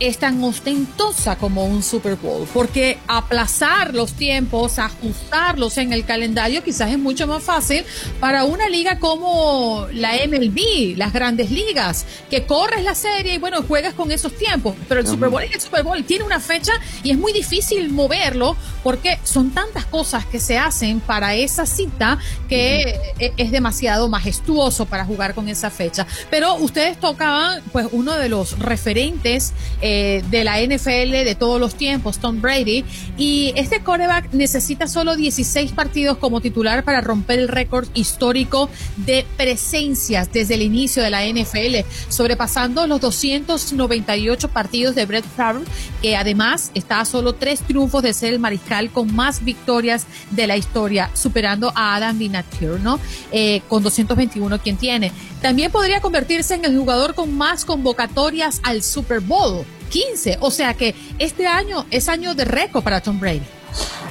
es 0.09 0.19
tan 0.19 0.43
ostentosa 0.43 1.37
como 1.37 1.65
un 1.65 1.81
Super 1.85 2.17
Bowl, 2.17 2.49
porque 2.53 2.99
aplazar 3.07 3.95
los 3.95 4.15
tiempos, 4.15 4.81
ajustarlos 4.81 5.79
en 5.79 5.93
el 5.93 6.05
calendario 6.05 6.65
quizás 6.65 6.91
es 6.91 6.99
mucho 6.99 7.29
más 7.29 7.43
fácil 7.45 7.85
para 8.19 8.45
una 8.45 8.69
liga 8.69 8.99
como 8.99 9.87
la 9.93 10.15
MLB, 10.27 10.97
las 10.97 11.13
grandes 11.13 11.53
ligas, 11.53 12.05
que 12.29 12.47
corres 12.47 12.83
la 12.83 12.97
serie 12.97 13.35
y 13.35 13.39
bueno, 13.39 13.63
juegas 13.63 13.95
con 13.95 14.11
esos 14.11 14.37
tiempos, 14.37 14.75
pero 14.89 15.01
el 15.03 15.07
Super 15.07 15.29
Bowl 15.29 15.43
es 15.45 15.55
el 15.55 15.61
Super 15.61 15.85
Bowl, 15.85 16.03
tiene 16.03 16.25
una 16.25 16.41
fecha 16.41 16.73
y 17.05 17.13
es 17.13 17.19
muy 17.19 17.33
difícil 17.33 17.89
moverlo 17.91 18.57
porque 18.83 19.21
son 19.23 19.51
tantas 19.53 19.85
cosas 19.85 20.27
que 20.27 20.41
se 20.41 20.59
hacen 20.59 20.99
para 20.99 21.37
esa 21.37 21.65
cita 21.65 22.19
que 22.49 22.99
e- 23.21 23.33
es 23.37 23.53
demasiado 23.53 24.09
majestuoso 24.09 24.87
para 24.87 25.05
jugar 25.05 25.35
con 25.35 25.49
esa 25.49 25.71
fecha. 25.71 26.09
Pero 26.29 26.57
ustedes 26.57 26.99
tocaban 26.99 27.63
pues 27.71 27.87
uno 27.93 28.17
de 28.17 28.29
los 28.29 28.59
referentes 28.59 29.53
eh, 29.81 29.92
de 30.31 30.45
la 30.45 30.61
NFL 30.61 31.25
de 31.25 31.35
todos 31.39 31.61
los 31.61 31.75
tiempos, 31.75 32.19
Tom 32.19 32.41
Brady, 32.41 32.85
y 33.17 33.53
este 33.57 33.81
quarterback 33.81 34.33
necesita 34.33 34.87
solo 34.87 35.17
16 35.17 35.73
partidos 35.73 36.19
como 36.19 36.41
titular 36.41 36.85
para 36.85 37.01
romper 37.01 37.39
el 37.39 37.49
récord 37.49 37.89
histórico 37.95 38.69
de 38.97 39.27
presencias 39.37 40.33
desde 40.33 40.55
el 40.55 40.63
inicio 40.63 41.03
de 41.03 41.11
la 41.11 41.27
NFL, 41.27 41.87
sobrepasando 42.09 42.87
los 42.87 43.01
298 43.01 44.49
partidos 44.49 44.95
de 44.95 45.07
Brett 45.07 45.25
Favre, 45.25 45.65
que 46.01 46.17
además 46.17 46.71
está 46.75 47.01
a 47.01 47.05
solo 47.05 47.35
tres 47.35 47.61
triunfos 47.61 48.03
de 48.03 48.15
ser 48.15 48.33
el 48.33 48.39
mariscal 48.39 48.91
con 48.91 49.15
más 49.15 49.45
victorias 49.45 50.07
de 50.31 50.47
la 50.47 50.57
historia, 50.57 51.11
superando 51.15 51.73
a 51.75 51.97
Adam 51.97 52.19
Vinatier, 52.19 52.81
¿no? 52.81 52.99
Eh, 53.31 53.63
con 53.69 53.83
221 53.83 54.59
quien 54.61 54.77
tiene. 54.77 55.13
También 55.41 55.73
podría 55.73 56.01
convertirse 56.01 56.55
en 56.55 56.65
el 56.65 56.77
jugador 56.77 57.15
con 57.15 57.37
más 57.37 57.65
convocatorias 57.65 58.61
al 58.63 58.83
Super 58.83 59.21
Bowl, 59.21 59.65
15. 59.93 60.39
O 60.41 60.51
sea 60.51 60.75
que 60.75 60.95
este 61.19 61.47
año 61.47 61.87
es 61.91 62.09
año 62.09 62.35
de 62.35 62.45
récord 62.45 62.83
para 62.83 63.01
Tom 63.01 63.21
Brady. 63.21 63.43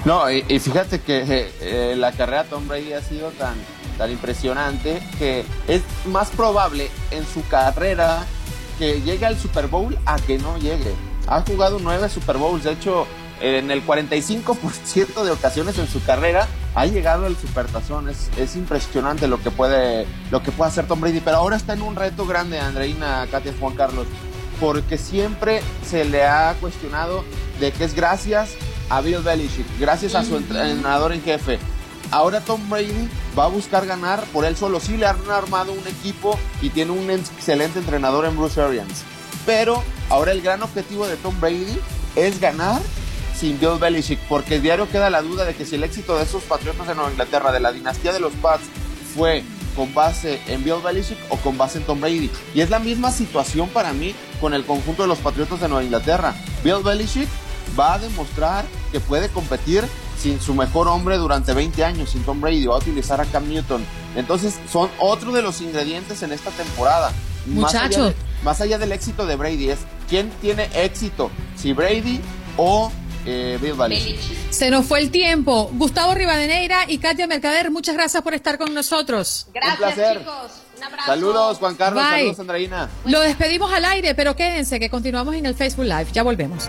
No, 0.06 0.32
y, 0.32 0.42
fíjate 0.60 1.02
que 1.02 1.20
eh, 1.20 1.52
eh, 1.62 1.96
la 1.98 2.12
carrera 2.12 2.44
de 2.44 2.50
Tom 2.50 2.68
Brady 2.68 2.94
ha 2.94 3.02
sido 3.02 3.30
tan, 3.32 3.54
tan 3.98 4.10
impresionante 4.10 5.02
que 5.20 5.44
es 5.68 5.84
más 6.06 6.30
probable 6.30 6.90
en 7.12 7.26
su 7.26 7.46
carrera 7.48 8.26
que 8.80 9.02
llegue 9.02 9.26
al 9.26 9.38
Super 9.38 9.68
Bowl 9.68 9.98
a 10.06 10.16
que 10.18 10.40
no 10.40 10.58
llegue. 10.58 10.94
Ha 11.28 11.42
jugado 11.42 11.78
nueve 11.80 12.10
Super 12.10 12.38
Bowls, 12.38 12.64
de 12.64 12.72
hecho, 12.72 13.06
en 13.42 13.70
el 13.70 13.86
45% 13.86 15.24
de 15.24 15.32
ocasiones 15.32 15.78
en 15.78 15.88
su 15.88 16.04
carrera 16.04 16.48
ha 16.74 16.86
llegado 16.88 17.28
al 17.28 17.36
Supertazón. 17.36 18.10
Es, 18.10 18.32
es 18.38 18.56
impresionante 18.56 19.28
lo 19.28 19.42
que 19.42 19.52
puede 19.52 20.08
lo 20.32 20.42
que 20.42 20.52
puede 20.52 20.70
hacer 20.72 20.88
Tom 20.88 21.00
Brady, 21.00 21.20
pero 21.20 21.38
ahora 21.38 21.58
está 21.58 21.74
en 21.74 21.84
un 21.84 21.96
reto 21.96 22.26
grande, 22.26 22.60
Andreina, 22.60 23.28
Katia, 23.30 23.54
Juan 23.60 23.76
Carlos, 23.76 24.08
porque 24.62 25.00
siempre 25.00 25.62
se 25.84 26.06
le 26.06 26.24
ha 26.24 26.56
cuestionado 26.62 27.26
de 27.60 27.72
que 27.72 27.84
es 27.84 27.96
gracias 27.96 28.52
a 28.90 29.02
Bill 29.02 29.18
Belichick, 29.18 29.66
gracias 29.80 30.14
a 30.14 30.24
su 30.24 30.38
entrenador 30.38 31.12
en 31.14 31.24
jefe. 31.24 31.58
Ahora 32.12 32.42
Tom 32.42 32.70
Brady 32.70 33.10
va 33.38 33.46
a 33.46 33.48
buscar 33.48 33.88
ganar 33.88 34.24
por 34.26 34.46
él 34.46 34.56
solo. 34.56 34.80
Sí 34.80 34.98
le 34.98 35.08
han 35.08 35.18
armado 35.32 35.72
un 35.72 35.88
equipo 35.88 36.38
y 36.62 36.70
tiene 36.70 36.92
un 36.92 37.10
excelente 37.10 37.80
entrenador 37.80 38.26
en 38.26 38.38
Bruce 38.38 38.62
Arians. 38.62 39.04
Pero 39.48 39.82
ahora 40.10 40.32
el 40.32 40.42
gran 40.42 40.62
objetivo 40.62 41.08
de 41.08 41.16
Tom 41.16 41.40
Brady 41.42 41.80
es 42.16 42.40
ganar 42.40 42.82
sin 43.36 43.60
Bill 43.60 43.80
Belichick, 43.80 44.20
porque 44.30 44.60
diario 44.60 44.88
queda 44.88 45.10
la 45.10 45.24
duda 45.24 45.46
de 45.46 45.56
que 45.56 45.66
si 45.66 45.76
el 45.76 45.84
éxito 45.84 46.16
de 46.18 46.24
esos 46.24 46.44
Patriotas 46.44 46.88
de 46.88 46.94
Nueva 46.94 47.10
Inglaterra, 47.10 47.52
de 47.52 47.62
la 47.62 47.72
dinastía 47.72 48.14
de 48.14 48.20
los 48.20 48.34
Pats, 48.34 48.66
fue 49.16 49.44
con 49.72 49.94
base 49.94 50.42
en 50.48 50.64
Bill 50.64 50.76
Belichick 50.84 51.18
o 51.30 51.38
con 51.38 51.58
base 51.58 51.78
en 51.80 51.84
Tom 51.86 52.00
Brady. 52.00 52.30
Y 52.54 52.62
es 52.62 52.70
la 52.70 52.80
misma 52.80 53.12
situación 53.12 53.70
para 53.70 53.94
mí 53.94 54.14
con 54.40 54.54
el 54.54 54.66
conjunto 54.66 55.02
de 55.04 55.08
los 55.08 55.20
Patriotas 55.20 55.60
de 55.62 55.68
Nueva 55.68 55.84
Inglaterra. 55.84 56.34
Bill 56.64 56.84
Belichick 56.84 57.28
va 57.80 57.94
a 57.94 58.00
demostrar 58.00 58.66
que 58.92 59.00
puede 59.00 59.30
competir 59.30 59.84
sin 60.22 60.40
su 60.40 60.54
mejor 60.54 60.88
hombre 60.88 61.18
durante 61.18 61.54
20 61.54 61.84
años, 61.84 62.12
sin 62.12 62.24
Tom 62.24 62.42
Brady, 62.42 62.66
va 62.68 62.76
a 62.76 62.80
utilizar 62.80 63.20
a 63.22 63.26
Cam 63.26 63.48
Newton. 63.50 63.84
Entonces 64.16 64.60
son 64.72 64.90
otro 65.00 65.32
de 65.32 65.42
los 65.42 65.62
ingredientes 65.62 66.22
en 66.22 66.32
esta 66.32 66.52
temporada. 66.52 67.12
Más 67.48 67.74
allá 67.74 67.84
Muchacho. 67.86 68.06
de- 68.10 68.16
más 68.44 68.62
allá 68.62 68.78
del 68.78 68.92
éxito 68.92 69.26
de 69.26 69.36
Brady, 69.36 69.70
es 69.72 69.80
quién 70.10 70.30
tiene 70.42 70.70
éxito, 70.76 71.32
si 71.56 71.74
Brady 71.74 72.20
o 72.58 72.92
eh. 73.26 74.20
Se 74.50 74.70
nos 74.70 74.86
fue 74.86 75.00
el 75.00 75.12
tiempo. 75.12 75.70
Gustavo 75.74 76.14
Rivadeneira 76.14 76.86
y 76.88 76.98
Katia 76.98 77.28
Mercader, 77.28 77.72
muchas 77.72 77.96
gracias 77.96 78.22
por 78.24 78.34
estar 78.34 78.58
con 78.58 78.74
nosotros. 78.74 79.48
Gracias, 79.54 79.78
placer. 79.78 80.20
chicos. 80.20 80.52
Un 80.78 80.84
abrazo. 80.84 81.06
Saludos, 81.08 81.58
Juan 81.60 81.76
Carlos, 81.76 82.04
Bye. 82.04 82.20
saludos, 82.20 82.40
Andreina. 82.40 82.90
Lo 83.06 83.20
despedimos 83.22 83.72
al 83.72 83.86
aire, 83.86 84.16
pero 84.16 84.36
quédense 84.36 84.80
que 84.80 84.90
continuamos 84.90 85.36
en 85.36 85.46
el 85.46 85.56
Facebook 85.56 85.86
Live. 85.86 86.08
Ya 86.12 86.24
volvemos. 86.24 86.68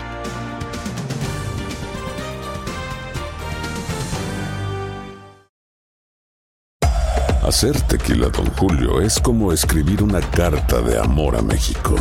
Hacer 7.43 7.79
tequila, 7.81 8.29
Don 8.29 8.45
Julio, 8.53 9.01
es 9.01 9.19
como 9.19 9.51
escribir 9.51 10.01
una 10.01 10.21
carta 10.21 10.81
de 10.81 10.97
amor 10.97 11.35
a 11.35 11.41
México. 11.41 11.95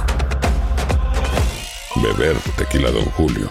Beber 1.97 2.37
tequila, 2.57 2.91
Don 2.93 3.05
Julio, 3.07 3.51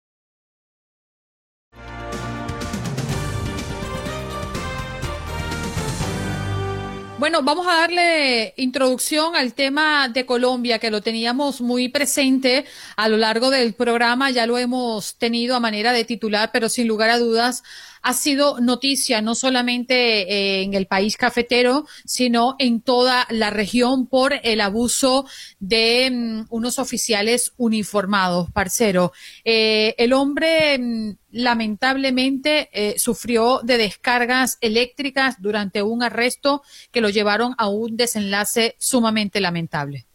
Bueno, 7.21 7.43
vamos 7.43 7.67
a 7.67 7.75
darle 7.75 8.55
introducción 8.57 9.35
al 9.35 9.53
tema 9.53 10.09
de 10.09 10.25
Colombia, 10.25 10.79
que 10.79 10.89
lo 10.89 11.01
teníamos 11.01 11.61
muy 11.61 11.87
presente 11.87 12.65
a 12.95 13.07
lo 13.09 13.17
largo 13.17 13.51
del 13.51 13.75
programa, 13.75 14.31
ya 14.31 14.47
lo 14.47 14.57
hemos 14.57 15.17
tenido 15.17 15.55
a 15.55 15.59
manera 15.59 15.93
de 15.93 16.03
titular, 16.03 16.49
pero 16.51 16.67
sin 16.67 16.87
lugar 16.87 17.11
a 17.11 17.19
dudas 17.19 17.61
ha 18.01 18.13
sido 18.13 18.59
noticia 18.59 19.21
no 19.21 19.35
solamente 19.35 19.93
eh, 20.21 20.63
en 20.63 20.73
el 20.73 20.87
país 20.87 21.17
cafetero, 21.17 21.85
sino 22.05 22.55
en 22.59 22.81
toda 22.81 23.27
la 23.29 23.49
región 23.49 24.07
por 24.07 24.33
el 24.43 24.61
abuso 24.61 25.25
de 25.59 26.09
mm, 26.11 26.45
unos 26.49 26.79
oficiales 26.79 27.53
uniformados, 27.57 28.49
parcero. 28.51 29.11
Eh, 29.43 29.95
el 29.97 30.13
hombre 30.13 30.77
mm, 30.79 31.11
lamentablemente 31.31 32.69
eh, 32.73 32.97
sufrió 32.97 33.61
de 33.63 33.77
descargas 33.77 34.57
eléctricas 34.61 35.41
durante 35.41 35.81
un 35.81 36.03
arresto 36.03 36.63
que 36.91 37.01
lo 37.01 37.09
llevaron 37.09 37.53
a 37.57 37.69
un 37.69 37.97
desenlace 37.97 38.75
sumamente 38.77 39.39
lamentable. 39.39 40.05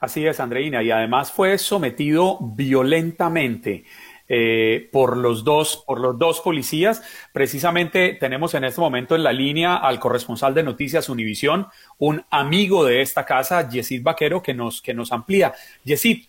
Así 0.00 0.24
es, 0.24 0.38
Andreina, 0.38 0.82
y 0.82 0.92
además 0.92 1.32
fue 1.32 1.58
sometido 1.58 2.38
violentamente. 2.40 3.84
Eh, 4.30 4.90
por, 4.92 5.16
los 5.16 5.42
dos, 5.42 5.84
por 5.86 6.00
los 6.00 6.18
dos 6.18 6.40
policías. 6.40 7.02
Precisamente 7.32 8.12
tenemos 8.20 8.52
en 8.52 8.64
este 8.64 8.80
momento 8.80 9.14
en 9.16 9.22
la 9.22 9.32
línea 9.32 9.76
al 9.76 9.98
corresponsal 9.98 10.52
de 10.52 10.62
Noticias 10.62 11.08
Univisión, 11.08 11.68
un 11.96 12.24
amigo 12.28 12.84
de 12.84 13.00
esta 13.00 13.24
casa, 13.24 13.70
Yesid 13.70 14.02
Vaquero, 14.02 14.42
que 14.42 14.52
nos, 14.52 14.82
que 14.82 14.92
nos 14.92 15.12
amplía. 15.12 15.54
Yesid, 15.84 16.26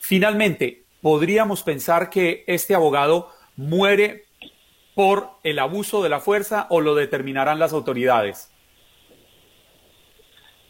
finalmente, 0.00 0.84
¿podríamos 1.02 1.62
pensar 1.62 2.08
que 2.08 2.44
este 2.46 2.74
abogado 2.74 3.28
muere 3.56 4.24
por 4.94 5.32
el 5.42 5.58
abuso 5.58 6.02
de 6.02 6.08
la 6.08 6.20
fuerza 6.20 6.66
o 6.70 6.80
lo 6.80 6.94
determinarán 6.94 7.58
las 7.58 7.74
autoridades? 7.74 8.51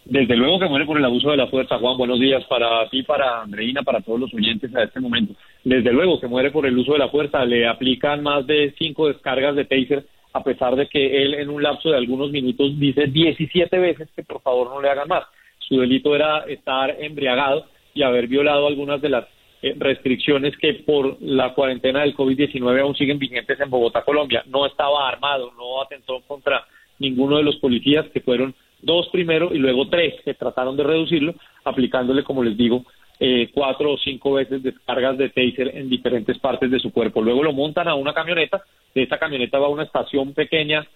Desde 0.04 0.36
luego 0.36 0.58
que 0.58 0.68
muere 0.68 0.84
por 0.84 0.98
el 0.98 1.04
abuso 1.04 1.30
de 1.30 1.36
la 1.36 1.46
fuerza, 1.46 1.78
Juan. 1.78 1.96
Buenos 1.96 2.18
días 2.18 2.44
para 2.46 2.88
ti, 2.88 3.04
para 3.04 3.42
Andreina, 3.42 3.82
para 3.82 4.00
todos 4.00 4.18
los 4.18 4.34
oyentes 4.34 4.74
a 4.74 4.82
este 4.82 4.98
momento. 4.98 5.34
Desde 5.62 5.92
luego 5.92 6.18
que 6.20 6.26
muere 6.26 6.50
por 6.50 6.66
el 6.66 6.76
uso 6.76 6.94
de 6.94 6.98
la 6.98 7.08
fuerza. 7.08 7.44
Le 7.44 7.68
aplican 7.68 8.20
más 8.20 8.44
de 8.46 8.74
cinco 8.78 9.06
descargas 9.06 9.54
de 9.54 9.64
taser, 9.64 10.04
a 10.32 10.42
pesar 10.42 10.74
de 10.74 10.88
que 10.88 11.22
él 11.22 11.34
en 11.34 11.50
un 11.50 11.62
lapso 11.62 11.90
de 11.90 11.98
algunos 11.98 12.32
minutos 12.32 12.78
dice 12.80 13.06
17 13.06 13.78
veces 13.78 14.08
que 14.16 14.24
por 14.24 14.42
favor 14.42 14.70
no 14.70 14.82
le 14.82 14.90
hagan 14.90 15.06
más. 15.06 15.24
Su 15.58 15.78
delito 15.78 16.16
era 16.16 16.38
estar 16.48 16.96
embriagado 17.00 17.66
y 17.94 18.02
haber 18.02 18.26
violado 18.26 18.66
algunas 18.66 19.00
de 19.00 19.08
las 19.08 19.26
eh, 19.62 19.76
restricciones 19.78 20.56
que 20.56 20.74
por 20.84 21.16
la 21.22 21.54
cuarentena 21.54 22.00
del 22.00 22.16
COVID-19 22.16 22.80
aún 22.80 22.96
siguen 22.96 23.20
vigentes 23.20 23.60
en 23.60 23.70
Bogotá, 23.70 24.02
Colombia. 24.02 24.42
No 24.48 24.66
estaba 24.66 25.08
armado, 25.08 25.52
no 25.56 25.80
atentó 25.80 26.20
contra 26.26 26.64
ninguno 26.98 27.36
de 27.36 27.44
los 27.44 27.56
policías 27.56 28.06
que 28.08 28.20
fueron 28.20 28.52
dos 28.82 29.08
primero 29.10 29.54
y 29.54 29.58
luego 29.58 29.88
tres 29.88 30.14
que 30.24 30.34
trataron 30.34 30.76
de 30.76 30.82
reducirlo, 30.82 31.34
aplicándole, 31.64 32.24
como 32.24 32.42
les 32.42 32.56
digo, 32.56 32.84
eh, 33.20 33.50
cuatro 33.54 33.92
o 33.92 33.98
cinco 33.98 34.32
veces 34.32 34.62
descargas 34.62 35.16
de 35.16 35.28
taser 35.28 35.76
en 35.76 35.88
diferentes 35.88 36.38
partes 36.38 36.70
de 36.70 36.80
su 36.80 36.92
cuerpo. 36.92 37.22
Luego 37.22 37.42
lo 37.42 37.52
montan 37.52 37.88
a 37.88 37.94
una 37.94 38.12
camioneta, 38.12 38.62
de 38.94 39.04
esta 39.04 39.18
camioneta 39.18 39.58
va 39.58 39.66
a 39.66 39.70
una 39.70 39.84
estación 39.84 40.34
pequeña 40.34 40.86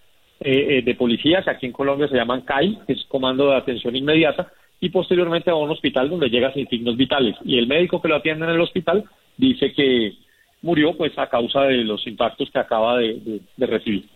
eh, 0.41 0.79
eh, 0.79 0.83
de 0.83 0.95
policía, 0.97 1.43
que 1.43 1.51
aquí 1.51 1.67
en 1.67 1.73
Colombia 1.73 2.09
se 2.09 2.17
llaman 2.17 2.43
CAI, 2.43 2.79
que 2.87 2.95
es 2.95 3.05
Comando 3.09 3.51
de 3.51 3.57
Atención 3.57 3.95
Inmediata, 3.95 4.53
y 4.81 4.91
posteriormente 4.91 5.51
a 5.51 5.55
un 5.55 5.71
hospital 5.71 6.11
donde 6.11 6.29
llega 6.29 6.53
sin 6.53 6.69
signos 6.69 6.97
vitales. 6.97 7.37
Y 7.45 7.59
el 7.59 7.67
médico 7.67 8.03
que 8.03 8.09
lo 8.09 8.17
atiende 8.17 8.45
en 8.45 8.51
el 8.51 8.61
hospital 8.61 9.05
dice 9.37 9.73
que 9.73 10.15
murió 10.63 10.97
pues 10.97 11.17
a 11.19 11.29
causa 11.29 11.63
de 11.63 11.85
los 11.85 12.07
impactos 12.07 12.51
que 12.51 12.59
acaba 12.59 12.99
de, 12.99 13.41
recibir. 13.57 14.09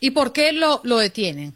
¿Y 0.00 0.10
por 0.10 0.32
qué 0.32 0.52
lo, 0.52 0.80
lo 0.84 0.98
detienen? 0.98 1.54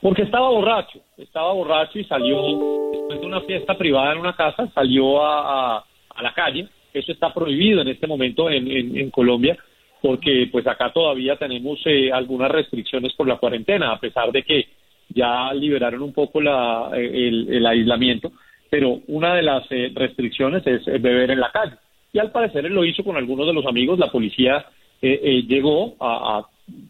Porque 0.00 0.22
estaba 0.22 0.48
borracho, 0.48 1.00
estaba 1.18 1.52
borracho 1.52 1.98
y 1.98 2.04
salió 2.04 2.88
después 2.90 3.20
de 3.20 3.26
una 3.26 3.42
fiesta 3.42 3.76
privada 3.76 4.12
en 4.12 4.20
una 4.20 4.34
casa, 4.34 4.66
salió 4.74 5.22
a, 5.22 5.84
la 6.22 6.34
calle. 6.34 6.68
Eso 6.92 7.12
está 7.12 7.32
prohibido 7.32 7.82
en 7.82 7.88
este 7.88 8.06
momento 8.06 8.50
en, 8.50 9.10
Colombia 9.10 9.56
porque 10.02 10.48
pues 10.50 10.66
acá 10.66 10.90
todavía 10.92 11.36
tenemos 11.36 11.78
eh, 11.84 12.10
algunas 12.10 12.50
restricciones 12.50 13.12
por 13.12 13.28
la 13.28 13.36
cuarentena, 13.36 13.92
a 13.92 14.00
pesar 14.00 14.32
de 14.32 14.42
que 14.42 14.66
ya 15.10 15.52
liberaron 15.52 16.00
un 16.00 16.14
poco 16.14 16.40
la, 16.40 16.90
el, 16.94 17.66
aislamiento, 17.66 18.32
pero 18.70 19.00
una 19.08 19.34
de 19.34 19.42
las 19.42 19.70
eh, 19.70 19.92
restricciones 19.94 20.66
es 20.66 20.86
beber 20.86 21.30
en 21.32 21.40
la 21.40 21.50
calle. 21.50 21.74
Y 22.14 22.18
al 22.18 22.32
parecer 22.32 22.64
él 22.64 22.72
lo 22.72 22.84
hizo 22.84 23.04
con 23.04 23.18
algunos 23.18 23.46
de 23.46 23.52
los 23.52 23.66
amigos, 23.66 23.98
la 23.98 24.10
policía 24.10 24.64
eh, 25.02 25.44
llegó 25.46 25.96
a, 26.00 26.46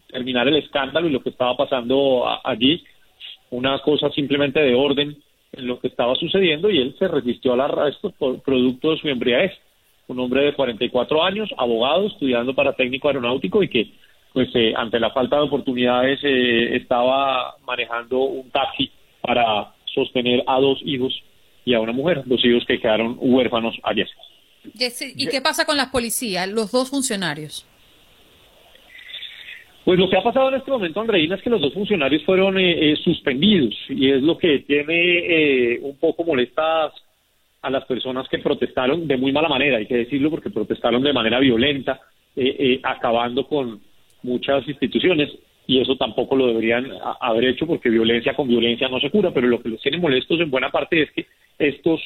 terminar 0.07 0.47
el 0.47 0.57
escándalo 0.57 1.07
y 1.07 1.11
lo 1.11 1.21
que 1.21 1.29
estaba 1.29 1.55
pasando 1.55 2.25
allí 2.43 2.83
una 3.51 3.79
cosa 3.79 4.09
simplemente 4.11 4.59
de 4.59 4.73
orden 4.73 5.15
en 5.51 5.67
lo 5.67 5.79
que 5.79 5.87
estaba 5.87 6.15
sucediendo 6.15 6.69
y 6.69 6.79
él 6.79 6.95
se 6.97 7.07
resistió 7.07 7.53
al 7.53 7.61
arresto 7.61 8.11
por 8.11 8.41
producto 8.41 8.91
de 8.91 8.97
su 8.97 9.07
embriaguez. 9.09 9.51
Un 10.07 10.19
hombre 10.19 10.43
de 10.43 10.53
44 10.53 11.23
años, 11.23 11.49
abogado, 11.57 12.07
estudiando 12.07 12.55
para 12.55 12.73
técnico 12.73 13.07
aeronáutico 13.07 13.61
y 13.61 13.69
que, 13.69 13.91
pues, 14.33 14.49
eh, 14.55 14.73
ante 14.75 14.99
la 14.99 15.11
falta 15.11 15.37
de 15.37 15.43
oportunidades, 15.43 16.19
eh, 16.23 16.75
estaba 16.75 17.55
manejando 17.65 18.19
un 18.19 18.49
taxi 18.49 18.89
para 19.21 19.73
sostener 19.93 20.43
a 20.47 20.59
dos 20.59 20.79
hijos 20.83 21.13
y 21.65 21.73
a 21.73 21.79
una 21.79 21.91
mujer, 21.91 22.23
dos 22.25 22.43
hijos 22.43 22.65
que 22.65 22.79
quedaron 22.79 23.17
huérfanos 23.19 23.75
ayer. 23.83 24.07
¿Y 25.15 25.27
qué 25.27 25.41
pasa 25.41 25.65
con 25.65 25.77
las 25.77 25.87
policías, 25.87 26.49
los 26.49 26.71
dos 26.71 26.89
funcionarios? 26.89 27.65
Pues 29.83 29.97
lo 29.97 30.09
que 30.09 30.17
ha 30.17 30.21
pasado 30.21 30.49
en 30.49 30.55
este 30.55 30.69
momento, 30.69 31.01
Andreina, 31.01 31.35
es 31.35 31.41
que 31.41 31.49
los 31.49 31.59
dos 31.59 31.73
funcionarios 31.73 32.23
fueron 32.23 32.57
eh, 32.59 32.91
eh, 32.91 32.95
suspendidos 32.97 33.73
y 33.89 34.11
es 34.11 34.21
lo 34.21 34.37
que 34.37 34.59
tiene 34.59 34.93
eh, 34.93 35.79
un 35.81 35.97
poco 35.97 36.23
molestas 36.23 36.93
a 37.63 37.69
las 37.69 37.85
personas 37.85 38.27
que 38.29 38.37
protestaron 38.37 39.07
de 39.07 39.17
muy 39.17 39.31
mala 39.31 39.49
manera, 39.49 39.77
hay 39.77 39.87
que 39.87 39.97
decirlo, 39.97 40.29
porque 40.29 40.49
protestaron 40.49 41.01
de 41.03 41.13
manera 41.13 41.39
violenta, 41.39 41.99
acabando 42.81 43.45
con 43.45 43.81
muchas 44.23 44.67
instituciones 44.67 45.29
y 45.67 45.79
eso 45.79 45.95
tampoco 45.95 46.35
lo 46.35 46.47
deberían 46.47 46.87
haber 47.19 47.45
hecho 47.45 47.67
porque 47.67 47.89
violencia 47.89 48.33
con 48.35 48.47
violencia 48.47 48.87
no 48.87 48.99
se 48.99 49.11
cura, 49.11 49.31
pero 49.31 49.47
lo 49.47 49.61
que 49.61 49.69
los 49.69 49.81
tiene 49.81 49.99
molestos 49.99 50.39
en 50.39 50.49
buena 50.49 50.71
parte 50.71 51.03
es 51.03 51.11
que 51.11 51.27
estos 51.59 52.01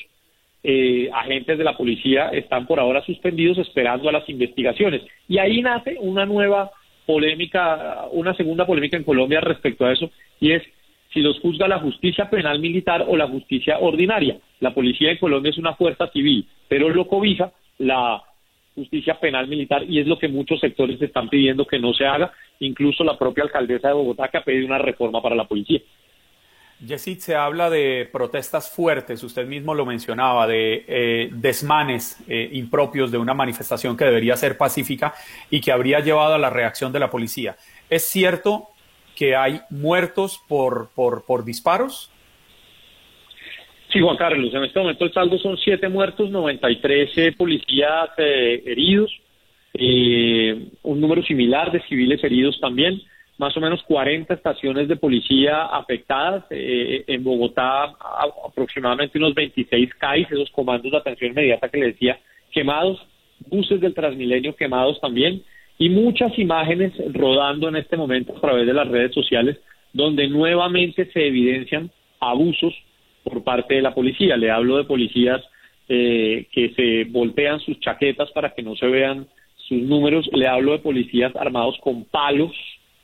agentes 1.14 1.58
de 1.58 1.64
la 1.64 1.78
policía 1.78 2.30
están 2.30 2.68
por 2.68 2.80
ahora 2.82 3.06
suspendidos 3.06 3.58
esperando 3.60 4.10
a 4.10 4.14
las 4.14 4.28
investigaciones. 4.28 5.04
Y 5.30 5.38
ahí 5.38 5.62
nace 5.62 5.96
una 6.02 6.26
nueva 6.26 6.72
polémica, 7.06 8.06
una 8.12 8.34
segunda 8.36 8.66
polémica 8.66 8.98
en 8.98 9.04
Colombia 9.04 9.42
respecto 9.42 9.86
a 9.86 9.94
eso, 9.94 10.10
y 10.40 10.52
es 10.52 10.64
si 11.14 11.22
los 11.22 11.40
juzga 11.40 11.68
la 11.68 11.80
justicia 11.80 12.30
penal 12.30 12.60
militar 12.60 13.06
o 13.08 13.16
la 13.16 13.28
justicia 13.28 13.80
ordinaria. 13.80 14.38
La 14.60 14.74
policía 14.74 15.12
en 15.12 15.18
Colombia 15.18 15.50
es 15.50 15.58
una 15.58 15.76
fuerza 15.76 16.08
civil, 16.12 16.46
pero 16.68 16.90
lo 16.90 17.08
cobija 17.08 17.52
la 17.78 18.22
justicia 18.76 19.18
penal 19.20 19.48
militar 19.48 19.84
y 19.88 20.00
es 20.00 20.08
lo 20.08 20.20
que 20.20 20.28
muchos 20.28 20.60
sectores 20.60 21.02
están 21.02 21.30
pidiendo 21.30 21.66
que 21.66 21.80
no 21.80 21.94
se 21.94 22.06
haga, 22.06 22.34
incluso 22.60 23.04
la 23.04 23.18
propia 23.18 23.46
alcaldesa 23.46 23.88
de 23.88 23.94
Bogotá 23.94 24.28
que 24.28 24.38
ha 24.38 24.44
pedido 24.44 24.68
una 24.68 24.78
reforma 24.78 25.22
para 25.22 25.36
la 25.36 25.46
policía. 25.46 25.80
Yesid, 26.80 27.20
se 27.20 27.36
habla 27.36 27.70
de 27.70 28.08
protestas 28.12 28.70
fuertes, 28.70 29.24
usted 29.24 29.48
mismo 29.48 29.74
lo 29.74 29.86
mencionaba, 29.86 30.46
de 30.46 30.84
eh, 30.88 31.30
desmanes 31.32 32.20
eh, 32.28 32.50
impropios 32.52 33.12
de 33.12 33.18
una 33.18 33.34
manifestación 33.34 33.96
que 33.96 34.04
debería 34.04 34.36
ser 34.36 34.58
pacífica 34.58 35.14
y 35.50 35.62
que 35.62 35.72
habría 35.72 36.02
llevado 36.02 36.34
a 36.36 36.38
la 36.38 36.50
reacción 36.50 36.92
de 36.92 37.00
la 37.00 37.10
policía. 37.10 37.56
¿Es 37.90 38.04
cierto 38.04 38.68
que 39.16 39.36
hay 39.36 39.62
muertos 39.70 40.42
por, 40.50 40.90
por, 40.94 41.26
por 41.26 41.46
disparos? 41.46 42.12
Sí, 43.94 44.02
Juan 44.02 44.18
Carlos, 44.18 44.54
en 44.54 44.66
este 44.66 44.78
momento 44.78 45.06
el 45.06 45.14
saldo 45.14 45.38
son 45.38 45.58
siete 45.58 45.88
muertos, 45.88 46.30
93 46.30 47.18
eh, 47.18 47.32
policías 47.38 48.10
heridos, 48.18 49.12
un 50.84 51.02
número 51.02 51.24
similar 51.24 51.72
de 51.72 51.82
civiles 51.84 52.22
heridos 52.24 52.60
también 52.60 53.02
más 53.38 53.56
o 53.58 53.62
menos 53.62 53.84
40 53.84 54.34
estaciones 54.34 54.88
de 54.88 54.96
policía 54.96 55.66
afectadas, 55.66 56.46
eh, 56.50 57.04
en 57.08 57.24
Bogotá 57.24 57.94
aproximadamente 58.48 59.18
unos 59.18 59.34
26 59.34 59.94
CAIs, 59.96 60.32
esos 60.32 60.50
comandos 60.52 60.92
de 60.92 60.98
atención 60.98 61.32
inmediata 61.32 61.70
que 61.70 61.78
le 61.78 61.88
decía, 61.88 62.20
quemados, 62.52 63.06
buses 63.48 63.82
del 63.82 63.94
Transmilenio 63.94 64.56
quemados 64.56 65.00
también, 65.02 65.44
y 65.78 65.90
muchas 65.90 66.38
imágenes 66.40 66.94
rodando 67.14 67.68
en 67.68 67.76
este 67.76 67.98
momento 67.98 68.36
a 68.36 68.42
través 68.42 68.66
de 68.66 68.74
las 68.74 68.88
redes 68.88 69.14
sociales, 69.14 69.58
donde 69.92 70.28
nuevamente 70.28 71.10
se 71.12 71.28
evidencian 71.28 71.92
abusos 72.20 72.74
por 73.24 73.44
parte 73.44 73.76
de 73.76 73.82
la 73.82 73.94
policía. 73.94 74.38
Le 74.38 74.52
hablo 74.52 74.78
de 74.78 74.86
policías 74.86 75.42
eh, 75.90 76.48
que 76.52 76.70
se 76.76 77.10
voltean 77.12 77.60
sus 77.60 77.80
chaquetas 77.80 78.32
para 78.32 78.54
que 78.54 78.64
no 78.64 78.76
se 78.76 78.88
vean 78.88 79.28
sus 79.68 79.82
números, 79.82 80.30
le 80.34 80.48
hablo 80.48 80.74
de 80.74 80.80
policías 80.80 81.36
armados 81.36 81.78
con 81.82 82.06
palos, 82.06 82.52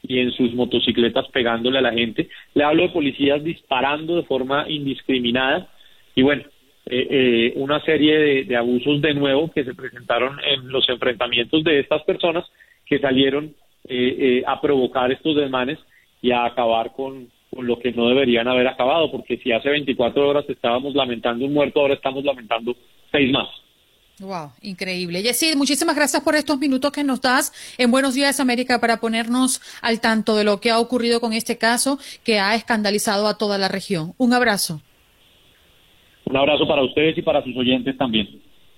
y 0.03 0.19
en 0.19 0.31
sus 0.31 0.53
motocicletas 0.53 1.27
pegándole 1.29 1.79
a 1.79 1.81
la 1.81 1.93
gente. 1.93 2.29
Le 2.53 2.63
hablo 2.63 2.83
de 2.83 2.89
policías 2.89 3.43
disparando 3.43 4.15
de 4.15 4.23
forma 4.23 4.65
indiscriminada 4.67 5.69
Y 6.15 6.23
bueno, 6.23 6.43
eh, 6.87 7.07
eh, 7.09 7.53
una 7.55 7.79
serie 7.81 8.43
de, 8.43 8.55
abusos 8.57 9.01
de 9.01 9.13
nuevo 9.13 9.51
que 9.51 9.63
se 9.63 9.75
presentaron 9.75 10.37
en 10.43 10.69
los 10.69 10.87
enfrentamientos 10.89 11.63
de 11.63 11.79
estas 11.79 12.03
personas 12.03 12.45
que 12.85 12.99
salieron 12.99 13.53
eh, 13.87 14.15
eh, 14.19 14.43
a 14.45 14.59
provocar 14.61 15.11
estos 15.11 15.35
desmanes 15.35 15.79
y 16.21 16.31
a 16.31 16.45
acabar 16.45 16.91
con, 16.93 17.29
con 17.49 17.65
lo 17.65 17.79
que 17.79 17.91
no 17.91 18.07
deberían 18.09 18.47
haber 18.47 18.67
acabado, 18.67 19.09
porque 19.11 19.37
si 19.37 19.51
hace 19.51 19.69
24 19.69 20.27
horas 20.27 20.45
estábamos 20.49 20.93
lamentando 20.93 21.45
un 21.45 21.53
muerto, 21.53 21.79
ahora 21.79 21.95
estamos 21.95 22.23
lamentando 22.23 22.75
seis 23.11 23.31
más. 23.31 23.47
Wow, 24.21 24.51
increíble. 24.61 25.23
Yesid, 25.23 25.55
muchísimas 25.55 25.95
gracias 25.95 26.21
por 26.21 26.35
estos 26.35 26.59
minutos 26.59 26.91
que 26.91 27.03
nos 27.03 27.21
das 27.21 27.51
en 27.79 27.89
Buenos 27.89 28.13
Días 28.13 28.39
América 28.39 28.79
para 28.79 28.99
ponernos 28.99 29.61
al 29.81 29.99
tanto 29.99 30.35
de 30.35 30.43
lo 30.43 30.61
que 30.61 30.69
ha 30.69 30.77
ocurrido 30.77 31.19
con 31.19 31.33
este 31.33 31.57
caso 31.57 31.97
que 32.23 32.39
ha 32.39 32.53
escandalizado 32.53 33.27
a 33.27 33.39
toda 33.39 33.57
la 33.57 33.67
región. 33.67 34.13
Un 34.19 34.33
abrazo. 34.33 34.79
Un 36.25 36.37
abrazo 36.37 36.67
para 36.67 36.83
ustedes 36.83 37.17
y 37.17 37.23
para 37.23 37.43
sus 37.43 37.57
oyentes 37.57 37.97
también. 37.97 38.27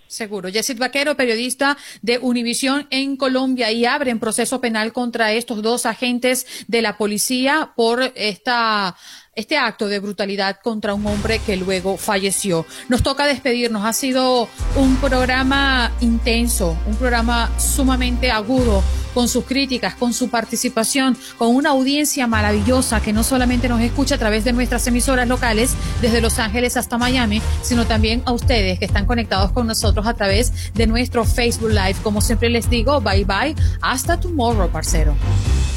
Seguro. 0.08 0.48
Yesid 0.48 0.78
Vaquero, 0.78 1.18
periodista 1.18 1.76
de 2.02 2.20
Univisión 2.20 2.88
en 2.92 3.18
Colombia, 3.18 3.72
y 3.72 3.86
abren 3.86 4.20
proceso 4.20 4.62
penal 4.62 4.94
contra 4.94 5.34
estos 5.34 5.62
dos 5.62 5.86
agentes 5.86 6.66
de 6.68 6.82
la 6.82 6.98
policía 6.98 7.72
por 7.76 8.14
esta 8.16 8.96
este 9.36 9.58
acto 9.58 9.88
de 9.88 10.00
brutalidad 10.00 10.60
contra 10.62 10.94
un 10.94 11.06
hombre 11.08 11.40
que 11.40 11.56
luego 11.58 11.98
falleció. 11.98 12.66
Nos 12.90 13.02
toca 13.02 13.26
despedirnos. 13.26 13.86
Ha 13.86 13.94
sido 13.94 14.48
un 14.76 14.96
programa 14.98 15.92
intenso, 16.02 16.78
un 16.86 16.96
programa 16.96 17.50
sumamente 17.58 18.32
agudo 18.32 18.84
con 19.14 19.28
sus 19.28 19.46
críticas, 19.46 19.96
con 19.96 20.14
su 20.14 20.30
participación, 20.30 21.18
con 21.38 21.56
una 21.56 21.70
audiencia 21.70 22.28
maravillosa 22.28 23.02
que 23.02 23.14
no 23.14 23.24
solamente 23.24 23.70
nos 23.70 23.82
escucha 23.82 24.16
a 24.16 24.18
través 24.18 24.44
de 24.44 24.54
nuestras 24.54 24.86
emisoras 24.88 25.28
locales 25.28 25.76
desde 26.02 26.22
Los 26.22 26.40
Ángeles 26.40 26.78
hasta 26.78 26.98
Miami, 26.98 27.42
sino 27.62 27.86
también 27.86 28.24
a 28.26 28.34
ustedes 28.34 28.80
que 28.80 28.86
están 28.86 29.06
conectados 29.06 29.52
con 29.52 29.68
nosotros 29.68 30.08
a 30.08 30.14
través 30.14 30.74
de 30.74 30.88
nuestro 30.88 31.26
Facebook 31.26 31.70
Live. 31.70 31.96
Como 32.02 32.22
siempre 32.22 32.50
les 32.50 32.70
digo, 32.70 33.02
bye 33.02 33.26
bye, 33.26 33.56
hasta 33.82 34.20
tomorrow, 34.20 34.70
parcero. 34.70 35.16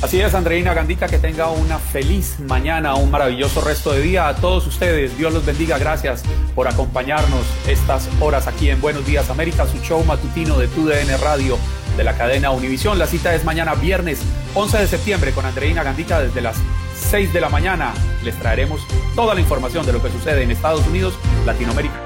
Así 0.02 0.20
es, 0.20 0.34
Andreina 0.34 0.74
Gandita, 0.74 1.08
que 1.08 1.18
tenga 1.18 1.50
una 1.50 1.78
feliz 1.78 2.38
mañana, 2.40 2.94
un 2.96 3.10
maravilloso 3.10 3.45
resto 3.54 3.92
de 3.92 4.00
día. 4.02 4.28
A 4.28 4.36
todos 4.36 4.66
ustedes, 4.66 5.16
Dios 5.16 5.32
los 5.32 5.44
bendiga. 5.44 5.78
Gracias 5.78 6.22
por 6.54 6.68
acompañarnos 6.68 7.44
estas 7.66 8.08
horas 8.20 8.46
aquí 8.46 8.70
en 8.70 8.80
Buenos 8.80 9.06
Días 9.06 9.30
América, 9.30 9.66
su 9.66 9.78
show 9.78 10.04
matutino 10.04 10.58
de 10.58 10.68
TUDN 10.68 11.20
Radio 11.20 11.58
de 11.96 12.04
la 12.04 12.16
cadena 12.16 12.50
Univisión. 12.50 12.98
La 12.98 13.06
cita 13.06 13.34
es 13.34 13.44
mañana 13.44 13.74
viernes 13.74 14.20
11 14.54 14.78
de 14.78 14.86
septiembre 14.86 15.32
con 15.32 15.46
Andreina 15.46 15.82
Gandita 15.82 16.20
desde 16.20 16.40
las 16.40 16.56
6 17.10 17.32
de 17.32 17.40
la 17.40 17.48
mañana. 17.48 17.92
Les 18.24 18.38
traeremos 18.38 18.80
toda 19.14 19.34
la 19.34 19.40
información 19.40 19.86
de 19.86 19.92
lo 19.92 20.02
que 20.02 20.10
sucede 20.10 20.42
en 20.42 20.50
Estados 20.50 20.86
Unidos, 20.86 21.14
Latinoamérica. 21.44 22.05